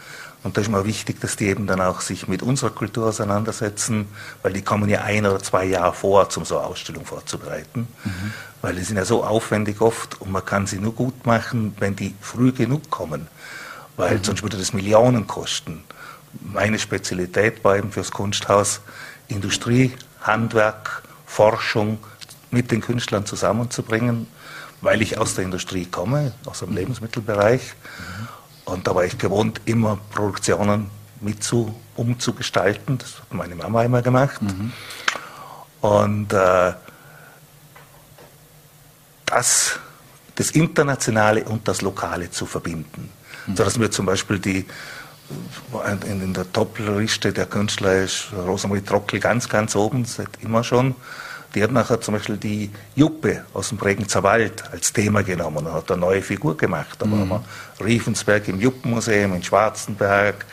Und 0.45 0.59
da 0.59 0.61
ist 0.61 0.69
mir 0.69 0.85
wichtig, 0.85 1.21
dass 1.21 1.37
die 1.37 1.47
eben 1.47 1.67
dann 1.67 1.81
auch 1.81 2.03
sich 2.03 2.29
mit 2.29 2.43
unserer 2.43 2.69
Kultur 2.69 3.07
auseinandersetzen, 3.07 4.07
weil 4.43 4.53
die 4.53 4.61
kommen 4.61 4.91
ja 4.91 5.01
ein 5.01 5.25
oder 5.25 5.43
zwei 5.43 5.65
Jahre 5.65 5.95
vor, 5.95 6.29
um 6.37 6.45
so 6.45 6.59
eine 6.59 6.67
Ausstellung 6.67 7.07
vorzubereiten. 7.07 7.89
Mhm. 8.05 8.33
Weil 8.61 8.75
die 8.75 8.83
sind 8.83 8.99
ja 8.99 9.07
so 9.07 9.25
aufwendig 9.25 9.81
oft 9.81 10.21
und 10.21 10.31
man 10.31 10.45
kann 10.45 10.67
sie 10.67 10.79
nur 10.79 10.95
gut 10.95 11.25
machen, 11.25 11.75
wenn 11.81 11.97
die 11.97 12.15
früh 12.21 12.53
genug 12.53 12.91
kommen. 12.91 13.27
Weil 13.97 14.19
mhm. 14.19 14.25
sonst 14.25 14.43
würde 14.43 14.59
das 14.59 14.75
Millionen 14.75 15.27
kosten. 15.27 15.83
meine 16.41 16.79
Spezialität 16.79 17.65
war 17.65 17.79
eben 17.79 17.91
fürs 17.91 18.11
Kunsthaus 18.11 18.83
Industrie, 19.29 19.93
Handwerk, 20.21 21.03
Forschung 21.25 21.99
mit 22.51 22.71
den 22.71 22.83
Künstlern 22.83 23.25
zusammenzubringen, 23.25 24.27
weil 24.83 25.01
ich 25.01 25.17
aus 25.17 25.37
der 25.37 25.45
Industrie 25.45 25.87
komme, 25.87 26.35
aus 26.45 26.59
dem 26.59 26.75
Lebensmittelbereich. 26.75 27.63
Mhm. 27.63 28.14
Und 28.65 28.87
da 28.87 28.95
war 28.95 29.05
ich 29.05 29.19
gewohnt, 29.19 29.61
immer 29.65 29.99
Produktionen 30.11 30.91
mit 31.21 31.43
zu, 31.43 31.75
umzugestalten. 31.97 32.99
Das 32.99 33.21
hat 33.21 33.33
meine 33.33 33.55
Mama 33.55 33.83
immer 33.83 34.03
gemacht. 34.03 34.41
Mhm. 34.43 34.73
Und 35.81 36.33
äh, 36.33 36.73
das, 39.27 39.79
das 40.35 40.51
Internationale 40.53 41.45
und 41.45 41.69
das 41.69 41.83
Lokale 41.83 42.31
zu 42.31 42.47
verbinden. 42.47 43.11
Mhm. 43.47 43.57
Sodass 43.57 43.79
wir 43.79 43.91
zum 43.91 44.07
Beispiel 44.07 44.39
die, 44.39 44.67
in 46.07 46.35
der 46.35 46.51
Top-Liste 46.53 47.33
der 47.33 47.47
Künstler 47.47 47.97
ist 48.03 48.29
Rosemarie 48.33 48.83
Trockel 48.83 49.21
ganz, 49.21 49.49
ganz 49.49 49.75
oben, 49.75 50.05
seit 50.05 50.29
immer 50.43 50.65
schon. 50.65 50.95
Die 51.55 51.63
hat 51.63 51.71
nachher 51.71 52.01
zum 52.01 52.15
Beispiel 52.15 52.37
die 52.37 52.71
Juppe 52.97 53.45
aus 53.55 53.69
dem 53.69 53.79
Bregenzer 53.79 54.23
Wald 54.23 54.65
als 54.73 54.93
Thema 54.93 55.23
genommen 55.23 55.67
und 55.67 55.73
hat 55.73 55.91
eine 55.91 56.01
neue 56.01 56.23
Figur 56.23 56.57
gemacht. 56.57 56.97
Da 56.99 57.07
mhm. 57.07 57.31
waren 57.31 57.43
wir 57.79 57.87
Riefensberg 57.87 58.49
im 58.49 58.61
Juppenmuseum 58.61 59.35
in 59.35 59.43
Schwarzenberg 59.43 60.45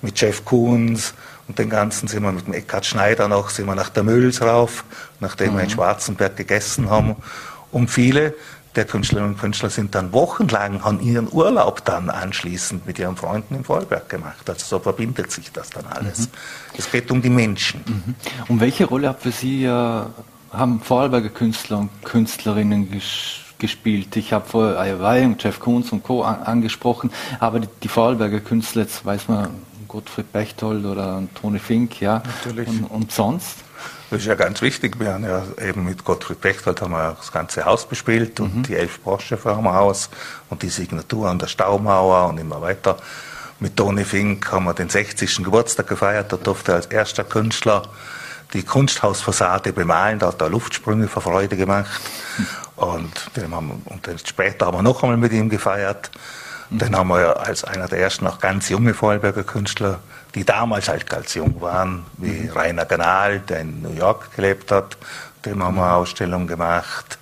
mit 0.00 0.18
Jeff 0.20 0.44
Koons 0.44 1.14
und 1.48 1.58
den 1.58 1.70
ganzen 1.70 2.08
sind 2.08 2.22
wir 2.22 2.32
mit 2.32 2.46
dem 2.46 2.54
Eckhard 2.54 2.86
Schneider 2.86 3.26
noch, 3.26 3.50
sind 3.50 3.66
wir 3.66 3.74
nach 3.74 3.88
der 3.88 4.04
Mülls 4.04 4.42
rauf, 4.42 4.84
nachdem 5.20 5.52
mhm. 5.52 5.56
wir 5.56 5.62
in 5.64 5.68
mhm. 5.68 5.72
Schwarzenberg 5.72 6.36
gegessen 6.36 6.90
haben. 6.90 7.16
Und 7.70 7.90
viele 7.90 8.34
der 8.76 8.84
Künstlerinnen 8.84 9.32
und 9.32 9.40
Künstler 9.40 9.70
sind 9.70 9.94
dann 9.94 10.12
wochenlang 10.12 10.82
an 10.82 11.00
ihren 11.00 11.32
Urlaub 11.32 11.84
dann 11.84 12.10
anschließend 12.10 12.86
mit 12.86 12.98
ihren 12.98 13.16
Freunden 13.16 13.56
im 13.56 13.64
Vollberg 13.64 14.08
gemacht. 14.08 14.48
Also 14.48 14.64
so 14.64 14.78
verbindet 14.78 15.32
sich 15.32 15.50
das 15.50 15.70
dann 15.70 15.86
alles. 15.86 16.20
Mhm. 16.20 16.26
Es 16.76 16.90
geht 16.90 17.10
um 17.10 17.20
die 17.20 17.30
Menschen. 17.30 17.82
Mhm. 17.86 18.14
Und 18.46 18.60
welche 18.60 18.84
Rolle 18.84 19.08
hat 19.08 19.22
für 19.22 19.32
Sie 19.32 19.64
äh, 19.64 20.02
haben 20.52 20.80
Vorarlberger 20.80 21.28
Künstler 21.28 21.78
und 21.78 21.90
Künstlerinnen 22.04 22.90
ges 22.90 23.40
gespielt? 23.58 24.16
Ich 24.16 24.32
habe 24.32 24.48
vorher 24.48 24.78
Ayawai 24.78 25.24
und 25.24 25.42
Jeff 25.42 25.58
Koons 25.58 25.90
und 25.92 26.04
Co. 26.04 26.22
An 26.22 26.42
angesprochen, 26.42 27.10
aber 27.40 27.60
die, 27.60 27.68
die 27.82 27.88
Vorarlberger 27.88 28.40
Künstler, 28.40 28.82
jetzt 28.82 29.04
weiß 29.04 29.28
man, 29.28 29.50
Gottfried 29.88 30.32
Bechtold 30.32 30.84
oder 30.84 31.22
Toni 31.40 31.58
Fink, 31.58 32.00
ja. 32.00 32.22
Natürlich. 32.44 32.68
Und, 32.68 32.84
und 32.84 33.12
sonst? 33.12 33.56
Das 34.10 34.20
ist 34.20 34.26
ja 34.26 34.34
ganz 34.34 34.62
wichtig. 34.62 34.98
Wir 35.00 35.14
haben 35.14 35.24
ja 35.24 35.42
eben 35.62 35.84
mit 35.84 36.04
Gottfried 36.04 36.40
Bechtold 36.40 36.80
haben 36.80 36.92
wir 36.92 37.16
das 37.18 37.32
ganze 37.32 37.64
Haus 37.64 37.86
bespielt 37.86 38.40
und 38.40 38.56
mhm. 38.56 38.62
die 38.62 38.74
elf 38.74 39.00
vor 39.02 39.18
dem 39.18 39.72
Haus 39.72 40.08
und 40.48 40.62
die 40.62 40.68
Signatur 40.68 41.28
an 41.28 41.38
der 41.38 41.46
Staumauer 41.46 42.28
und 42.28 42.38
immer 42.38 42.62
weiter. 42.62 42.96
Mit 43.60 43.76
Toni 43.76 44.04
Fink 44.04 44.50
haben 44.52 44.64
wir 44.64 44.74
den 44.74 44.88
60. 44.88 45.42
Geburtstag 45.42 45.88
gefeiert. 45.88 46.32
Da 46.32 46.36
durfte 46.36 46.72
er 46.72 46.76
als 46.76 46.86
erster 46.86 47.24
Künstler 47.24 47.82
die 48.52 48.62
Kunsthausfassade 48.62 49.72
bemalen. 49.72 50.18
Da 50.18 50.28
hat 50.28 50.40
er 50.40 50.48
Luftsprünge 50.48 51.08
vor 51.08 51.22
Freude 51.22 51.56
gemacht. 51.56 52.00
Mhm. 52.36 52.46
Und, 52.76 53.36
den 53.36 53.54
haben, 53.54 53.82
und 53.84 54.08
später 54.24 54.66
haben 54.66 54.78
wir 54.78 54.82
noch 54.82 55.02
einmal 55.02 55.18
mit 55.18 55.32
ihm 55.32 55.48
gefeiert. 55.48 56.10
Mhm. 56.70 56.78
Den 56.78 56.96
haben 56.96 57.08
wir 57.08 57.40
als 57.40 57.64
einer 57.64 57.88
der 57.88 57.98
ersten 57.98 58.24
noch 58.24 58.40
ganz 58.40 58.68
junge 58.68 58.94
Vorarlberger 58.94 59.44
Künstler 59.44 60.00
die 60.34 60.44
damals 60.44 60.88
halt 60.88 61.08
ganz 61.08 61.34
jung 61.34 61.60
waren, 61.60 62.04
wie 62.16 62.48
Rainer 62.48 62.84
Ganal, 62.84 63.40
der 63.40 63.60
in 63.60 63.82
New 63.82 63.94
York 63.94 64.34
gelebt 64.36 64.70
hat. 64.70 64.96
Dem 65.44 65.62
haben 65.62 65.76
wir 65.76 65.84
eine 65.84 65.94
Ausstellung 65.94 66.46
gemacht. 66.46 67.18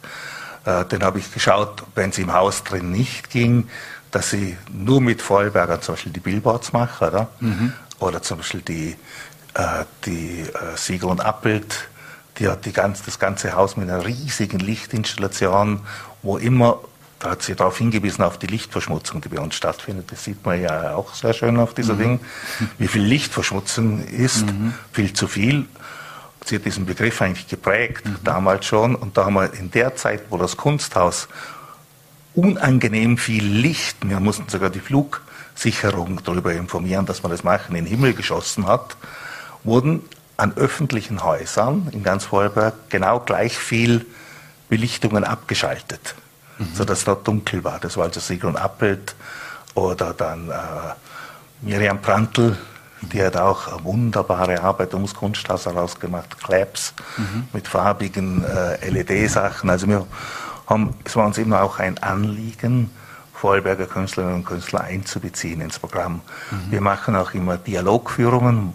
Äh, 0.64 0.84
den 0.86 1.02
habe 1.02 1.18
ich 1.18 1.32
geschaut, 1.32 1.84
wenn 1.94 2.10
es 2.10 2.18
im 2.18 2.32
Haus 2.32 2.64
drin 2.64 2.90
nicht 2.90 3.30
ging, 3.30 3.68
dass 4.10 4.30
sie 4.30 4.56
nur 4.72 5.00
mit 5.00 5.22
Vorarlbergern 5.22 5.82
zum 5.82 5.94
Beispiel 5.94 6.12
die 6.12 6.20
Billboards 6.20 6.72
machen, 6.72 7.08
oder? 7.08 7.28
Mhm. 7.40 7.72
Oder 7.98 8.22
zum 8.22 8.38
Beispiel 8.38 8.60
die, 8.60 8.96
die 10.04 10.40
äh, 10.40 10.76
Siegel 10.76 11.08
und 11.08 11.20
Abbild, 11.20 11.88
die 12.38 12.48
hat 12.48 12.64
die 12.66 12.72
ganz, 12.72 13.02
das 13.02 13.18
ganze 13.18 13.54
Haus 13.54 13.76
mit 13.76 13.88
einer 13.88 14.04
riesigen 14.04 14.58
Lichtinstallation, 14.58 15.80
wo 16.22 16.36
immer 16.36 16.80
da 17.18 17.30
hat 17.30 17.42
sie 17.42 17.54
darauf 17.54 17.78
hingewiesen, 17.78 18.22
auf 18.22 18.38
die 18.38 18.46
Lichtverschmutzung, 18.46 19.22
die 19.22 19.28
bei 19.28 19.40
uns 19.40 19.54
stattfindet. 19.54 20.12
Das 20.12 20.24
sieht 20.24 20.44
man 20.44 20.60
ja 20.60 20.94
auch 20.94 21.14
sehr 21.14 21.32
schön 21.32 21.56
auf 21.58 21.72
dieser 21.72 21.94
mhm. 21.94 21.98
Ding. 21.98 22.20
Wie 22.78 22.88
viel 22.88 23.02
Lichtverschmutzung 23.02 24.06
ist, 24.06 24.46
mhm. 24.46 24.74
viel 24.92 25.12
zu 25.14 25.26
viel. 25.26 25.64
Sie 26.44 26.56
hat 26.56 26.64
diesen 26.64 26.84
Begriff 26.84 27.22
eigentlich 27.22 27.48
geprägt, 27.48 28.04
mhm. 28.04 28.18
damals 28.22 28.66
schon. 28.66 28.94
Und 28.94 29.16
da 29.16 29.24
haben 29.24 29.34
wir 29.34 29.54
in 29.54 29.70
der 29.70 29.96
Zeit, 29.96 30.24
wo 30.28 30.36
das 30.36 30.56
Kunsthaus 30.58 31.28
unangenehm 32.34 33.16
viel 33.16 33.44
Licht, 33.44 33.96
wir 34.06 34.20
mussten 34.20 34.48
sogar 34.50 34.68
die 34.68 34.80
Flugsicherung 34.80 36.20
darüber 36.22 36.52
informieren, 36.52 37.06
dass 37.06 37.22
man 37.22 37.32
das 37.32 37.44
machen, 37.44 37.74
in 37.74 37.86
den 37.86 37.90
Himmel 37.90 38.12
geschossen 38.12 38.66
hat, 38.66 38.94
wurden 39.66 40.02
an 40.36 40.56
öffentlichen 40.56 41.22
Häusern 41.22 41.88
in 41.92 42.02
ganz 42.02 42.26
Vorarlberg 42.26 42.74
genau 42.88 43.20
gleich 43.20 43.58
viel 43.58 44.06
Belichtungen 44.68 45.24
abgeschaltet 45.24 46.14
mhm. 46.58 46.68
sodass 46.74 47.04
da 47.04 47.14
dunkel 47.14 47.64
war. 47.64 47.78
Das 47.80 47.96
war 47.96 48.04
also 48.04 48.20
Sigrun 48.20 48.56
Appelt 48.56 49.14
oder 49.74 50.14
dann 50.14 50.50
äh, 50.50 50.52
Miriam 51.62 52.00
Prantl, 52.00 52.56
die 53.12 53.22
hat 53.22 53.36
auch 53.36 53.68
eine 53.68 53.84
wunderbare 53.84 54.62
Arbeit 54.62 54.94
ums 54.94 55.14
Kunsthaus 55.14 55.66
herausgemacht, 55.66 56.38
Claps 56.42 56.94
mhm. 57.16 57.48
mit 57.52 57.68
farbigen 57.68 58.44
äh, 58.44 58.88
LED-Sachen. 58.88 59.68
Also 59.70 59.86
wir 59.86 60.06
haben, 60.66 60.94
es 61.04 61.14
war 61.16 61.26
uns 61.26 61.38
immer 61.38 61.62
auch 61.62 61.78
ein 61.78 61.98
Anliegen, 61.98 62.90
Vorarlberger 63.34 63.86
Künstlerinnen 63.86 64.36
und 64.36 64.44
Künstler 64.46 64.80
einzubeziehen 64.80 65.60
ins 65.60 65.78
Programm. 65.78 66.22
Mhm. 66.50 66.70
Wir 66.70 66.80
machen 66.80 67.14
auch 67.16 67.34
immer 67.34 67.58
Dialogführungen, 67.58 68.72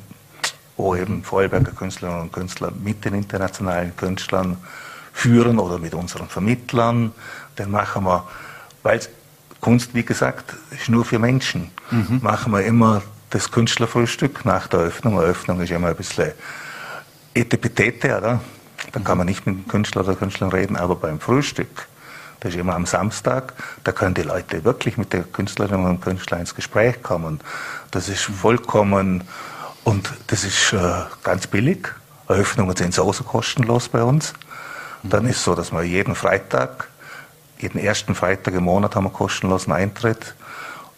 wo 0.78 0.96
eben 0.96 1.24
Vorarlberger 1.24 1.72
Künstlerinnen 1.72 2.22
und 2.22 2.34
Künstler 2.34 2.72
mit 2.84 3.06
den 3.06 3.14
internationalen 3.14 3.96
Künstlern 3.96 4.58
führen 5.14 5.60
oder 5.60 5.78
mit 5.78 5.94
unseren 5.94 6.28
Vermittlern 6.28 7.12
den 7.58 7.72
machen 7.72 8.04
wir, 8.04 8.28
weil 8.84 9.00
Kunst, 9.60 9.94
wie 9.94 10.04
gesagt, 10.04 10.56
ist 10.72 10.90
nur 10.90 11.06
für 11.06 11.20
Menschen. 11.20 11.72
Mhm. 11.92 12.20
Machen 12.22 12.52
wir 12.52 12.64
immer 12.64 13.04
das 13.30 13.52
Künstlerfrühstück 13.52 14.44
nach 14.46 14.68
der 14.68 14.82
Eröffnung. 14.82 15.18
Eröffnung 15.18 15.62
ist 15.62 15.72
immer 15.72 15.90
ein 15.90 15.96
bisschen 15.96 16.32
Etepetete, 17.34 18.18
oder? 18.18 18.42
Da 18.92 19.00
kann 19.00 19.20
man 19.20 19.28
nicht 19.28 19.46
mit 19.46 19.56
dem 19.56 19.68
Künstler 19.68 20.02
oder 20.02 20.16
Künstlerin 20.16 20.52
reden, 20.52 20.76
aber 20.76 20.96
beim 20.96 21.20
Frühstück, 21.20 21.88
das 22.40 22.54
ist 22.54 22.60
immer 22.60 22.74
am 22.74 22.88
Samstag, 22.88 23.54
da 23.84 23.92
können 23.92 24.16
die 24.16 24.24
Leute 24.24 24.64
wirklich 24.64 24.98
mit 24.98 25.14
den 25.14 25.32
Künstlerinnen 25.32 25.86
und 25.86 26.02
Künstlern 26.02 26.42
ins 26.42 26.56
Gespräch 26.56 27.04
kommen. 27.04 27.40
Das 27.92 28.10
ist 28.10 28.24
vollkommen, 28.24 29.24
und 29.84 30.12
das 30.28 30.44
ist 30.44 30.74
äh, 30.74 30.80
ganz 31.24 31.48
billig. 31.48 31.88
Eröffnungen 32.28 32.76
sind 32.76 32.94
sowieso 32.94 33.24
kostenlos 33.24 33.90
bei 33.90 34.04
uns. 34.04 34.34
Dann 35.04 35.26
ist 35.26 35.38
es 35.38 35.44
so, 35.44 35.56
dass 35.56 35.72
wir 35.72 35.84
jeden 35.84 36.16
Freitag 36.16 36.88
jeden 37.62 37.80
ersten 37.80 38.16
Freitag 38.16 38.54
im 38.56 38.64
Monat 38.64 38.96
haben 38.96 39.06
wir 39.06 39.12
kostenlosen 39.12 39.74
Eintritt 39.74 40.36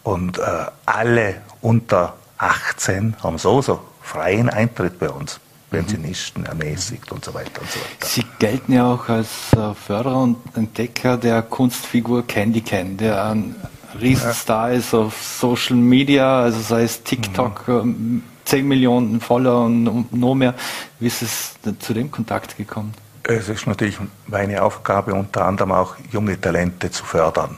und 0.03 0.37
äh, 0.37 0.41
alle 0.85 1.41
unter 1.61 2.13
18 2.37 3.15
haben 3.21 3.37
sowieso 3.37 3.81
freien 4.01 4.49
Eintritt 4.49 4.99
bei 4.99 5.09
uns. 5.09 5.39
Pensionisten 5.69 6.45
ermäßigt 6.45 7.11
und 7.11 7.25
so 7.25 7.33
weiter 7.33 7.61
und 7.61 7.71
so 7.71 7.79
weiter. 7.79 8.05
Sie 8.05 8.23
gelten 8.37 8.73
ja 8.73 8.93
auch 8.93 9.09
als 9.09 9.29
äh, 9.53 9.73
Förderer 9.73 10.21
und 10.21 10.37
Entdecker 10.55 11.17
der 11.17 11.41
Kunstfigur 11.41 12.27
Candy 12.27 12.61
Can, 12.61 12.95
der 12.97 13.25
ein 13.25 13.55
Riesenstar 13.99 14.69
ja. 14.71 14.77
ist 14.77 14.93
auf 14.93 15.19
Social 15.23 15.75
Media, 15.77 16.41
also 16.41 16.59
sei 16.59 16.83
es 16.83 17.01
TikTok, 17.01 17.67
mhm. 17.67 18.21
10 18.45 18.59
ähm, 18.59 18.67
Millionen 18.67 19.21
Follower 19.21 19.65
und 19.65 20.13
noch 20.13 20.35
mehr. 20.35 20.53
Wie 20.99 21.07
ist 21.07 21.21
es 21.21 21.55
zu 21.79 21.93
dem 21.93 22.11
Kontakt 22.11 22.57
gekommen? 22.57 22.93
Es 23.23 23.47
ist 23.47 23.67
natürlich 23.67 23.97
meine 24.27 24.61
Aufgabe, 24.63 25.13
unter 25.13 25.45
anderem 25.45 25.71
auch 25.71 25.95
junge 26.11 26.39
Talente 26.39 26.91
zu 26.91 27.05
fördern. 27.05 27.57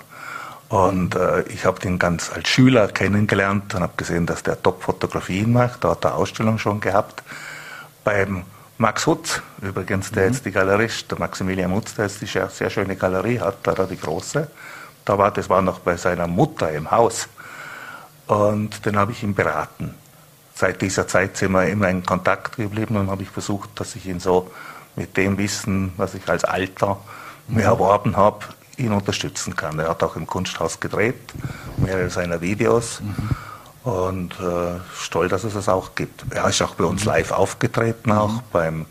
Und 0.70 1.16
äh, 1.16 1.42
ich 1.44 1.66
habe 1.66 1.80
den 1.80 2.00
ganz 2.00 2.32
als 2.32 2.50
Schüler 2.50 2.88
kennengelernt 2.88 3.74
und 3.76 3.82
habe 3.82 3.94
gesehen, 3.98 4.26
dass 4.26 4.44
der 4.44 4.62
Top-Fotografien 4.62 5.52
macht. 5.54 5.84
Da 5.84 5.92
hat 5.92 6.06
er 6.06 6.16
Ausstellung 6.16 6.58
schon 6.58 6.80
gehabt. 6.80 7.24
Beim 8.04 8.44
Max 8.78 9.08
Hutz, 9.08 9.42
übrigens, 9.62 10.12
der 10.12 10.28
mhm. 10.28 10.34
jetzt 10.34 10.46
die 10.46 10.52
Galerie 10.52 10.86
ist, 10.86 11.10
der 11.10 11.18
Maximilian 11.20 11.74
Hutz, 11.74 11.96
der 11.96 12.06
jetzt 12.06 12.22
die 12.22 12.26
sehr, 12.26 12.50
sehr 12.50 12.70
schöne 12.70 12.96
Galerie 12.96 13.40
hat, 13.40 13.58
da 13.64 13.86
die 13.86 13.98
große. 13.98 14.48
Da 15.06 15.18
war, 15.18 15.32
das 15.32 15.50
war 15.50 15.62
noch 15.62 15.80
bei 15.80 15.98
seiner 15.98 16.28
Mutter 16.28 16.72
im 16.72 16.92
Haus. 16.92 17.30
Und 18.28 18.86
den 18.86 18.98
habe 18.98 19.12
ich 19.12 19.24
ihn 19.24 19.36
beraten. 19.36 19.94
Seit 20.58 20.82
dieser 20.82 21.06
Zeit 21.06 21.36
sind 21.36 21.52
wir 21.52 21.68
immer 21.68 21.90
in 21.90 22.06
Kontakt 22.06 22.56
geblieben 22.56 22.96
und 22.96 23.10
habe 23.10 23.24
ich 23.24 23.30
versucht, 23.30 23.70
dass 23.76 23.96
ich 23.98 24.06
ihn 24.06 24.22
so 24.22 24.50
mit 24.96 25.18
dem 25.18 25.38
Wissen, 25.38 25.92
was 25.98 26.14
ich 26.14 26.28
als 26.30 26.46
Alter 26.46 26.98
mir 27.50 27.64
mhm. 27.64 27.66
erworben 27.66 28.16
habe, 28.16 28.46
ihn 28.78 28.94
unterstützen 28.94 29.58
kann. 29.58 29.78
Er 29.80 29.90
hat 29.90 30.02
auch 30.02 30.16
im 30.16 30.26
Kunsthaus 30.26 30.80
gedreht, 30.80 31.20
mehrere 31.76 32.10
seiner 32.10 32.40
Videos. 32.40 33.02
Mhm. 33.02 33.92
Und 33.92 34.40
äh, 34.40 34.80
stolz, 34.98 35.30
dass 35.30 35.44
es 35.44 35.54
das 35.54 35.68
auch 35.68 35.94
gibt. 35.94 36.26
Er 36.32 36.48
ist 36.48 36.62
auch 36.62 36.76
bei 36.76 36.86
uns 36.86 37.02
mhm. 37.02 37.12
live 37.12 37.32
aufgetreten, 37.34 38.14
auch 38.14 38.32
mhm. 38.32 38.42
beim 38.54 38.86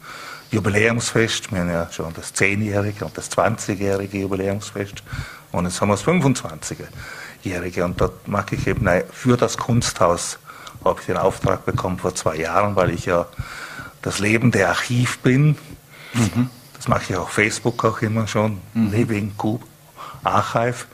Jubiläumsfest. 0.50 1.50
Wir 1.50 1.60
haben 1.60 1.70
ja 1.70 1.88
schon 1.90 2.12
das 2.12 2.34
10-jährige 2.34 3.06
und 3.06 3.16
das 3.16 3.30
20-jährige 3.30 4.18
Jubiläumsfest. 4.18 5.02
Und 5.50 5.64
jetzt 5.64 5.80
haben 5.80 5.88
wir 5.88 5.94
das 5.94 6.04
25-jährige. 6.04 7.84
Und 7.86 8.00
dort 8.00 8.28
mache 8.28 8.54
ich 8.54 8.66
eben 8.66 8.86
für 9.10 9.38
das 9.38 9.56
Kunsthaus 9.56 10.38
habe 10.84 11.00
ich 11.00 11.06
den 11.06 11.16
Auftrag 11.16 11.64
bekommen 11.64 11.98
vor 11.98 12.14
zwei 12.14 12.36
Jahren, 12.36 12.76
weil 12.76 12.90
ich 12.90 13.06
ja 13.06 13.26
das 14.02 14.18
lebende 14.18 14.68
Archiv 14.68 15.18
bin. 15.18 15.56
Mhm. 16.12 16.50
Das 16.76 16.88
mache 16.88 17.04
ich 17.08 17.16
auf 17.16 17.30
Facebook 17.30 17.84
auch 17.84 18.02
immer 18.02 18.26
schon, 18.26 18.60
mhm. 18.74 18.90
Living 18.92 19.32
Cube 19.36 19.64
Archive. 20.24 20.86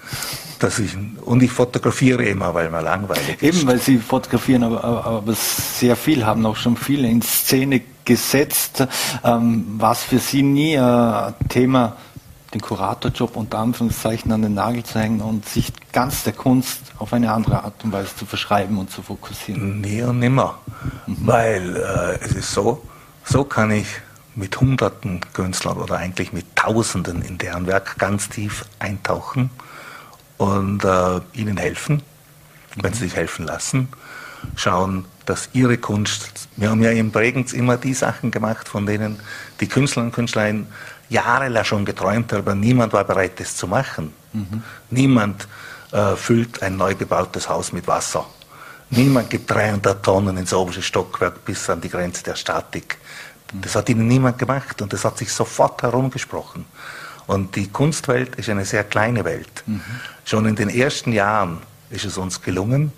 Dass 0.59 0.79
ich, 0.79 0.95
und 1.25 1.43
ich 1.43 1.51
fotografiere 1.51 2.25
immer, 2.25 2.53
weil 2.53 2.69
mir 2.69 2.83
langweilig 2.83 3.41
ist. 3.41 3.43
Eben, 3.43 3.67
weil 3.67 3.79
Sie 3.81 3.97
fotografieren, 3.97 4.63
aber, 4.63 4.85
aber, 4.85 5.07
aber 5.07 5.35
sehr 5.35 5.97
viel, 5.97 6.27
haben 6.27 6.45
auch 6.45 6.57
schon 6.57 6.77
viele 6.77 7.09
in 7.09 7.23
Szene 7.23 7.81
gesetzt. 8.05 8.87
Ähm, 9.25 9.65
was 9.79 10.05
für 10.05 10.19
Sie 10.19 10.43
nie 10.43 10.75
äh, 10.75 11.33
Thema 11.49 11.97
den 12.53 12.61
Kuratorjob 12.61 13.37
unter 13.37 13.59
Anführungszeichen 13.59 14.33
an 14.33 14.43
den 14.43 14.55
Nagel 14.55 14.83
zu 14.83 14.99
hängen 14.99 15.21
und 15.21 15.49
sich 15.49 15.73
ganz 15.93 16.25
der 16.25 16.33
Kunst 16.33 16.81
auf 16.99 17.13
eine 17.13 17.33
andere 17.33 17.63
Art 17.63 17.85
und 17.85 17.93
Weise 17.93 18.15
zu 18.17 18.27
verschreiben 18.27 18.79
und 18.79 18.91
zu 18.91 19.03
fokussieren? 19.03 19.81
Nie 19.81 20.03
und 20.03 20.19
nimmer. 20.19 20.59
Mhm. 21.07 21.17
Weil 21.21 21.77
äh, 21.77 22.25
es 22.25 22.33
ist 22.33 22.53
so, 22.53 22.83
so 23.25 23.45
kann 23.45 23.71
ich 23.71 23.87
mit 24.35 24.61
hunderten 24.61 25.21
Künstlern 25.33 25.79
oder 25.79 25.99
eigentlich 25.99 26.33
mit 26.33 26.57
Tausenden 26.57 27.23
in 27.23 27.39
deren 27.39 27.67
Werk 27.67 27.99
ganz 27.99 28.29
tief 28.29 28.65
eintauchen 28.79 29.51
und 30.39 30.85
äh, 30.85 31.21
ihnen 31.33 31.57
helfen, 31.57 32.03
wenn 32.77 32.93
sie 32.93 33.01
sich 33.01 33.17
helfen 33.17 33.47
lassen, 33.47 33.89
schauen, 34.57 35.05
dass 35.31 35.49
ihre 35.53 35.79
Kunst, 35.79 36.49
wir 36.57 36.71
haben 36.71 36.83
ja 36.83 36.91
in 36.91 37.13
Bregenz 37.13 37.53
immer 37.53 37.77
die 37.77 37.95
Sachen 37.95 38.33
gemacht, 38.33 38.69
von 38.69 38.85
denen 38.85 39.21
die 39.61 39.69
Künstler 39.69 40.03
und 40.03 40.13
Künstlerinnen 40.13 40.67
jahrelang 41.09 41.65
schon 41.65 41.85
geträumt 41.85 42.33
haben, 42.33 42.41
aber 42.41 42.57
niemand 42.57 42.93
war 42.93 43.05
bereit, 43.05 43.39
das 43.39 43.57
zu 43.57 43.69
machen. 43.69 44.13
Mhm. 44.33 44.63
Niemand 44.91 45.47
äh, 45.93 46.17
füllt 46.17 46.63
ein 46.65 46.77
neu 46.77 46.97
gebautes 46.97 47.49
Haus 47.49 47.73
mit 47.73 47.87
Wasser. 47.87 48.27
Niemand 48.91 49.31
gibt 49.31 49.49
300 49.49 50.05
Tonnen 50.05 50.37
ins 50.37 50.53
oberste 50.53 50.83
Stockwerk 50.83 51.45
bis 51.45 51.71
an 51.71 51.81
die 51.81 51.89
Grenze 51.89 52.25
der 52.25 52.35
Statik. 52.35 52.99
Das 53.53 53.77
hat 53.77 53.89
ihnen 53.89 54.09
niemand 54.09 54.39
gemacht 54.39 54.83
und 54.83 54.93
das 54.93 55.05
hat 55.05 55.19
sich 55.19 55.33
sofort 55.33 55.81
herumgesprochen. 55.83 56.65
Und 57.29 57.55
die 57.55 57.69
Kunstwelt 57.69 58.35
ist 58.35 58.49
eine 58.49 58.65
sehr 58.65 58.83
kleine 58.83 59.25
Welt. 59.25 59.63
Mhm. 59.67 59.81
Schon 60.25 60.47
in 60.47 60.57
den 60.57 60.71
ersten 60.71 61.13
Jahren 61.13 61.59
ist 61.89 62.05
es 62.05 62.19
uns 62.19 62.43
gelungen, 62.43 62.93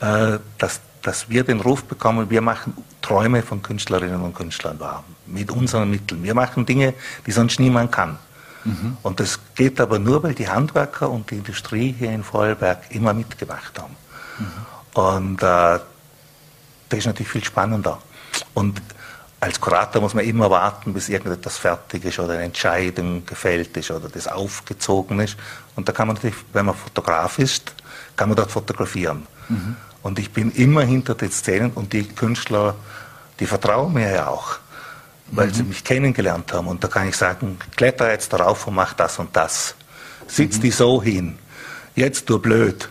äh, 0.00 0.38
dass, 0.58 0.80
dass 1.02 1.28
wir 1.28 1.44
den 1.44 1.60
Ruf 1.60 1.84
bekommen, 1.84 2.30
wir 2.30 2.42
machen 2.42 2.74
Träume 3.00 3.42
von 3.42 3.62
Künstlerinnen 3.62 4.20
und 4.20 4.34
Künstlern 4.34 4.78
wahr, 4.80 5.04
mit 5.26 5.50
unseren 5.50 5.90
Mitteln. 5.90 6.22
Wir 6.22 6.34
machen 6.34 6.66
Dinge, 6.66 6.94
die 7.26 7.32
sonst 7.32 7.58
niemand 7.58 7.92
kann. 7.92 8.18
Mhm. 8.64 8.98
Und 9.02 9.20
das 9.20 9.38
geht 9.54 9.80
aber 9.80 9.98
nur, 9.98 10.22
weil 10.22 10.34
die 10.34 10.48
Handwerker 10.48 11.08
und 11.08 11.30
die 11.30 11.36
Industrie 11.36 11.94
hier 11.98 12.12
in 12.12 12.22
Vorarlberg 12.22 12.90
immer 12.90 13.14
mitgemacht 13.14 13.78
haben. 13.78 13.96
Mhm. 14.38 15.00
Und 15.02 15.42
äh, 15.42 15.78
das 16.88 16.98
ist 16.98 17.06
natürlich 17.06 17.30
viel 17.30 17.44
spannender. 17.44 17.98
Und 18.52 18.82
als 19.40 19.58
Kurator 19.58 20.02
muss 20.02 20.12
man 20.12 20.24
immer 20.24 20.50
warten, 20.50 20.92
bis 20.92 21.08
irgendetwas 21.08 21.56
fertig 21.56 22.04
ist 22.04 22.18
oder 22.18 22.34
eine 22.34 22.42
Entscheidung 22.42 23.24
gefällt 23.24 23.74
ist 23.76 23.90
oder 23.90 24.10
das 24.10 24.28
aufgezogen 24.28 25.18
ist. 25.20 25.36
Und 25.76 25.88
da 25.88 25.92
kann 25.92 26.08
man 26.08 26.16
natürlich, 26.16 26.36
wenn 26.52 26.66
man 26.66 26.74
Fotograf 26.74 27.38
ist, 27.38 27.72
kann 28.16 28.28
man 28.28 28.36
dort 28.36 28.50
fotografieren. 28.50 29.26
Mhm. 29.48 29.76
Und 30.02 30.18
ich 30.18 30.32
bin 30.32 30.50
immer 30.52 30.82
hinter 30.82 31.14
den 31.14 31.30
Szenen 31.30 31.72
und 31.72 31.92
die 31.92 32.04
Künstler, 32.04 32.74
die 33.38 33.46
vertrauen 33.46 33.92
mir 33.92 34.10
ja 34.10 34.28
auch, 34.28 34.58
weil 35.30 35.48
mhm. 35.48 35.54
sie 35.54 35.62
mich 35.64 35.84
kennengelernt 35.84 36.52
haben. 36.52 36.68
Und 36.68 36.82
da 36.82 36.88
kann 36.88 37.08
ich 37.08 37.16
sagen, 37.16 37.58
kletter 37.76 38.10
jetzt 38.10 38.32
darauf 38.32 38.66
und 38.66 38.74
mach 38.74 38.94
das 38.94 39.18
und 39.18 39.36
das. 39.36 39.74
Sitz 40.26 40.58
mhm. 40.58 40.62
die 40.62 40.70
so 40.70 41.02
hin. 41.02 41.38
Jetzt 41.94 42.30
du 42.30 42.38
blöd. 42.38 42.88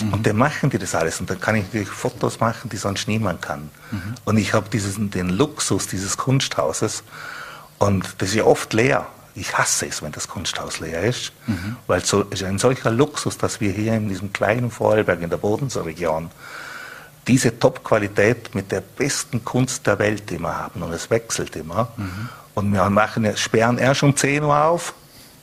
Mhm. 0.00 0.12
Und 0.14 0.26
dann 0.26 0.36
machen 0.36 0.70
die 0.70 0.78
das 0.78 0.94
alles. 0.94 1.20
Und 1.20 1.30
dann 1.30 1.40
kann 1.40 1.54
ich 1.54 1.64
natürlich 1.64 1.88
Fotos 1.88 2.40
machen, 2.40 2.68
die 2.70 2.76
sonst 2.76 3.08
niemand 3.08 3.42
kann. 3.42 3.70
Mhm. 3.90 4.14
Und 4.24 4.36
ich 4.36 4.52
habe 4.52 4.68
den 4.70 5.28
Luxus 5.30 5.86
dieses 5.86 6.16
Kunsthauses. 6.16 7.04
Und 7.78 8.16
das 8.18 8.30
ist 8.30 8.34
ja 8.34 8.44
oft 8.44 8.72
leer. 8.72 9.06
Ich 9.34 9.56
hasse 9.56 9.86
es, 9.86 10.02
wenn 10.02 10.12
das 10.12 10.28
Kunsthaus 10.28 10.80
leer 10.80 11.02
ist, 11.02 11.32
mhm. 11.46 11.76
weil 11.86 12.00
es 12.00 12.08
so, 12.08 12.22
ist 12.22 12.42
ein 12.42 12.58
solcher 12.58 12.90
Luxus, 12.90 13.38
dass 13.38 13.60
wir 13.60 13.72
hier 13.72 13.94
in 13.94 14.08
diesem 14.08 14.32
kleinen 14.32 14.70
Vorarlberg 14.70 15.22
in 15.22 15.30
der 15.30 15.36
Bodenseeregion 15.36 16.30
diese 17.26 17.58
Top-Qualität 17.58 18.54
mit 18.54 18.72
der 18.72 18.80
besten 18.80 19.44
Kunst 19.44 19.86
der 19.86 19.98
Welt 19.98 20.30
immer 20.32 20.56
haben. 20.56 20.82
Und 20.82 20.92
es 20.92 21.10
wechselt 21.10 21.54
immer. 21.56 21.92
Mhm. 21.96 22.28
Und 22.54 22.72
wir 22.72 22.88
machen, 22.90 23.36
sperren 23.36 23.78
erst 23.78 24.02
um 24.02 24.16
10 24.16 24.42
Uhr 24.42 24.64
auf 24.64 24.94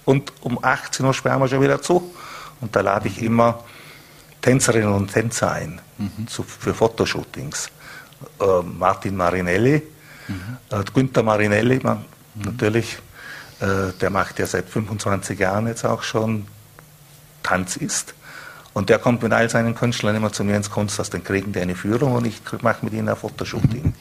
und 0.03 0.33
um 0.41 0.59
18 0.61 1.05
Uhr 1.05 1.13
sperren 1.13 1.39
wir 1.39 1.47
schon 1.47 1.61
wieder 1.61 1.81
zu. 1.81 2.11
Und 2.59 2.75
da 2.75 2.81
lade 2.81 3.07
ich 3.07 3.21
immer 3.21 3.63
Tänzerinnen 4.41 4.91
und 4.91 5.13
Tänzer 5.13 5.51
ein 5.51 5.79
mhm. 5.97 6.27
zu, 6.27 6.43
für 6.43 6.73
Fotoshootings. 6.73 7.69
Äh, 8.39 8.61
Martin 8.63 9.15
Marinelli, 9.15 9.81
mhm. 10.27 10.57
äh, 10.71 10.83
Günther 10.93 11.23
Marinelli, 11.23 11.79
man, 11.83 12.05
mhm. 12.35 12.41
natürlich, 12.41 12.97
der 13.61 14.09
macht 14.09 14.39
ja 14.39 14.45
seit 14.45 14.69
25 14.69 15.39
Jahren 15.39 15.67
jetzt 15.67 15.85
auch 15.85 16.03
schon 16.03 16.47
Tanz 17.43 17.77
ist. 17.77 18.13
Und 18.75 18.89
der 18.89 18.99
kommt 18.99 19.23
mit 19.23 19.31
all 19.31 19.49
seinen 19.49 19.73
Künstlern 19.73 20.17
immer 20.17 20.33
zu 20.33 20.43
mir 20.43 20.57
ins 20.57 20.69
Kunsthaus, 20.69 21.09
dann 21.09 21.23
kriegen 21.23 21.53
die 21.53 21.61
eine 21.61 21.75
Führung 21.75 22.11
und 22.11 22.27
ich 22.27 22.41
mache 22.61 22.83
mit 22.83 22.93
ihnen 22.93 23.07
ein 23.07 23.15
Fotoshooting. 23.15 23.93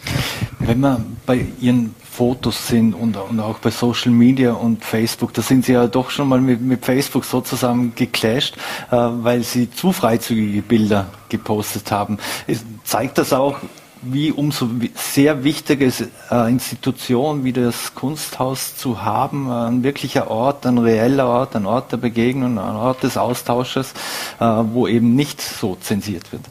Wenn 0.59 0.81
wir 0.81 1.01
bei 1.27 1.47
Ihren 1.61 1.95
Fotos 2.03 2.67
sind 2.67 2.93
und, 2.93 3.17
und, 3.17 3.39
auch 3.39 3.61
bei 3.61 3.71
Social 3.71 4.11
Media 4.11 4.53
und 4.53 4.85
Facebook, 4.85 5.33
da 5.33 5.43
sind 5.43 5.65
Sie 5.65 5.75
ja 5.75 5.87
doch 5.87 6.11
schon 6.11 6.27
mal 6.27 6.41
mit, 6.41 6.61
mit 6.61 6.85
Facebook 6.85 7.25
sozusagen 7.25 7.95
geclasht, 7.95 8.57
äh, 8.91 8.97
weil 8.97 9.45
Sie 9.45 9.71
zu 9.71 9.93
freizügige 9.93 10.63
Bilder 10.63 11.07
gepostet 11.29 11.93
haben. 11.93 12.19
Es 12.49 12.65
zeigt 12.83 13.19
das 13.19 13.33
auch, 13.33 13.59
wie 14.07 14.33
umso 14.33 14.69
sehr 14.95 15.45
wichtig 15.45 15.81
ist, 15.81 16.05
eine 16.31 16.51
Institution 16.51 17.45
wie 17.45 17.53
das 17.53 17.95
Kunsthaus 17.95 18.77
zu 18.77 19.03
haben, 19.03 19.51
ein 19.51 19.83
wirklicher 19.83 20.31
Ort, 20.31 20.67
ein 20.67 20.79
reeller 20.79 21.27
Ort, 21.27 21.57
ein 21.57 21.67
Ort 21.67 21.93
der 21.93 21.97
Begegnung, 21.99 22.59
ein 22.59 22.77
Ort 22.77 23.03
des 23.03 23.17
Austausches, 23.17 23.93
äh, 24.41 24.45
wo 24.45 24.87
eben 24.87 25.15
nicht 25.15 25.41
so 25.41 25.77
zensiert 25.77 26.33
wird. 26.33 26.43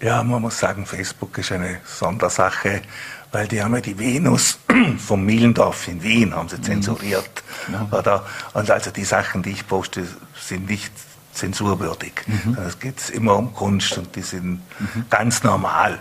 Ja, 0.00 0.22
man 0.22 0.42
muss 0.42 0.58
sagen, 0.58 0.86
Facebook 0.86 1.38
ist 1.38 1.52
eine 1.52 1.80
Sondersache, 1.84 2.82
weil 3.30 3.48
die 3.48 3.62
haben 3.62 3.74
ja 3.74 3.80
die 3.80 3.98
Venus 3.98 4.58
vom 4.98 5.24
Mielendorf 5.24 5.88
in 5.88 6.02
Wien 6.02 6.34
haben 6.34 6.48
sie 6.48 6.56
mhm. 6.56 6.64
zensuriert. 6.64 7.42
Ja. 7.70 7.96
Oder? 7.96 8.26
Und 8.52 8.70
also 8.70 8.90
die 8.90 9.04
Sachen, 9.04 9.42
die 9.42 9.50
ich 9.50 9.66
poste, 9.66 10.06
sind 10.38 10.68
nicht 10.68 10.92
zensurwürdig. 11.32 12.12
Mhm. 12.26 12.56
Es 12.66 12.78
geht 12.78 13.10
immer 13.10 13.36
um 13.36 13.54
Kunst 13.54 13.96
und 13.96 14.14
die 14.16 14.22
sind 14.22 14.60
mhm. 14.78 15.06
ganz 15.08 15.42
normal. 15.42 15.98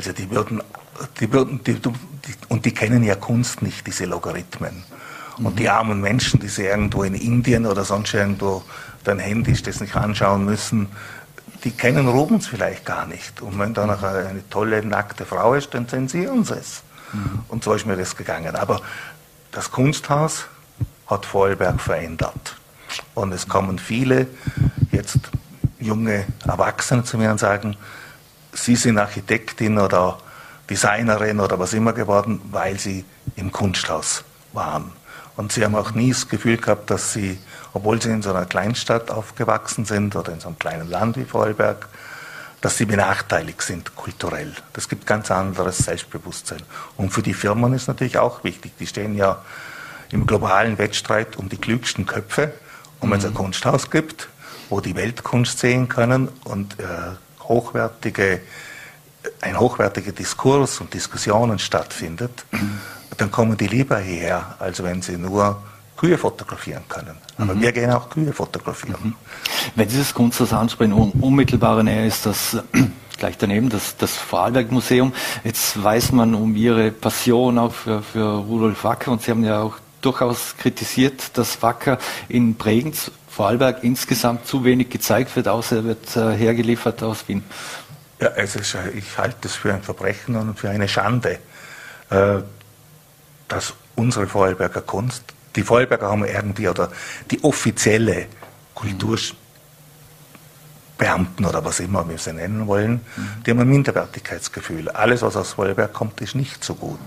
Also 0.00 0.12
die 0.12 0.30
würden, 0.30 0.62
die 1.20 1.30
würden, 1.30 1.62
die, 1.62 1.74
die, 1.74 1.90
und 2.48 2.64
die 2.64 2.72
kennen 2.72 3.02
ja 3.02 3.16
Kunst 3.16 3.60
nicht, 3.60 3.86
diese 3.86 4.06
Logarithmen. 4.06 4.82
Und 5.36 5.58
die 5.58 5.68
armen 5.68 6.00
Menschen, 6.00 6.40
die 6.40 6.48
sie 6.48 6.64
irgendwo 6.64 7.02
in 7.02 7.14
Indien 7.14 7.66
oder 7.66 7.84
sonst 7.84 8.14
irgendwo 8.14 8.62
dann 9.04 9.18
händisch 9.18 9.62
das 9.62 9.78
nicht 9.82 9.94
anschauen 9.94 10.46
müssen, 10.46 10.88
die 11.64 11.70
kennen 11.70 12.08
Rubens 12.08 12.46
vielleicht 12.46 12.86
gar 12.86 13.06
nicht. 13.06 13.42
Und 13.42 13.58
wenn 13.58 13.74
da 13.74 13.84
noch 13.84 14.02
eine 14.02 14.42
tolle, 14.48 14.82
nackte 14.82 15.26
Frau 15.26 15.52
ist, 15.52 15.74
dann 15.74 15.86
zensieren 15.86 16.44
sie 16.44 16.54
es. 16.54 16.82
Mhm. 17.12 17.40
Und 17.48 17.62
so 17.62 17.74
ist 17.74 17.84
mir 17.84 17.98
das 17.98 18.16
gegangen. 18.16 18.56
Aber 18.56 18.80
das 19.52 19.70
Kunsthaus 19.70 20.46
hat 21.08 21.26
Vorarlberg 21.26 21.78
verändert. 21.78 22.56
Und 23.12 23.32
es 23.32 23.48
kommen 23.48 23.78
viele 23.78 24.28
jetzt 24.92 25.18
junge 25.78 26.24
Erwachsene 26.46 27.04
zu 27.04 27.18
mir 27.18 27.30
und 27.30 27.38
sagen, 27.38 27.76
Sie 28.52 28.76
sind 28.76 28.98
Architektin 28.98 29.78
oder 29.78 30.18
Designerin 30.68 31.40
oder 31.40 31.58
was 31.58 31.72
immer 31.72 31.92
geworden, 31.92 32.40
weil 32.50 32.78
Sie 32.78 33.04
im 33.36 33.52
Kunsthaus 33.52 34.24
waren. 34.52 34.92
Und 35.36 35.52
Sie 35.52 35.64
haben 35.64 35.74
auch 35.74 35.92
nie 35.92 36.10
das 36.10 36.28
Gefühl 36.28 36.56
gehabt, 36.56 36.90
dass 36.90 37.12
Sie, 37.12 37.38
obwohl 37.72 38.00
Sie 38.00 38.10
in 38.10 38.22
so 38.22 38.30
einer 38.30 38.46
Kleinstadt 38.46 39.10
aufgewachsen 39.10 39.84
sind 39.84 40.16
oder 40.16 40.32
in 40.32 40.40
so 40.40 40.48
einem 40.48 40.58
kleinen 40.58 40.88
Land 40.88 41.16
wie 41.16 41.24
Vorarlberg, 41.24 41.88
dass 42.60 42.76
sie 42.76 42.84
benachteiligt 42.84 43.62
sind 43.62 43.96
kulturell. 43.96 44.52
Das 44.72 44.88
gibt 44.88 45.06
ganz 45.06 45.30
anderes 45.30 45.78
Selbstbewusstsein. 45.78 46.60
Und 46.96 47.10
für 47.10 47.22
die 47.22 47.34
Firmen 47.34 47.72
ist 47.72 47.88
natürlich 47.88 48.18
auch 48.18 48.44
wichtig. 48.44 48.72
Die 48.78 48.86
stehen 48.86 49.16
ja 49.16 49.42
im 50.10 50.26
globalen 50.26 50.76
Wettstreit 50.78 51.36
um 51.36 51.48
die 51.48 51.56
klügsten 51.56 52.06
Köpfe. 52.06 52.52
Und 53.00 53.10
wenn 53.10 53.18
es 53.18 53.24
ein 53.24 53.30
mhm. 53.30 53.36
Kunsthaus 53.36 53.90
gibt, 53.90 54.28
wo 54.68 54.80
die 54.80 54.94
Weltkunst 54.94 55.58
sehen 55.58 55.88
können 55.88 56.28
und 56.44 56.78
äh, 56.78 56.84
hochwertige, 57.50 58.40
ein 59.42 59.58
hochwertiger 59.58 60.12
Diskurs 60.12 60.80
und 60.80 60.94
Diskussionen 60.94 61.58
stattfindet, 61.58 62.44
dann 63.18 63.30
kommen 63.30 63.56
die 63.56 63.66
lieber 63.66 63.98
hierher, 63.98 64.56
als 64.58 64.82
wenn 64.82 65.02
sie 65.02 65.18
nur 65.18 65.62
Kühe 65.96 66.16
fotografieren 66.16 66.84
können. 66.88 67.16
Aber 67.36 67.54
mhm. 67.54 67.60
wir 67.60 67.72
gehen 67.72 67.90
auch 67.90 68.08
Kühe 68.08 68.32
fotografieren. 68.32 68.96
Mhm. 69.02 69.14
Wenn 69.74 69.88
Sie 69.90 69.98
das 69.98 70.14
Kunsthaus 70.14 70.52
ansprechen, 70.54 70.94
unmittelbare 70.94 71.84
Nähe 71.84 72.06
ist 72.06 72.24
das 72.24 72.56
gleich 73.18 73.36
daneben, 73.36 73.68
das, 73.68 73.98
das 73.98 74.16
Vorarlberg-Museum. 74.16 75.12
Jetzt 75.44 75.82
weiß 75.82 76.12
man 76.12 76.34
um 76.34 76.56
Ihre 76.56 76.90
Passion 76.90 77.58
auch 77.58 77.74
für, 77.74 78.02
für 78.02 78.24
Rudolf 78.24 78.82
Wacker 78.84 79.12
und 79.12 79.20
Sie 79.20 79.30
haben 79.30 79.44
ja 79.44 79.60
auch 79.60 79.76
durchaus 80.00 80.56
kritisiert, 80.56 81.36
dass 81.36 81.62
Wacker 81.62 81.98
in 82.28 82.54
Bregenz 82.54 83.10
Vorarlberg 83.30 83.84
insgesamt 83.84 84.46
zu 84.46 84.64
wenig 84.64 84.90
gezeigt 84.90 85.34
wird, 85.36 85.46
außer 85.46 85.76
er 85.76 85.84
wird 85.84 86.16
äh, 86.16 86.36
hergeliefert 86.36 87.02
aus 87.02 87.28
Wien. 87.28 87.44
Ja, 88.20 88.28
ist, 88.28 88.76
ich 88.94 89.18
halte 89.18 89.48
es 89.48 89.54
für 89.54 89.72
ein 89.72 89.82
Verbrechen 89.82 90.34
und 90.36 90.58
für 90.58 90.68
eine 90.68 90.88
Schande, 90.88 91.38
äh, 92.10 92.38
dass 93.48 93.72
unsere 93.94 94.26
Vorarlberger 94.26 94.82
Kunst, 94.82 95.22
die 95.56 95.62
Vorarlberger 95.62 96.10
haben 96.10 96.24
irgendwie, 96.24 96.68
oder 96.68 96.90
die 97.30 97.42
offizielle 97.44 98.26
Kulturbeamten 98.74 99.36
oder 101.46 101.64
was 101.64 101.80
immer 101.80 102.06
wir 102.08 102.18
sie 102.18 102.32
nennen 102.32 102.66
wollen, 102.66 103.00
mhm. 103.16 103.42
die 103.46 103.52
haben 103.52 103.60
ein 103.60 103.68
Minderwertigkeitsgefühl. 103.68 104.88
Alles, 104.90 105.22
was 105.22 105.36
aus 105.36 105.52
Vorarlberg 105.52 105.92
kommt, 105.92 106.20
ist 106.20 106.34
nicht 106.34 106.64
so 106.64 106.74
gut. 106.74 106.98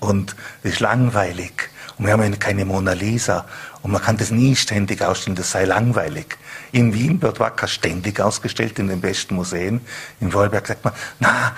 Und 0.00 0.34
es 0.62 0.72
ist 0.72 0.80
langweilig. 0.80 1.70
Und 1.96 2.06
wir 2.06 2.12
haben 2.12 2.38
keine 2.38 2.64
Mona 2.64 2.92
Lisa. 2.92 3.46
Und 3.84 3.90
man 3.90 4.00
kann 4.00 4.16
das 4.16 4.30
nie 4.30 4.56
ständig 4.56 5.02
ausstellen, 5.02 5.36
das 5.36 5.50
sei 5.50 5.66
langweilig. 5.66 6.38
In 6.72 6.94
Wien 6.94 7.20
wird 7.20 7.38
Wacker 7.38 7.68
ständig 7.68 8.18
ausgestellt 8.18 8.78
in 8.78 8.88
den 8.88 9.02
besten 9.02 9.34
Museen. 9.34 9.82
In 10.20 10.30
Vorarlberg 10.30 10.66
sagt 10.66 10.86
man, 10.86 10.94
na, 11.20 11.52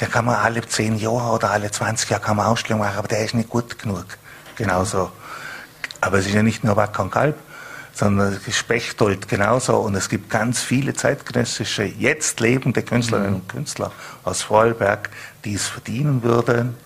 der 0.00 0.08
kann 0.08 0.24
man 0.24 0.36
alle 0.36 0.66
zehn 0.66 0.96
Jahre 0.96 1.34
oder 1.34 1.50
alle 1.50 1.70
20 1.70 2.08
Jahre 2.08 2.22
kann 2.22 2.38
man 2.38 2.46
Ausstellung 2.46 2.80
machen, 2.80 2.96
aber 2.96 3.06
der 3.06 3.22
ist 3.26 3.34
nicht 3.34 3.50
gut 3.50 3.78
genug. 3.78 4.06
Genauso. 4.56 5.12
Aber 6.00 6.16
es 6.16 6.26
ist 6.26 6.32
ja 6.32 6.42
nicht 6.42 6.64
nur 6.64 6.74
Wacker 6.76 7.02
und 7.02 7.10
Kalb, 7.10 7.36
sondern 7.92 8.32
es 8.32 8.48
ist 8.48 8.56
Spechtold 8.56 9.28
genauso. 9.28 9.76
Und 9.76 9.94
es 9.94 10.08
gibt 10.08 10.30
ganz 10.30 10.62
viele 10.62 10.94
zeitgenössische, 10.94 11.84
jetzt 11.84 12.40
lebende 12.40 12.82
Künstlerinnen 12.82 13.34
und 13.34 13.48
Künstler 13.50 13.92
aus 14.24 14.40
Vorarlberg, 14.40 15.10
die 15.44 15.52
es 15.52 15.66
verdienen 15.66 16.22
würden, 16.22 16.78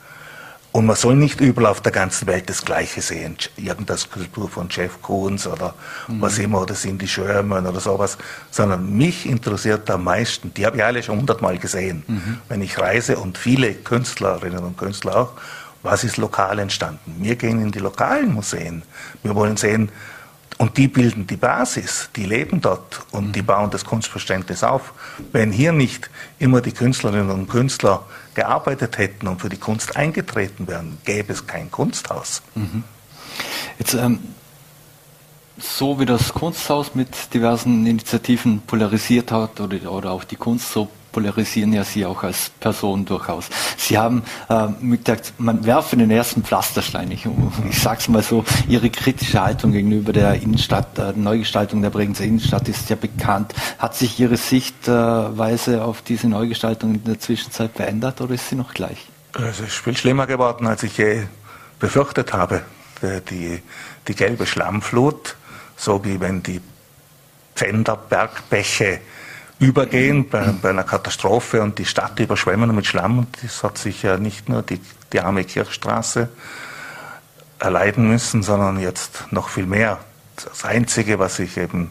und 0.77 0.85
man 0.85 0.95
soll 0.95 1.17
nicht 1.17 1.41
überall 1.41 1.69
auf 1.69 1.81
der 1.81 1.91
ganzen 1.91 2.27
Welt 2.27 2.51
das 2.51 2.63
Gleiche 2.63 3.01
sehen. 3.01 3.39
Irgendeine 3.57 3.97
Skulptur 3.99 4.47
von 4.47 4.69
Jeff 4.69 5.01
Koons 5.01 5.47
oder 5.47 5.75
mhm. 6.07 6.21
was 6.21 6.39
immer, 6.39 6.61
oder 6.61 6.75
Cindy 6.75 7.09
Sherman 7.09 7.67
oder 7.67 7.81
sowas. 7.81 8.19
Sondern 8.51 8.95
mich 8.95 9.25
interessiert 9.25 9.89
am 9.89 10.05
meisten, 10.05 10.53
die 10.53 10.67
habe 10.67 10.77
ich 10.77 10.85
alle 10.85 11.03
schon 11.03 11.17
hundertmal 11.17 11.57
gesehen, 11.57 12.03
mhm. 12.07 12.41
wenn 12.51 12.61
ich 12.61 12.79
reise 12.79 13.17
und 13.17 13.39
viele 13.39 13.73
Künstlerinnen 13.73 14.59
und 14.59 14.77
Künstler 14.77 15.17
auch, 15.17 15.33
was 15.83 16.05
ist 16.05 16.19
lokal 16.19 16.59
entstanden? 16.59 17.17
Wir 17.21 17.37
gehen 17.37 17.59
in 17.63 17.73
die 17.73 17.79
lokalen 17.79 18.35
Museen. 18.35 18.83
Wir 19.23 19.35
wollen 19.35 19.57
sehen, 19.57 19.89
und 20.59 20.79
die 20.79 20.89
bilden 20.89 21.27
die 21.27 21.37
Basis, 21.37 22.09
die 22.17 22.25
leben 22.25 22.61
dort 22.61 23.01
und 23.11 23.33
die 23.33 23.43
bauen 23.43 23.71
das 23.71 23.85
Kunstverständnis 23.85 24.65
auf. 24.65 24.95
Wenn 25.33 25.53
hier 25.53 25.73
nicht 25.73 26.11
immer 26.39 26.63
die 26.63 26.73
Künstlerinnen 26.73 27.31
und 27.31 27.49
Künstler 27.49 28.05
gearbeitet 28.35 28.97
hätten 28.97 29.29
und 29.29 29.41
für 29.41 29.51
die 29.51 29.59
Kunst 29.59 29.97
eingetreten 29.97 30.67
wären, 30.67 30.99
gäbe 31.05 31.33
es 31.33 31.47
kein 31.47 31.71
Kunsthaus. 31.71 32.43
Mhm. 32.55 32.85
Jetzt, 33.79 33.95
ähm, 33.95 34.21
so 35.59 35.99
wie 36.01 36.07
das 36.07 36.33
Kunsthaus 36.33 36.95
mit 36.95 37.33
diversen 37.35 37.87
Initiativen 37.87 38.63
polarisiert 38.63 39.33
hat 39.33 39.61
oder, 39.61 39.91
oder 39.91 40.11
auch 40.11 40.25
die 40.25 40.37
Kunst 40.37 40.73
so 40.73 40.89
polarisieren 41.17 41.73
ja 41.73 41.83
Sie 41.83 42.05
auch 42.05 42.23
als 42.25 42.51
Person 42.61 43.07
durchaus. 43.07 43.49
Sie 43.79 43.97
haben 43.97 44.23
äh, 44.51 44.67
gesagt, 44.99 45.33
man 45.39 45.65
werfe 45.65 45.97
den 45.97 46.11
ersten 46.11 46.45
Pflasterstein. 46.45 47.11
Ich, 47.11 47.27
ich 47.71 47.81
sage 47.81 48.01
es 48.01 48.09
mal 48.09 48.23
so, 48.23 48.45
Ihre 48.69 48.91
kritische 48.91 49.43
Haltung 49.43 49.73
gegenüber 49.73 50.13
der 50.13 50.35
Innenstadt, 50.35 50.99
äh, 50.99 51.15
Neugestaltung 51.17 51.81
der 51.81 51.89
Bregenzer 51.89 52.25
Innenstadt 52.25 52.69
ist 52.69 52.91
ja 52.91 52.97
bekannt. 52.97 53.55
Hat 53.79 53.95
sich 53.95 54.21
Ihre 54.21 54.37
Sichtweise 54.37 55.83
auf 55.83 56.03
diese 56.03 56.29
Neugestaltung 56.29 56.97
in 56.97 57.05
der 57.05 57.19
Zwischenzeit 57.19 57.71
verändert 57.75 58.21
oder 58.21 58.35
ist 58.35 58.51
sie 58.51 58.57
noch 58.57 58.75
gleich? 58.75 59.07
Es 59.33 59.61
ist 59.61 59.73
viel 59.73 59.97
schlimmer 59.97 60.27
geworden, 60.27 60.67
als 60.67 60.83
ich 60.83 60.99
je 60.99 61.23
befürchtet 61.79 62.35
habe. 62.35 62.61
Die, 63.31 63.63
die 64.07 64.15
gelbe 64.15 64.45
Schlammflut, 64.45 65.37
so 65.79 66.05
wie 66.05 66.21
wenn 66.21 66.43
die 66.43 66.61
Pfänderbergbäche 67.55 69.01
übergehen 69.59 70.29
bei, 70.29 70.53
bei, 70.61 70.71
einer 70.71 70.85
Katastrophe 70.85 71.63
und 71.63 71.79
die 71.79 71.85
Stadt 71.85 72.19
überschwemmen 72.21 72.75
mit 72.75 72.87
Schlamm. 72.87 73.19
Und 73.21 73.43
das 73.43 73.63
hat 73.63 73.79
sich 73.79 74.03
ja 74.03 74.19
nicht 74.19 74.49
nur 74.49 74.63
die, 74.63 74.81
die 75.13 75.21
arme 75.21 75.45
Kirchstraße 75.45 76.29
erleiden 77.59 78.09
müssen, 78.09 78.43
sondern 78.43 78.79
jetzt 78.79 79.25
noch 79.31 79.49
viel 79.49 79.67
mehr. 79.67 79.99
Das 80.37 80.65
Einzige, 80.65 81.19
was 81.19 81.39
ich 81.39 81.57
eben 81.57 81.91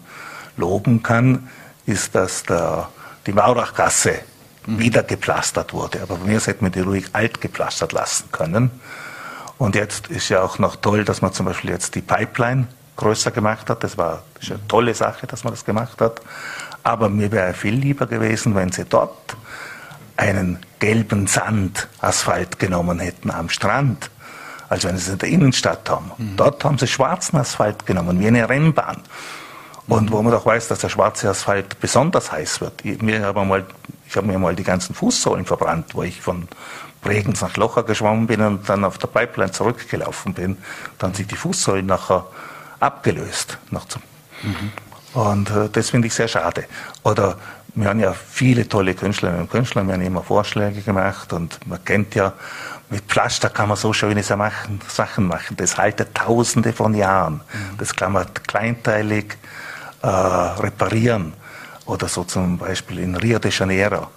loben 0.57 1.01
kann, 1.01 1.49
ist, 1.85 2.13
dass 2.13 2.43
der, 2.43 2.89
die 3.25 3.33
Maurachgasse 3.33 4.19
mhm. 4.67 4.79
wieder 4.79 5.03
gepflastert 5.03 5.73
wurde. 5.73 6.01
Aber 6.03 6.17
bei 6.17 6.27
mir 6.27 6.39
hätte 6.39 6.63
man 6.63 6.71
die 6.71 6.81
ruhig 6.81 7.07
alt 7.13 7.41
gepflastert 7.41 7.91
lassen 7.93 8.31
können. 8.31 8.71
Und 9.57 9.75
jetzt 9.75 10.07
ist 10.07 10.29
ja 10.29 10.41
auch 10.41 10.59
noch 10.59 10.75
toll, 10.75 11.05
dass 11.05 11.21
man 11.21 11.33
zum 11.33 11.45
Beispiel 11.45 11.71
jetzt 11.71 11.95
die 11.95 12.01
Pipeline 12.01 12.67
größer 12.97 13.31
gemacht 13.31 13.69
hat. 13.69 13.83
Das 13.83 13.97
war 13.97 14.23
das 14.39 14.51
eine 14.51 14.67
tolle 14.67 14.93
Sache, 14.93 15.27
dass 15.27 15.43
man 15.43 15.53
das 15.53 15.65
gemacht 15.65 16.01
hat. 16.01 16.21
Aber 16.85 17.09
mir 17.09 17.31
wäre 17.31 17.55
viel 17.55 17.73
lieber 17.73 18.05
gewesen, 18.05 18.53
wenn 18.53 18.71
sie 18.71 18.85
dort 18.85 19.35
einen 20.17 20.59
gelben 20.77 21.25
Sandasphalt 21.25 22.59
genommen 22.59 22.99
hätten 22.99 23.31
am 23.31 23.49
Strand, 23.49 24.11
als 24.69 24.83
wenn 24.83 24.95
sie 24.95 25.07
es 25.07 25.13
in 25.13 25.17
der 25.17 25.29
Innenstadt 25.29 25.89
haben. 25.89 26.11
Mhm. 26.15 26.37
Dort 26.37 26.63
haben 26.63 26.77
sie 26.77 26.85
schwarzen 26.85 27.37
Asphalt 27.37 27.87
genommen, 27.87 28.19
wie 28.19 28.27
eine 28.27 28.47
Rennbahn. 28.47 29.01
Und 29.87 30.11
wo 30.11 30.21
man 30.21 30.31
doch 30.31 30.45
weiß, 30.45 30.67
dass 30.67 30.79
der 30.79 30.89
schwarze 30.89 31.27
Asphalt 31.27 31.79
besonders 31.79 32.31
heiß 32.31 32.61
wird. 32.61 32.85
Ich, 32.85 33.01
mir 33.01 33.23
hab 33.23 33.35
mal, 33.35 33.65
ich 34.07 34.15
habe 34.15 34.27
mir 34.27 34.37
mal 34.37 34.55
die 34.55 34.63
ganzen 34.63 34.93
Fußsohlen 34.93 35.45
verbrannt, 35.45 35.95
wo 35.95 36.03
ich 36.03 36.21
von 36.21 36.47
Bregenz 37.01 37.41
nach 37.41 37.57
Locher 37.57 37.81
geschwommen 37.81 38.27
bin 38.27 38.41
und 38.41 38.69
dann 38.69 38.83
auf 38.83 38.99
der 38.99 39.07
Pipeline 39.07 39.51
zurückgelaufen 39.51 40.35
bin. 40.35 40.57
Dann 40.99 41.15
sich 41.15 41.25
die 41.25 41.35
Fußsohlen 41.35 41.85
nachher 41.87 42.27
abgelöst. 42.79 43.57
Nach 43.71 43.87
zum 43.87 44.03
mhm. 44.43 44.71
Und 45.15 45.49
äh, 45.49 45.69
das 45.71 45.89
finde 45.89 46.07
ich 46.07 46.13
sehr 46.13 46.27
schade. 46.27 46.65
Oder 47.03 47.37
wir 47.73 47.89
haben 47.89 47.99
ja 47.99 48.13
viele 48.13 48.67
tolle 48.67 48.93
Künstlerinnen 48.93 49.41
und 49.41 49.49
Künstler, 49.49 49.85
wir 49.87 49.93
haben 49.93 50.01
immer 50.01 50.23
Vorschläge 50.23 50.81
gemacht 50.81 51.33
und 51.33 51.59
man 51.65 51.83
kennt 51.83 52.15
ja, 52.15 52.33
mit 52.89 53.03
Pflaster 53.05 53.49
kann 53.49 53.69
man 53.69 53.77
so 53.77 53.93
schöne 53.93 54.21
Sachen 54.23 55.27
machen. 55.27 55.57
Das 55.57 55.77
haltet 55.77 56.13
tausende 56.13 56.71
von 56.71 56.93
Jahren. 56.93 57.35
Mhm. 57.35 57.77
Das 57.77 57.95
kann 57.95 58.11
man 58.11 58.27
kleinteilig 58.47 59.37
äh, 60.03 60.07
reparieren. 60.07 61.33
Oder 61.85 62.07
so 62.07 62.23
zum 62.23 62.57
Beispiel 62.57 62.99
in 62.99 63.15
Rio 63.15 63.39
de 63.39 63.51
Janeiro, 63.51 64.07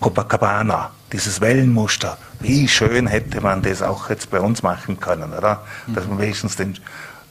Copacabana, 0.00 0.90
dieses 1.12 1.40
Wellenmuster. 1.40 2.16
Wie 2.40 2.66
schön 2.66 3.06
hätte 3.06 3.40
man 3.40 3.62
das 3.62 3.82
auch 3.82 4.10
jetzt 4.10 4.30
bei 4.30 4.40
uns 4.40 4.62
machen 4.62 4.98
können, 4.98 5.32
oder? 5.32 5.64
Dass 5.88 6.06
man 6.06 6.18
wenigstens 6.18 6.56
den 6.56 6.78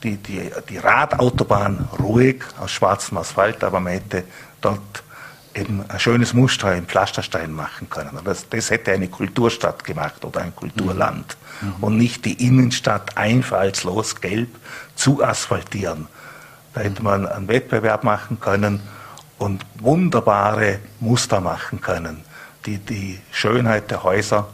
die, 0.03 0.17
die, 0.17 0.51
die 0.69 0.77
Radautobahn 0.77 1.89
ruhig 1.99 2.43
aus 2.59 2.71
schwarzem 2.71 3.17
Asphalt, 3.17 3.63
aber 3.63 3.79
man 3.79 3.93
hätte 3.93 4.23
dort 4.61 5.03
eben 5.55 5.83
ein 5.87 5.99
schönes 5.99 6.33
Muster 6.33 6.75
im 6.75 6.85
Pflasterstein 6.85 7.51
machen 7.51 7.89
können. 7.89 8.17
Das, 8.23 8.47
das 8.49 8.69
hätte 8.69 8.91
eine 8.91 9.07
Kulturstadt 9.07 9.83
gemacht 9.83 10.23
oder 10.23 10.41
ein 10.41 10.55
Kulturland. 10.55 11.37
Mhm. 11.61 11.73
Und 11.81 11.97
nicht 11.97 12.25
die 12.25 12.45
Innenstadt 12.45 13.17
einfallslos 13.17 14.21
gelb 14.21 14.49
zu 14.95 15.23
asphaltieren. 15.23 16.07
Da 16.73 16.81
hätte 16.81 17.03
man 17.03 17.27
einen 17.27 17.47
Wettbewerb 17.47 18.03
machen 18.03 18.39
können 18.39 18.81
und 19.37 19.65
wunderbare 19.79 20.79
Muster 20.99 21.41
machen 21.41 21.81
können, 21.81 22.23
die 22.65 22.77
die 22.77 23.19
Schönheit 23.31 23.89
der 23.89 24.03
Häuser, 24.03 24.47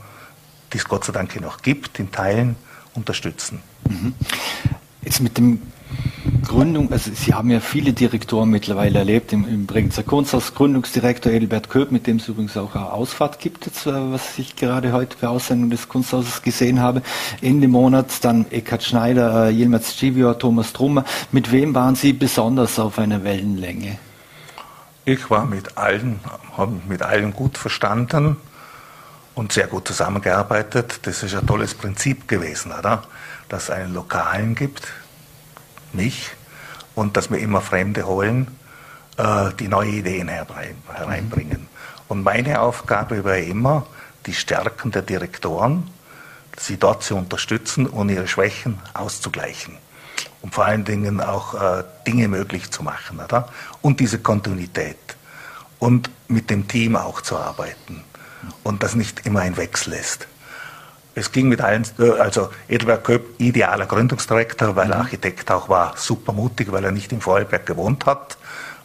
die 0.72 0.78
es 0.78 0.86
Gott 0.86 1.04
sei 1.04 1.14
Dank 1.14 1.40
noch 1.42 1.62
gibt, 1.62 2.00
in 2.00 2.12
Teilen 2.12 2.56
unterstützen. 2.94 3.62
Mhm. 3.90 4.14
Jetzt 5.06 5.22
mit 5.22 5.38
dem 5.38 5.62
Gründung, 6.44 6.92
also 6.92 7.12
Sie 7.14 7.36
haben 7.36 7.52
ja 7.52 7.60
viele 7.60 7.94
Direktoren 7.94 8.50
mittlerweile 8.50 9.00
erlebt, 9.00 9.32
im, 9.34 9.48
im 9.48 9.68
Bregenzer 9.68 10.02
Kunsthaus, 10.02 10.56
Gründungsdirektor 10.56 11.32
Edelbert 11.32 11.70
Köp, 11.70 11.92
mit 11.92 12.08
dem 12.08 12.18
es 12.18 12.28
übrigens 12.28 12.58
auch 12.58 12.74
eine 12.74 12.92
Ausfahrt 12.92 13.40
gibt, 13.40 13.68
jetzt, 13.68 13.86
äh, 13.86 13.92
was 13.92 14.40
ich 14.40 14.56
gerade 14.56 14.92
heute 14.94 15.16
bei 15.22 15.28
Aussendung 15.28 15.70
des 15.70 15.88
Kunsthauses 15.88 16.42
gesehen 16.42 16.82
habe. 16.82 17.04
Ende 17.42 17.68
Monat 17.68 18.08
dann 18.24 18.50
Eckhard 18.50 18.84
Schneider, 18.84 19.48
äh, 19.48 19.52
Yilmaz 19.52 19.96
Civior, 19.96 20.40
Thomas 20.40 20.74
Trummer. 20.74 21.06
Mit 21.32 21.52
wem 21.52 21.76
waren 21.76 21.94
Sie 21.94 22.14
besonders 22.14 22.80
auf 22.80 22.98
einer 22.98 23.24
Wellenlänge? 23.24 24.00
Ich 25.06 25.30
war 25.30 25.46
mit 25.46 25.78
allen, 25.78 26.20
habe 26.58 26.74
mit 26.90 27.04
allen 27.04 27.32
gut 27.32 27.60
verstanden 27.60 28.38
und 29.36 29.52
sehr 29.52 29.68
gut 29.68 29.88
zusammengearbeitet. 29.88 31.02
Das 31.04 31.22
ist 31.22 31.36
ein 31.36 31.46
tolles 31.46 31.74
Prinzip 31.74 32.28
gewesen, 32.28 32.72
oder? 32.72 33.04
dass 33.50 33.64
es 33.64 33.70
einen 33.70 33.94
Lokalen 33.94 34.56
gibt, 34.56 34.88
mich, 35.94 36.32
und 36.96 37.18
dass 37.18 37.30
wir 37.30 37.40
immer 37.40 37.62
Fremde 37.62 38.06
holen, 38.08 38.48
äh, 39.18 39.52
die 39.60 39.68
neue 39.68 39.90
Ideen 39.92 40.30
hereinbringen. 40.30 41.62
Mhm. 41.62 41.68
Und 42.08 42.24
meine 42.24 42.62
Aufgabe 42.62 43.24
war 43.24 43.38
immer, 43.38 43.86
die 44.26 44.34
Stärken 44.34 44.92
der 44.92 45.02
Direktoren, 45.02 45.90
sie 46.58 46.78
dort 46.78 47.04
zu 47.04 47.16
unterstützen 47.16 47.86
und 47.86 48.10
ihre 48.10 48.28
Schwächen 48.28 48.80
auszugleichen. 48.94 49.78
Und 50.42 50.54
vor 50.56 50.66
allen 50.66 50.86
Dingen 50.86 51.22
auch 51.22 51.54
äh, 51.54 51.84
Dinge 52.08 52.28
möglich 52.28 52.72
zu 52.72 52.82
machen. 52.82 53.20
Oder? 53.20 53.50
Und 53.82 54.00
diese 54.00 54.20
Kontinuität. 54.20 54.98
Und 55.80 56.10
mit 56.28 56.50
dem 56.50 56.68
Team 56.68 56.96
auch 56.96 57.22
zu 57.22 57.38
arbeiten. 57.38 58.04
Und 58.64 58.84
das 58.84 58.96
nicht 58.96 59.26
immer 59.26 59.42
ein 59.42 59.58
Wechsel 59.58 59.94
ist. 59.94 60.28
Es 61.18 61.32
ging 61.32 61.48
mit 61.48 61.62
allen, 61.62 61.86
äh, 61.98 62.12
also 62.20 62.50
Edelberg 62.68 63.04
Köp, 63.06 63.40
idealer 63.40 63.86
Gründungsdirektor, 63.86 64.76
weil 64.76 64.90
er 64.92 64.98
mhm. 64.98 65.02
Architekt 65.02 65.50
auch 65.50 65.70
war, 65.70 65.94
super 65.96 66.34
mutig, 66.34 66.72
weil 66.72 66.84
er 66.84 66.92
nicht 66.92 67.12
in 67.14 67.22
Vorarlberg 67.22 67.66
gewohnt 67.66 68.06
hat, 68.06 68.38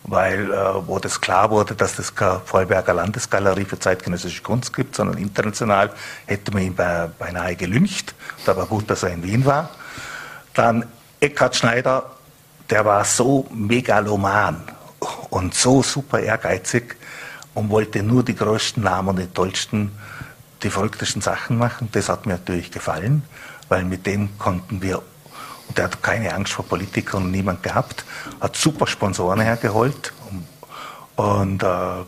weil 0.04 0.52
äh, 0.52 0.86
wo 0.86 0.98
das 1.00 1.20
klar 1.20 1.50
wurde, 1.50 1.74
dass 1.74 1.96
das 1.96 2.14
keine 2.14 2.40
Vorarlberger 2.44 2.94
Landesgalerie 2.94 3.64
für 3.64 3.80
zeitgenössische 3.80 4.42
Kunst 4.42 4.72
gibt, 4.72 4.94
sondern 4.94 5.18
international, 5.18 5.90
hätte 6.26 6.52
man 6.52 6.62
ihn 6.62 6.74
beinahe 6.74 7.56
gelüncht. 7.56 8.14
Da 8.46 8.56
war 8.56 8.66
gut, 8.66 8.88
dass 8.88 9.02
er 9.02 9.10
in 9.10 9.24
Wien 9.24 9.44
war. 9.44 9.70
Dann 10.54 10.86
Eckhard 11.18 11.56
Schneider, 11.56 12.12
der 12.70 12.84
war 12.84 13.04
so 13.04 13.46
megaloman 13.52 14.62
und 15.30 15.54
so 15.54 15.82
super 15.82 16.20
ehrgeizig 16.20 16.96
und 17.54 17.70
wollte 17.70 18.02
nur 18.02 18.22
die 18.22 18.36
größten 18.36 18.82
Namen 18.82 19.10
und 19.10 19.18
die 19.18 19.26
tollsten, 19.26 19.92
die 20.62 20.70
verrücktesten 20.70 21.22
Sachen 21.22 21.58
machen. 21.58 21.88
Das 21.92 22.08
hat 22.08 22.26
mir 22.26 22.32
natürlich 22.32 22.70
gefallen, 22.70 23.22
weil 23.68 23.84
mit 23.84 24.06
dem 24.06 24.38
konnten 24.38 24.82
wir 24.82 25.02
und 25.70 25.78
er 25.78 25.84
hat 25.84 26.02
keine 26.02 26.34
Angst 26.34 26.52
vor 26.52 26.64
Politikern 26.64 27.24
und 27.24 27.30
niemand 27.30 27.62
gehabt, 27.62 28.04
hat 28.40 28.56
super 28.56 28.88
Sponsoren 28.88 29.40
hergeholt 29.40 30.12
und, 30.28 31.24
und 31.24 31.62
äh, 31.62 32.04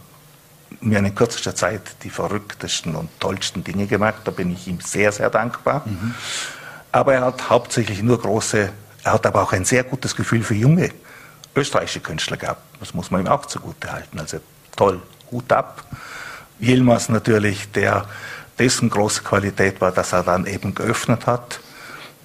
mir 0.81 0.99
in 0.99 1.15
kürzester 1.15 1.55
Zeit 1.55 1.95
die 2.03 2.11
verrücktesten 2.11 2.97
und 2.97 3.09
tollsten 3.21 3.63
Dinge 3.63 3.87
gemacht. 3.87 4.23
Da 4.25 4.33
bin 4.33 4.53
ich 4.53 4.67
ihm 4.67 4.81
sehr, 4.81 5.13
sehr 5.13 5.31
dankbar. 5.31 5.83
Mhm. 5.85 6.13
Aber 6.91 7.15
er 7.15 7.21
hat 7.21 7.51
hauptsächlich 7.51 8.03
nur 8.03 8.21
große, 8.21 8.73
er 9.05 9.13
hat 9.13 9.27
aber 9.27 9.43
auch 9.43 9.53
ein 9.53 9.65
sehr 9.65 9.85
gutes 9.85 10.17
Gefühl 10.17 10.43
für 10.43 10.55
junge 10.55 10.91
österreichische 11.55 12.01
Künstler 12.01 12.37
gehabt. 12.37 12.63
Das 12.81 12.95
muss 12.95 13.11
man 13.11 13.21
ihm 13.21 13.29
auch 13.29 13.47
zugute 13.47 13.93
halten. 13.93 14.19
Also 14.19 14.39
toll, 14.75 15.01
Hut 15.33 15.51
ab. 15.53 15.83
Yilmaz 16.61 17.09
natürlich, 17.09 17.73
der, 17.73 18.07
dessen 18.59 18.89
große 18.89 19.23
Qualität 19.23 19.81
war, 19.81 19.91
dass 19.91 20.13
er 20.13 20.23
dann 20.23 20.47
eben 20.47 20.75
geöffnet 20.75 21.27
hat 21.27 21.59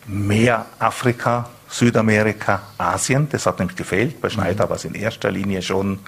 mehr 0.07 0.65
Afrika, 0.79 1.49
Südamerika, 1.69 2.61
Asien. 2.77 3.27
Das 3.29 3.45
hat 3.45 3.59
nämlich 3.59 3.77
gefehlt. 3.77 4.21
Bei 4.21 4.29
Schneider 4.29 4.65
mhm. 4.65 4.69
war 4.69 4.77
es 4.77 4.85
in 4.85 4.95
erster 4.95 5.29
Linie 5.29 5.61
schon 5.61 5.99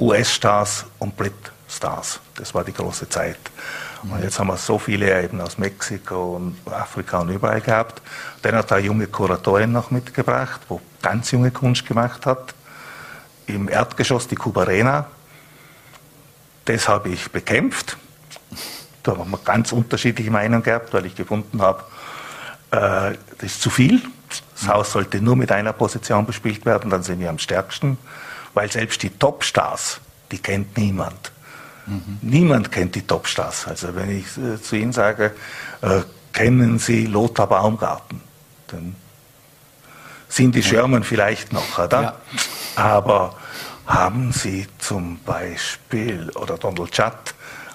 US-Stars 0.00 0.86
und 0.98 1.16
Brit-Stars. 1.16 2.20
Das 2.34 2.54
war 2.54 2.64
die 2.64 2.72
große 2.72 3.08
Zeit. 3.08 3.38
Mhm. 4.02 4.12
Und 4.12 4.22
jetzt 4.24 4.38
haben 4.38 4.48
wir 4.48 4.56
so 4.56 4.78
viele 4.78 5.22
eben 5.22 5.40
aus 5.40 5.58
Mexiko 5.58 6.36
und 6.36 6.56
Afrika 6.70 7.20
und 7.20 7.30
überall 7.30 7.60
gehabt. 7.60 8.02
Dann 8.42 8.56
hat 8.56 8.70
er 8.72 8.78
eine 8.78 8.86
junge 8.86 9.06
Kuratorin 9.06 9.72
noch 9.72 9.90
mitgebracht, 9.90 10.60
wo 10.68 10.80
ganz 11.00 11.30
junge 11.30 11.52
Kunst 11.52 11.86
gemacht 11.86 12.26
hat. 12.26 12.54
Im 13.46 13.68
Erdgeschoss 13.68 14.26
die 14.26 14.36
Kubarena. 14.36 15.06
Das 16.64 16.88
habe 16.88 17.10
ich 17.10 17.30
bekämpft. 17.30 17.96
Da 19.02 19.16
haben 19.16 19.30
wir 19.30 19.38
ganz 19.44 19.72
unterschiedliche 19.72 20.30
Meinungen 20.30 20.62
gehabt, 20.62 20.94
weil 20.94 21.06
ich 21.06 21.14
gefunden 21.14 21.60
habe, 21.60 21.84
äh, 22.70 23.16
das 23.38 23.52
ist 23.52 23.62
zu 23.62 23.70
viel. 23.70 24.00
Das 24.54 24.68
Haus 24.68 24.92
sollte 24.92 25.20
nur 25.20 25.36
mit 25.36 25.52
einer 25.52 25.72
Position 25.72 26.26
bespielt 26.26 26.64
werden, 26.64 26.90
dann 26.90 27.02
sind 27.02 27.20
wir 27.20 27.28
am 27.28 27.38
stärksten, 27.38 27.98
weil 28.54 28.70
selbst 28.72 29.02
die 29.02 29.10
Topstars, 29.10 30.00
die 30.32 30.38
kennt 30.38 30.76
niemand. 30.76 31.32
Mhm. 31.86 32.18
Niemand 32.22 32.72
kennt 32.72 32.94
die 32.94 33.02
Topstars. 33.02 33.66
Also 33.66 33.94
wenn 33.94 34.18
ich 34.18 34.26
äh, 34.38 34.60
zu 34.60 34.76
Ihnen 34.76 34.92
sage, 34.92 35.32
äh, 35.82 36.00
kennen 36.32 36.78
Sie 36.78 37.06
Lothar 37.06 37.46
Baumgarten, 37.46 38.20
dann 38.68 38.96
sind 40.28 40.54
die 40.54 40.62
Schirmen 40.62 41.04
vielleicht 41.04 41.52
noch, 41.52 41.78
oder? 41.78 42.02
Ja. 42.02 42.14
Aber 42.76 43.36
haben 43.86 44.32
Sie 44.32 44.66
zum 44.78 45.18
Beispiel, 45.24 46.30
oder 46.30 46.56
Donald 46.56 46.96
Judd, 46.96 47.34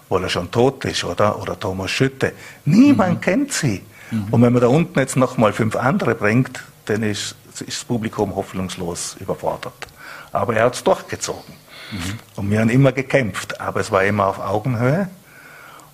weil 0.10 0.24
er 0.24 0.30
schon 0.30 0.49
tot 0.51 0.84
ist, 0.86 1.03
oder? 1.03 1.39
Oder 1.39 1.60
Thomas 1.60 1.91
Schütte. 1.91 2.34
Niemand 2.66 3.18
mhm. 3.18 3.22
kennt 3.22 3.53
sie. 3.53 3.84
Mhm. 4.12 4.28
Und 4.32 4.41
wenn 4.41 4.53
man 4.53 4.62
da 4.62 4.68
unten 4.68 4.97
jetzt 4.99 5.16
nochmal 5.16 5.53
fünf 5.53 5.76
andere 5.76 6.16
bringt, 6.16 6.64
dann 6.86 7.03
ist, 7.03 7.36
ist, 7.53 7.68
das 7.68 7.86
Publikum 7.86 8.36
hoffnungslos 8.36 9.18
überfordert. 9.20 9.88
Aber 10.32 10.55
er 10.55 10.66
hat 10.66 10.76
es 10.76 10.84
durchgezogen. 10.84 11.53
Mhm. 11.91 12.20
Und 12.36 12.51
wir 12.51 12.60
haben 12.60 12.70
immer 12.70 12.91
gekämpft, 12.91 13.62
aber 13.62 13.80
es 13.80 13.91
war 13.91 14.03
immer 14.03 14.28
auf 14.28 14.39
Augenhöhe. 14.39 15.10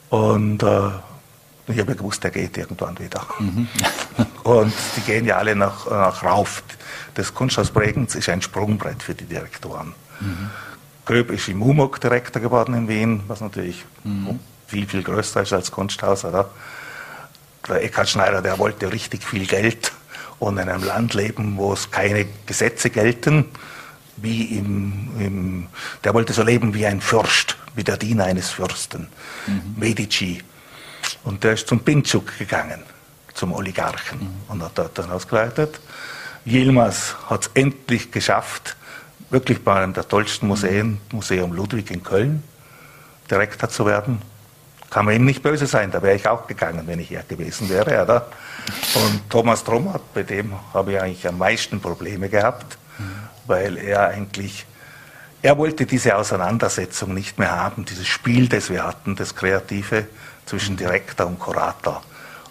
Und 0.10 0.64
äh, 0.64 0.90
ich 1.68 1.80
habe 1.80 1.92
ja 1.92 1.98
gewusst, 1.98 2.24
er 2.24 2.32
geht 2.32 2.58
irgendwann 2.58 2.98
wieder. 3.00 3.26
Mhm. 3.40 3.68
und 4.44 4.74
die 4.96 5.02
gehen 5.02 5.26
ja 5.26 5.38
alle 5.38 5.56
nach, 5.56 5.90
nach 5.90 6.24
rauf. 6.24 6.64
Das 7.16 7.34
Kunsthaus 7.34 7.72
Bregenz 7.72 8.16
ist 8.16 8.30
ein 8.30 8.42
Sprungbrett 8.42 9.04
für 9.04 9.16
die 9.16 9.26
Direktoren. 9.26 9.94
Mhm. 10.20 10.50
Gröb 11.06 11.32
ist 11.32 11.48
im 11.50 11.62
UMOG 11.62 12.00
Direktor 12.02 12.42
geworden 12.42 12.74
in 12.74 12.88
Wien, 12.88 13.24
was 13.28 13.42
natürlich 13.42 13.86
mhm. 14.04 14.40
viel, 14.68 14.88
viel 14.88 15.04
größer 15.04 15.42
ist 15.42 15.54
als 15.54 15.72
Kunsthaus, 15.72 16.26
oder? 16.26 16.50
der 17.68 17.84
Eckhard 17.84 18.10
Schneider, 18.10 18.42
der 18.42 18.58
wollte 18.60 18.92
richtig 18.92 19.24
viel 19.24 19.46
Geld 19.46 19.92
und 20.40 20.58
in 20.58 20.70
einem 20.70 20.84
Land 20.84 21.14
leben, 21.14 21.58
wo 21.58 21.74
es 21.74 21.92
keine 21.92 22.26
Gesetze 22.46 22.90
gelten, 22.90 23.46
wie 24.18 24.58
im, 24.58 25.10
im 25.20 25.68
der 26.04 26.14
wollte 26.14 26.34
so 26.34 26.44
leben 26.44 26.74
wie 26.74 26.86
ein 26.86 27.02
Fürst, 27.02 27.58
wie 27.76 27.84
der 27.84 27.98
Diener 27.98 28.26
eines 28.26 28.50
Fürsten, 28.50 29.08
mhm. 29.48 29.76
Medici. 29.78 30.42
Und 31.24 31.44
der 31.44 31.54
ist 31.54 31.68
zum 31.68 31.80
Pinchuk 31.82 32.38
gegangen, 32.38 32.84
zum 33.34 33.52
Oligarchen 33.54 34.20
mhm. 34.20 34.36
und 34.48 34.64
hat 34.64 34.78
dort 34.78 34.98
dann 34.98 35.12
ausgeleitet. 35.12 35.80
Yilmaz 36.46 37.16
hat 37.28 37.44
es 37.44 37.52
endlich 37.56 38.12
geschafft, 38.12 38.76
wirklich 39.36 39.64
bei 39.64 39.76
einem 39.76 39.94
der 39.94 40.08
tollsten 40.08 40.48
Museen, 40.48 41.00
Museum 41.12 41.54
Ludwig 41.54 41.92
in 41.92 42.02
Köln, 42.02 42.44
Direktor 43.30 43.70
zu 43.70 43.86
werden 43.86 44.22
kann 44.96 45.04
man 45.04 45.16
ihm 45.16 45.26
nicht 45.26 45.44
böse 45.44 45.68
sein, 45.68 45.92
da 45.92 46.02
wäre 46.02 46.16
ich 46.16 46.26
auch 46.26 46.48
gegangen, 46.48 46.84
wenn 46.86 47.02
ich 47.02 47.12
er 47.12 47.24
gewesen 47.24 47.68
wäre, 47.68 48.02
oder? 48.02 48.28
Und 48.96 49.30
Thomas 49.30 49.62
Trommert, 49.62 50.14
bei 50.14 50.24
dem 50.24 50.54
habe 50.74 50.94
ich 50.94 51.02
eigentlich 51.02 51.28
am 51.28 51.38
meisten 51.38 51.82
Probleme 51.82 52.30
gehabt, 52.30 52.78
weil 53.46 53.78
er 53.78 54.08
eigentlich, 54.08 54.66
er 55.42 55.58
wollte 55.58 55.86
diese 55.86 56.16
Auseinandersetzung 56.16 57.14
nicht 57.14 57.38
mehr 57.38 57.52
haben, 57.52 57.84
dieses 57.84 58.08
Spiel, 58.08 58.48
das 58.48 58.70
wir 58.70 58.86
hatten, 58.86 59.18
das 59.18 59.36
Kreative 59.36 60.08
zwischen 60.46 60.78
Direktor 60.78 61.28
und 61.28 61.40
Kurator. 61.40 62.02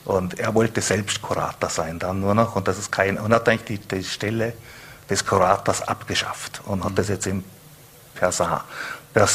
Und 0.05 0.39
er 0.39 0.55
wollte 0.55 0.83
selbst 0.83 1.23
Kurator 1.23 1.71
sein 1.71 1.99
dann 1.99 2.21
nur 2.21 2.35
noch 2.35 2.57
und 2.57 2.69
das 2.69 2.79
ist 2.79 2.93
kein, 2.93 3.17
und 3.17 3.33
hat 3.33 3.49
eigentlich 3.49 3.81
die, 3.81 3.97
die 3.97 4.05
Stelle 4.05 4.53
des 5.09 5.25
Kurators 5.25 5.83
abgeschafft 5.83 6.63
und 6.67 6.85
hat 6.85 6.99
das 6.99 7.09
jetzt 7.09 7.27
im 7.27 7.45
Persan 8.15 8.61
äh, 9.15 9.27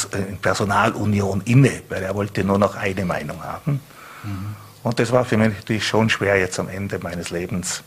Personalunion 0.42 1.40
inne, 1.42 1.82
weil 1.88 2.02
er 2.02 2.14
wollte 2.14 2.44
nur 2.44 2.58
noch 2.58 2.76
eine 2.76 3.04
Meinung 3.04 3.42
haben. 3.42 3.80
Mhm. 4.22 4.56
Und 4.82 4.98
das 4.98 5.12
war 5.12 5.24
für 5.24 5.36
mich 5.36 5.56
natürlich 5.56 5.86
schon 5.86 6.10
schwer, 6.10 6.38
jetzt 6.38 6.58
am 6.58 6.68
Ende 6.68 6.98
meines 6.98 7.30
Lebens 7.30 7.82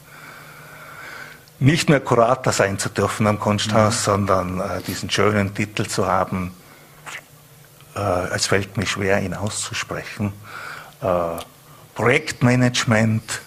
nicht 1.59 1.89
mehr 1.89 1.99
Kurator 1.99 2.51
sein 2.51 2.77
zu 2.79 2.89
dürfen 2.89 3.27
am 3.27 3.39
Kunsthaus, 3.39 3.99
mhm. 3.99 4.03
sondern 4.03 4.59
äh, 4.59 4.81
diesen 4.81 5.09
schönen 5.09 5.53
Titel 5.53 5.87
zu 5.87 6.07
haben. 6.07 6.53
Äh, 7.95 7.99
es 8.35 8.47
fällt 8.47 8.75
mir 8.77 8.85
schwer, 8.85 9.21
ihn 9.21 9.33
auszusprechen. 9.33 10.33
Äh, 11.01 11.07
Projektmanagement 11.95 13.41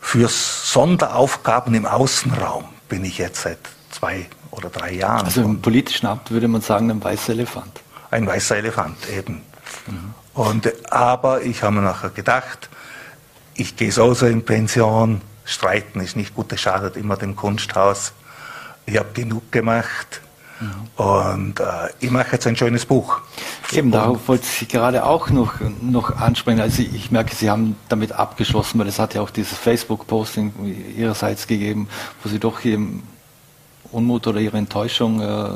für 0.00 0.28
Sonderaufgaben 0.28 1.74
im 1.74 1.86
Außenraum 1.86 2.77
bin 2.88 3.04
ich 3.04 3.18
jetzt 3.18 3.42
seit 3.42 3.58
zwei 3.90 4.26
oder 4.50 4.70
drei 4.70 4.92
Jahren. 4.92 5.24
Also 5.24 5.42
im 5.42 5.60
politischen 5.60 6.06
Amt 6.06 6.30
würde 6.30 6.48
man 6.48 6.60
sagen, 6.60 6.90
ein 6.90 7.02
weißer 7.02 7.32
Elefant. 7.32 7.80
Ein 8.10 8.26
weißer 8.26 8.56
Elefant 8.56 8.96
eben. 9.10 9.42
Mhm. 9.86 10.14
Und, 10.34 10.92
aber 10.92 11.42
ich 11.42 11.62
habe 11.62 11.76
mir 11.76 11.82
nachher 11.82 12.10
gedacht, 12.10 12.68
ich 13.54 13.76
gehe 13.76 13.90
so 13.90 14.12
in 14.24 14.44
Pension, 14.44 15.20
streiten 15.44 16.00
ist 16.00 16.16
nicht 16.16 16.34
gut, 16.34 16.52
das 16.52 16.60
schadet 16.60 16.96
immer 16.96 17.16
dem 17.16 17.34
Kunsthaus. 17.34 18.12
Ich 18.86 18.96
habe 18.96 19.12
genug 19.12 19.50
gemacht. 19.50 20.20
Und 20.96 21.60
äh, 21.60 21.64
ich 22.00 22.10
mache 22.10 22.32
jetzt 22.32 22.46
ein 22.46 22.56
schönes 22.56 22.84
Buch. 22.84 23.20
Eben, 23.72 23.90
darauf 23.90 24.26
wollte 24.26 24.44
ich 24.44 24.68
gerade 24.68 25.04
auch 25.04 25.30
noch, 25.30 25.54
noch 25.80 26.16
ansprechen. 26.16 26.60
Also 26.60 26.82
ich 26.82 27.10
merke, 27.10 27.34
Sie 27.34 27.48
haben 27.48 27.76
damit 27.88 28.12
abgeschlossen, 28.12 28.78
weil 28.80 28.88
es 28.88 28.98
hat 28.98 29.14
ja 29.14 29.20
auch 29.20 29.30
dieses 29.30 29.56
Facebook-Posting 29.56 30.52
Ihrerseits 30.96 31.46
gegeben, 31.46 31.88
wo 32.22 32.28
Sie 32.28 32.40
doch 32.40 32.64
eben 32.64 33.04
Unmut 33.92 34.26
oder 34.26 34.40
ihre 34.40 34.58
Enttäuschung 34.58 35.20
äh, 35.20 35.50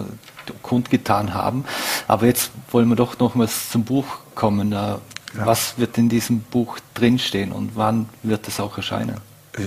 kundgetan 0.63 1.35
haben. 1.35 1.65
Aber 2.09 2.27
jetzt 2.27 2.51
wollen 2.71 2.89
wir 2.89 2.97
doch 2.97 3.19
nochmals 3.19 3.71
zum 3.71 3.85
Buch 3.85 4.07
kommen. 4.35 4.73
Äh, 4.73 4.77
ja. 4.77 5.01
Was 5.35 5.79
wird 5.79 5.99
in 5.99 6.09
diesem 6.09 6.41
Buch 6.41 6.79
drinstehen 6.95 7.53
und 7.53 7.73
wann 7.75 8.09
wird 8.23 8.47
es 8.49 8.61
auch 8.61 8.77
erscheinen? 8.77 9.17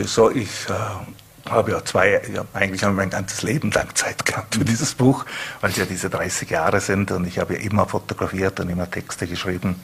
So, 0.06 0.32
ich 0.32 0.50
äh, 0.70 0.74
habe 1.50 1.72
ja 1.72 1.86
zwei, 1.86 2.22
eigentlich 2.54 2.84
habe 2.84 2.94
ich 2.94 2.98
mein 2.98 3.10
ganzes 3.10 3.44
Leben 3.44 3.72
lang 3.72 3.94
Zeit 3.96 4.26
gehabt 4.26 4.56
für 4.56 4.66
dieses 4.66 4.96
Buch, 4.96 5.26
weil 5.62 5.72
es 5.72 5.78
ja 5.78 5.86
diese 5.86 6.10
30 6.10 6.50
Jahre 6.50 6.80
sind 6.80 7.12
und 7.12 7.26
ich 7.26 7.40
habe 7.40 7.56
ja 7.56 7.60
immer 7.60 7.86
fotografiert 7.86 8.60
und 8.60 8.70
immer 8.70 8.90
Texte 8.90 9.28
geschrieben. 9.28 9.80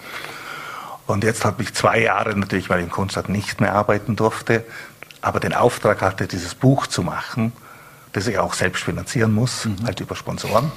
Und 1.07 1.23
jetzt 1.23 1.45
habe 1.45 1.61
ich 1.63 1.73
zwei 1.73 1.99
Jahre 1.99 2.35
natürlich, 2.35 2.69
weil 2.69 2.79
ich 2.79 2.85
im 2.85 2.91
Kunsthaus 2.91 3.27
nicht 3.27 3.61
mehr 3.61 3.73
arbeiten 3.73 4.15
durfte, 4.15 4.65
aber 5.21 5.39
den 5.39 5.53
Auftrag 5.53 6.01
hatte, 6.01 6.27
dieses 6.27 6.55
Buch 6.55 6.87
zu 6.87 7.03
machen 7.03 7.53
das 8.13 8.27
ich 8.27 8.37
auch 8.37 8.53
selbst 8.53 8.83
finanzieren 8.83 9.33
muss, 9.33 9.65
mhm. 9.65 9.77
halt 9.85 9.99
über 9.99 10.15
Sponsoren. 10.15 10.71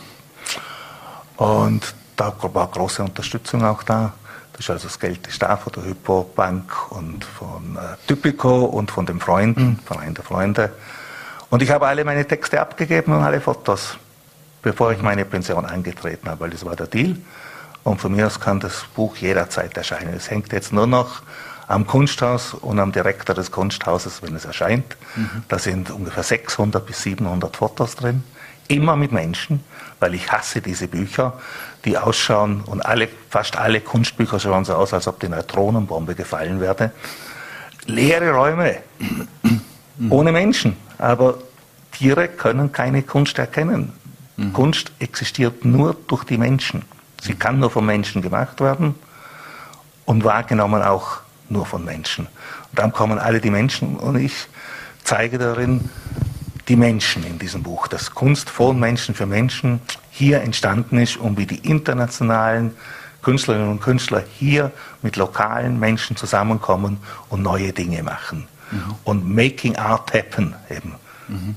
Und 1.37 1.95
da 2.17 2.33
war 2.41 2.69
große 2.69 3.03
Unterstützung 3.03 3.65
auch 3.65 3.83
da. 3.83 4.13
Das 4.55 4.61
ist 4.61 4.71
also 4.71 4.89
das 4.89 4.99
Geld 4.99 5.27
ist 5.27 5.43
da 5.43 5.57
von 5.57 5.73
der 5.73 5.85
Hypo 5.85 6.31
Bank 6.35 6.91
und 6.91 7.25
von 7.25 7.77
äh, 7.77 7.97
Typico 8.07 8.65
und 8.65 8.91
von 8.91 9.05
den 9.05 9.21
Freunden, 9.21 9.65
mhm. 9.65 9.79
Verein 9.85 10.15
der 10.15 10.25
Freunde. 10.25 10.73
Und 11.51 11.63
ich 11.63 11.71
habe 11.71 11.87
alle 11.87 12.05
meine 12.05 12.27
Texte 12.27 12.61
abgegeben 12.61 13.13
und 13.13 13.23
alle 13.23 13.41
Fotos. 13.41 13.99
bevor 14.65 14.93
ich 14.93 15.03
meine 15.03 15.25
Pension 15.27 15.67
angetreten 15.67 16.29
habe, 16.29 16.41
weil 16.41 16.51
das 16.51 16.65
war 16.65 16.75
der 16.75 16.87
Deal. 16.87 17.17
Und 17.85 18.01
von 18.01 18.17
mir 18.17 18.27
aus 18.27 18.41
kann 18.41 18.61
das 18.61 18.85
Buch 18.97 19.17
jederzeit 19.19 19.77
erscheinen. 19.77 20.15
Es 20.15 20.31
hängt 20.31 20.53
jetzt 20.53 20.73
nur 20.73 20.87
noch 20.87 21.23
am 21.69 21.87
Kunsthaus 21.87 22.55
und 22.55 22.81
am 22.81 22.91
Direktor 22.91 23.35
des 23.35 23.51
Kunsthauses, 23.51 24.23
wenn 24.23 24.35
es 24.35 24.47
erscheint. 24.47 24.97
Mhm. 25.17 25.45
Da 25.49 25.59
sind 25.59 25.91
ungefähr 25.91 26.23
600 26.23 26.85
bis 26.85 27.03
700 27.03 27.57
Fotos 27.57 27.95
drin. 27.95 28.25
Immer 28.69 28.97
mit 28.97 29.13
Menschen, 29.13 29.63
weil 30.01 30.15
ich 30.15 30.33
hasse 30.33 30.63
diese 30.63 30.89
Bücher, 30.89 31.35
die 31.85 31.99
ausschauen 31.99 32.63
und 32.67 32.85
alle, 32.85 33.09
fast 33.29 33.57
alle 33.57 33.81
Kunstbücher 33.81 34.41
schauen 34.41 34.65
so 34.65 34.75
aus, 34.75 34.95
als 34.95 35.07
ob 35.07 35.21
die 35.21 35.29
Neutronenbombe 35.29 36.15
gefallen 36.15 36.61
wäre. 36.61 36.93
Leere 37.87 38.33
Räume, 38.33 38.79
mhm. 38.99 40.13
ohne 40.13 40.33
Menschen. 40.33 40.77
Aber 40.99 41.39
Tiere 41.93 42.29
können 42.29 42.73
keine 42.73 43.03
Kunst 43.03 43.39
erkennen. 43.39 43.93
Mhm. 44.37 44.53
Kunst 44.53 44.93
existiert 44.99 45.65
nur 45.65 45.95
durch 46.09 46.25
die 46.25 46.39
Menschen. 46.39 46.83
Sie 47.21 47.35
kann 47.35 47.59
nur 47.59 47.71
von 47.71 47.87
Menschen 47.87 48.23
gemacht 48.23 48.61
werden 48.61 48.95
und 50.05 50.25
wahrgenommen 50.25 50.83
auch 50.83 51.21
nur 51.49 51.67
von 51.67 51.85
Menschen. 51.85 52.27
Und 52.27 52.79
dann 52.79 52.93
kommen 52.93 53.19
alle 53.19 53.41
die 53.41 53.51
Menschen 53.51 53.97
und 53.97 54.17
ich 54.17 54.47
zeige 55.05 55.39
darin 55.39 55.91
die 56.69 56.77
Menschen 56.77 57.25
in 57.25 57.39
diesem 57.39 57.63
Buch, 57.63 57.89
dass 57.89 58.13
Kunst 58.15 58.49
von 58.49 58.79
Menschen 58.79 59.15
für 59.15 59.27
Menschen 59.27 59.81
hier 60.11 60.41
entstanden 60.41 60.99
ist 60.99 61.17
und 61.17 61.37
wie 61.37 61.47
die 61.47 61.59
internationalen 61.69 62.75
Künstlerinnen 63.23 63.71
und 63.71 63.81
Künstler 63.81 64.23
hier 64.39 64.71
mit 65.03 65.17
lokalen 65.17 65.79
Menschen 65.81 66.17
zusammenkommen 66.17 66.99
und 67.29 67.43
neue 67.43 67.73
Dinge 67.73 68.03
machen. 68.03 68.47
Mhm. 68.71 68.95
Und 69.05 69.35
making 69.35 69.77
art 69.77 70.13
happen 70.15 70.55
eben. 70.71 70.95
Mhm. 71.29 71.57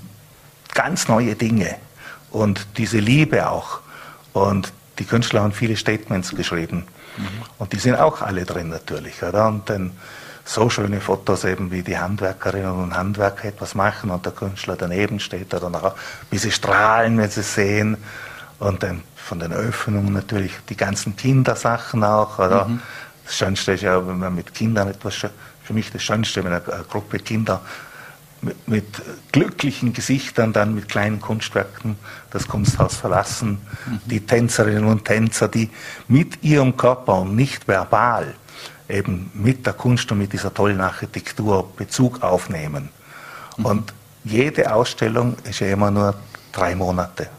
Ganz 0.74 1.08
neue 1.08 1.36
Dinge. 1.36 1.76
Und 2.32 2.68
diese 2.78 3.00
Liebe 3.00 3.50
auch. 3.50 3.82
Und 4.34 4.74
die 5.00 5.06
Künstler 5.06 5.44
haben 5.44 5.54
viele 5.54 5.76
Statements 5.76 6.36
geschrieben. 6.36 6.86
Mhm. 7.18 7.26
Und 7.60 7.74
die 7.74 7.78
sind 7.78 7.96
auch 7.96 8.22
alle 8.22 8.46
drin 8.46 8.70
natürlich. 8.70 9.22
Oder? 9.22 9.48
Und 9.48 9.70
dann 9.70 9.92
so 10.48 10.70
schöne 10.70 11.02
Fotos 11.02 11.44
eben, 11.44 11.72
wie 11.72 11.84
die 11.84 11.98
Handwerkerinnen 11.98 12.72
und 12.72 12.96
Handwerker 12.96 13.50
etwas 13.50 13.76
machen 13.76 14.10
und 14.10 14.26
der 14.26 14.32
Künstler 14.32 14.78
daneben 14.78 15.20
steht 15.20 15.54
oder 15.54 15.70
nachher, 15.70 15.96
wie 16.32 16.38
sie 16.38 16.52
strahlen, 16.52 17.18
wenn 17.18 17.30
sie 17.30 17.44
sehen. 17.44 17.98
Und 18.60 18.82
dann 18.82 19.04
von 19.16 19.40
den 19.40 19.52
Öffnungen 19.52 20.14
natürlich 20.14 20.54
die 20.70 20.78
ganzen 20.78 21.18
Kindersachen 21.18 22.04
auch. 22.04 22.40
Oder? 22.40 22.66
Mhm. 22.66 22.80
Das 23.26 23.36
Schönste 23.36 23.74
ist 23.74 23.82
ja, 23.82 24.08
wenn 24.08 24.20
man 24.20 24.34
mit 24.34 24.54
Kindern 24.54 24.88
etwas, 24.88 25.16
für 25.16 25.74
mich 25.74 25.92
das 25.92 26.02
Schönste, 26.02 26.44
wenn 26.46 26.54
eine 26.54 26.62
Gruppe 26.90 27.20
Kinder 27.20 27.60
mit, 28.42 28.68
mit, 28.70 28.86
glücklichen 29.34 29.92
Gesichtern 29.92 30.54
dann 30.54 30.76
mit 30.76 30.88
kleinen 30.88 31.20
Kunstwerken 31.20 31.98
das 32.32 32.48
Kunsthaus 32.48 32.96
verlassen. 32.96 33.60
Mhm. 33.86 34.00
Die 34.06 34.26
Tänzerinnen 34.26 34.86
und 34.86 35.04
Tänzer, 35.04 35.50
die 35.50 35.70
mit 36.08 36.42
ihrem 36.42 36.78
Körper 36.78 37.20
und 37.20 37.36
nicht 37.36 37.68
verbal 37.68 38.34
eben 38.90 39.32
mit 39.34 39.66
der 39.66 39.74
Kunst 39.74 40.12
und 40.12 40.20
mit 40.20 40.34
dieser 40.34 40.54
tollen 40.54 40.82
Architektur 40.82 41.70
Bezug 41.76 42.24
aufnehmen. 42.24 42.90
Mhm. 43.58 43.66
Und 43.66 43.94
jede 44.24 44.74
Ausstellung 44.74 45.36
ist 45.44 45.60
ja 45.60 45.68
immer 45.68 45.92
nur 45.92 46.16
drei 46.52 46.76
Monate. 46.76 47.30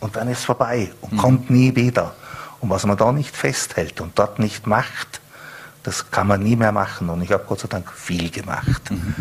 Und 0.00 0.16
dann 0.16 0.28
ist 0.28 0.40
es 0.40 0.44
vorbei 0.44 0.92
und 1.00 1.12
mhm. 1.12 1.16
kommt 1.16 1.50
nie 1.50 1.74
wieder. 1.74 2.14
Und 2.60 2.70
was 2.70 2.86
man 2.86 2.96
da 2.96 3.12
nicht 3.12 3.36
festhält 3.36 4.00
und 4.00 4.18
dort 4.18 4.38
nicht 4.38 4.66
macht, 4.66 5.20
das 5.82 6.10
kann 6.10 6.26
man 6.26 6.42
nie 6.42 6.56
mehr 6.56 6.72
machen. 6.72 7.08
Und 7.08 7.22
ich 7.22 7.30
habe 7.32 7.44
Gott 7.46 7.60
sei 7.60 7.68
Dank 7.68 7.92
viel 7.92 8.30
gemacht. 8.30 8.90
Mhm. 8.90 9.14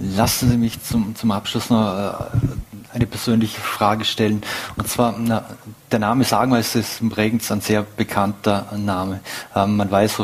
Lassen 0.00 0.50
Sie 0.50 0.56
mich 0.56 0.82
zum, 0.82 1.14
zum 1.16 1.30
Abschluss 1.30 1.70
noch 1.70 1.96
äh, 1.96 2.69
eine 2.92 3.06
persönliche 3.06 3.60
Frage 3.60 4.04
stellen. 4.04 4.42
Und 4.76 4.88
zwar, 4.88 5.14
na, 5.18 5.44
der 5.90 5.98
Name 5.98 6.24
Sagenmeister 6.24 6.80
ist 6.80 7.00
im 7.00 7.08
Bregenz 7.08 7.50
ein 7.50 7.60
sehr 7.60 7.82
bekannter 7.82 8.66
Name. 8.76 9.20
Ähm, 9.54 9.76
man 9.76 9.90
weiß, 9.90 10.22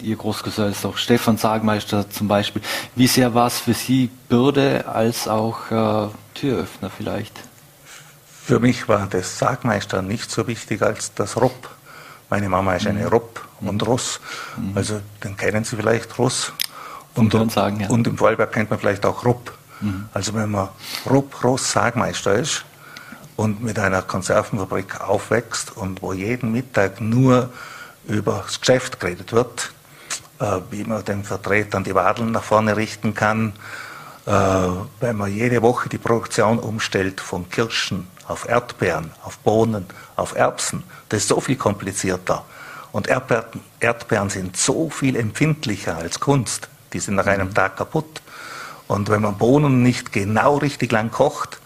Ihr 0.00 0.16
Großcousin 0.16 0.70
ist 0.70 0.84
auch 0.84 0.96
Stefan 0.96 1.36
Sagenmeister 1.36 2.08
zum 2.10 2.28
Beispiel. 2.28 2.62
Wie 2.94 3.06
sehr 3.06 3.34
war 3.34 3.46
es 3.46 3.58
für 3.58 3.74
Sie 3.74 4.10
Bürde 4.28 4.86
als 4.86 5.28
auch 5.28 5.70
äh, 5.70 6.08
Türöffner 6.34 6.90
vielleicht? 6.90 7.38
Für 8.48 8.60
mich 8.60 8.88
war 8.88 9.06
das 9.06 9.38
Sagmeister 9.38 10.02
nicht 10.02 10.30
so 10.30 10.46
wichtig 10.46 10.82
als 10.82 11.12
das 11.14 11.36
Rupp. 11.40 11.68
Meine 12.30 12.48
Mama 12.48 12.74
ist 12.74 12.86
eine 12.86 13.00
mhm. 13.00 13.08
Rupp 13.08 13.46
und 13.60 13.86
Russ. 13.86 14.20
Mhm. 14.56 14.76
Also 14.76 15.00
den 15.22 15.36
kennen 15.36 15.64
Sie 15.64 15.76
vielleicht, 15.76 16.18
Russ. 16.18 16.52
Und, 17.14 17.34
und, 17.34 17.52
sagen, 17.52 17.80
ja. 17.80 17.88
und 17.88 18.06
im 18.06 18.16
Vorarlberg 18.16 18.52
kennt 18.52 18.70
man 18.70 18.78
vielleicht 18.78 19.04
auch 19.04 19.24
Rupp. 19.24 19.52
Mhm. 19.80 20.08
Also 20.12 20.34
wenn 20.34 20.50
man 20.50 20.68
Rupp, 21.08 21.42
Russ, 21.44 21.72
Sagmeister 21.72 22.34
ist 22.34 22.64
und 23.36 23.62
mit 23.62 23.78
einer 23.78 24.02
Konservenfabrik 24.02 25.00
aufwächst 25.00 25.76
und 25.76 26.02
wo 26.02 26.12
jeden 26.12 26.52
Mittag 26.52 27.00
nur 27.00 27.50
über 28.06 28.44
das 28.46 28.60
Geschäft 28.60 29.00
geredet 29.00 29.32
wird, 29.32 29.72
äh, 30.40 30.60
wie 30.70 30.84
man 30.84 31.04
den 31.04 31.24
Vertretern 31.24 31.84
die 31.84 31.94
Wadeln 31.94 32.32
nach 32.32 32.42
vorne 32.42 32.76
richten 32.76 33.14
kann, 33.14 33.52
äh, 34.26 34.30
wenn 35.00 35.16
man 35.16 35.32
jede 35.32 35.62
Woche 35.62 35.88
die 35.88 35.98
Produktion 35.98 36.58
umstellt 36.58 37.20
von 37.20 37.48
Kirschen 37.48 38.08
auf 38.26 38.48
Erdbeeren, 38.48 39.10
auf 39.22 39.38
Bohnen, 39.38 39.86
auf 40.16 40.34
Erbsen, 40.34 40.84
das 41.08 41.22
ist 41.22 41.28
so 41.28 41.40
viel 41.40 41.56
komplizierter. 41.56 42.44
Und 42.92 43.06
Erdbeeren, 43.06 43.60
Erdbeeren 43.80 44.30
sind 44.30 44.56
so 44.56 44.90
viel 44.90 45.16
empfindlicher 45.16 45.96
als 45.96 46.20
Kunst. 46.20 46.68
Die 46.92 47.00
sind 47.00 47.14
nach 47.14 47.26
einem 47.26 47.48
mhm. 47.48 47.54
Tag 47.54 47.76
kaputt. 47.76 48.22
Und 48.88 49.10
wenn 49.10 49.22
man 49.22 49.38
Bohnen 49.38 49.82
nicht 49.82 50.12
genau 50.12 50.56
richtig 50.56 50.90
lang 50.90 51.10
kocht, 51.10 51.60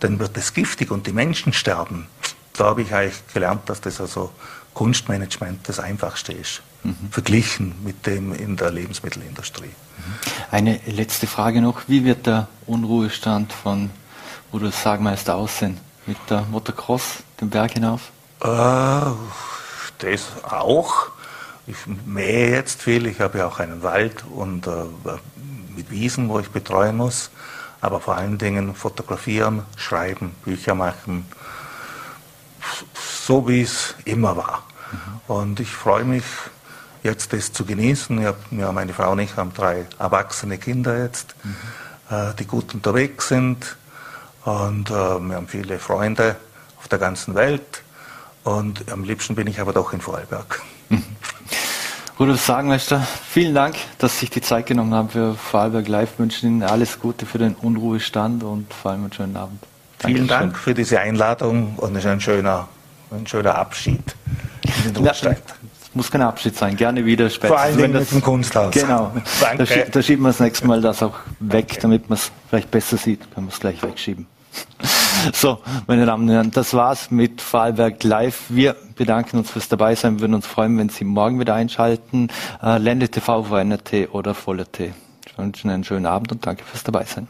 dann 0.00 0.18
wird 0.18 0.36
es 0.36 0.52
giftig 0.52 0.90
und 0.90 1.06
die 1.06 1.12
Menschen 1.12 1.52
sterben. 1.52 2.06
Da 2.52 2.64
habe 2.66 2.82
ich 2.82 2.94
eigentlich 2.94 3.26
gelernt, 3.32 3.62
dass 3.66 3.80
das 3.80 4.00
also 4.00 4.30
Kunstmanagement 4.74 5.66
das 5.68 5.80
Einfachste 5.80 6.32
ist, 6.32 6.62
mhm. 6.84 7.08
verglichen 7.10 7.74
mit 7.82 8.06
dem 8.06 8.34
in 8.34 8.56
der 8.56 8.70
Lebensmittelindustrie. 8.70 9.66
Mhm. 9.66 9.72
Eine 10.50 10.80
letzte 10.86 11.26
Frage 11.26 11.62
noch. 11.62 11.82
Wie 11.86 12.04
wird 12.04 12.26
der 12.26 12.48
Unruhestand 12.66 13.52
von 13.52 13.90
Rudolf 14.52 14.76
Sagmeister 14.76 15.34
aussehen? 15.34 15.78
Mit 16.04 16.18
der 16.28 16.42
Motocross 16.42 17.22
den 17.40 17.48
Berg 17.50 17.72
hinauf? 17.72 18.12
Äh, 18.42 18.46
das 19.98 20.26
auch. 20.42 21.08
Ich 21.66 21.78
mähe 22.04 22.50
jetzt 22.50 22.82
viel, 22.82 23.06
ich 23.06 23.20
habe 23.20 23.38
ja 23.38 23.46
auch 23.46 23.58
einen 23.58 23.82
Wald 23.82 24.24
und 24.30 24.66
äh, 24.66 24.70
mit 25.76 25.90
Wiesen, 25.90 26.28
wo 26.28 26.40
ich 26.40 26.50
betreuen 26.50 26.96
muss, 26.96 27.30
aber 27.80 28.00
vor 28.00 28.16
allen 28.16 28.38
Dingen 28.38 28.74
fotografieren, 28.74 29.62
schreiben, 29.76 30.32
Bücher 30.44 30.74
machen, 30.74 31.26
so 32.94 33.46
wie 33.48 33.62
es 33.62 33.94
immer 34.04 34.36
war. 34.36 34.64
Mhm. 34.90 35.34
Und 35.34 35.60
ich 35.60 35.70
freue 35.70 36.04
mich, 36.04 36.24
jetzt 37.06 37.32
das 37.32 37.52
zu 37.52 37.64
genießen. 37.64 38.18
Ich 38.20 38.26
hab, 38.26 38.36
ja, 38.50 38.70
meine 38.72 38.92
Frau 38.92 39.12
und 39.12 39.20
ich 39.20 39.36
haben 39.36 39.54
drei 39.54 39.86
erwachsene 39.98 40.58
Kinder 40.58 41.02
jetzt, 41.02 41.34
mhm. 41.42 41.56
äh, 42.10 42.34
die 42.34 42.46
gut 42.46 42.74
unterwegs 42.74 43.28
sind. 43.28 43.76
Und 44.44 44.90
äh, 44.90 44.94
wir 44.94 45.36
haben 45.36 45.48
viele 45.48 45.78
Freunde 45.78 46.36
auf 46.78 46.88
der 46.88 46.98
ganzen 46.98 47.34
Welt. 47.34 47.82
Und 48.44 48.90
am 48.92 49.04
liebsten 49.04 49.34
bin 49.34 49.46
ich 49.46 49.60
aber 49.60 49.72
doch 49.72 49.92
in 49.92 50.00
Vorarlberg. 50.00 50.62
Mhm. 50.88 51.02
Rudolf 52.18 52.40
Sagenmeister, 52.40 53.06
vielen 53.28 53.54
Dank, 53.54 53.76
dass 53.98 54.14
Sie 54.14 54.20
sich 54.20 54.30
die 54.30 54.40
Zeit 54.40 54.64
genommen 54.64 54.94
haben 54.94 55.10
für 55.10 55.34
Vorarlberg 55.34 55.86
Live. 55.86 56.12
Ich 56.14 56.18
wünsche 56.18 56.46
Ihnen 56.46 56.62
alles 56.62 56.98
Gute 56.98 57.26
für 57.26 57.36
den 57.36 57.54
Unruhestand 57.54 58.42
und 58.42 58.72
vor 58.72 58.92
allem 58.92 59.02
einen 59.02 59.12
schönen 59.12 59.36
Abend. 59.36 59.62
Dankeschön. 59.98 60.16
Vielen 60.16 60.28
Dank 60.28 60.56
für 60.56 60.72
diese 60.72 60.98
Einladung 60.98 61.74
und 61.76 61.94
es 61.94 62.04
ist 62.04 62.10
ein 62.10 62.20
schöner, 62.22 62.68
ein 63.10 63.26
schöner 63.26 63.56
Abschied 63.56 64.00
in 64.86 64.94
den 64.94 64.96
Ruhestand. 64.96 65.42
muss 65.92 66.10
kein 66.10 66.22
Abschied 66.22 66.56
sein, 66.56 66.74
gerne 66.74 67.04
wieder 67.04 67.28
später. 67.28 67.48
Vor 67.48 67.60
allem 67.60 67.92
mit 67.92 68.10
dem 68.10 68.22
Kunsthaus. 68.22 68.72
Genau. 68.72 69.12
Danke. 69.42 69.64
Da, 69.66 69.76
da 69.90 70.02
schieben 70.02 70.22
wir 70.22 70.30
das 70.30 70.40
nächste 70.40 70.66
Mal 70.66 70.80
das 70.80 71.02
auch 71.02 71.18
weg, 71.40 71.68
Danke. 71.68 71.82
damit 71.82 72.08
man 72.08 72.16
es 72.16 72.32
vielleicht 72.48 72.70
besser 72.70 72.96
sieht. 72.96 73.30
Können 73.34 73.48
wir 73.48 73.52
es 73.52 73.60
gleich 73.60 73.82
wegschieben. 73.82 74.26
So, 75.32 75.58
meine 75.86 76.06
Damen 76.06 76.28
und 76.28 76.34
Herren, 76.34 76.50
das 76.52 76.72
war's 76.72 77.10
mit 77.10 77.40
Vorarlberg 77.40 78.04
Live. 78.04 78.44
Wir 78.48 78.76
bedanken 78.96 79.38
uns 79.38 79.50
fürs 79.50 79.68
Dabeisein. 79.68 80.16
Wir 80.16 80.22
würden 80.22 80.34
uns 80.34 80.46
freuen, 80.46 80.76
wenn 80.78 80.88
Sie 80.88 81.04
morgen 81.04 81.38
wieder 81.38 81.54
einschalten. 81.54 82.28
Äh, 82.62 82.78
Lende 82.78 83.08
TV, 83.08 83.44
VNRT 83.44 84.12
oder 84.12 84.34
Voller 84.34 84.70
T. 84.70 84.92
Ich 85.26 85.38
wünsche 85.38 85.64
Ihnen 85.64 85.74
einen 85.74 85.84
schönen 85.84 86.06
Abend 86.06 86.32
und 86.32 86.44
danke 86.46 86.64
fürs 86.64 86.82
Dabeisein. 86.82 87.28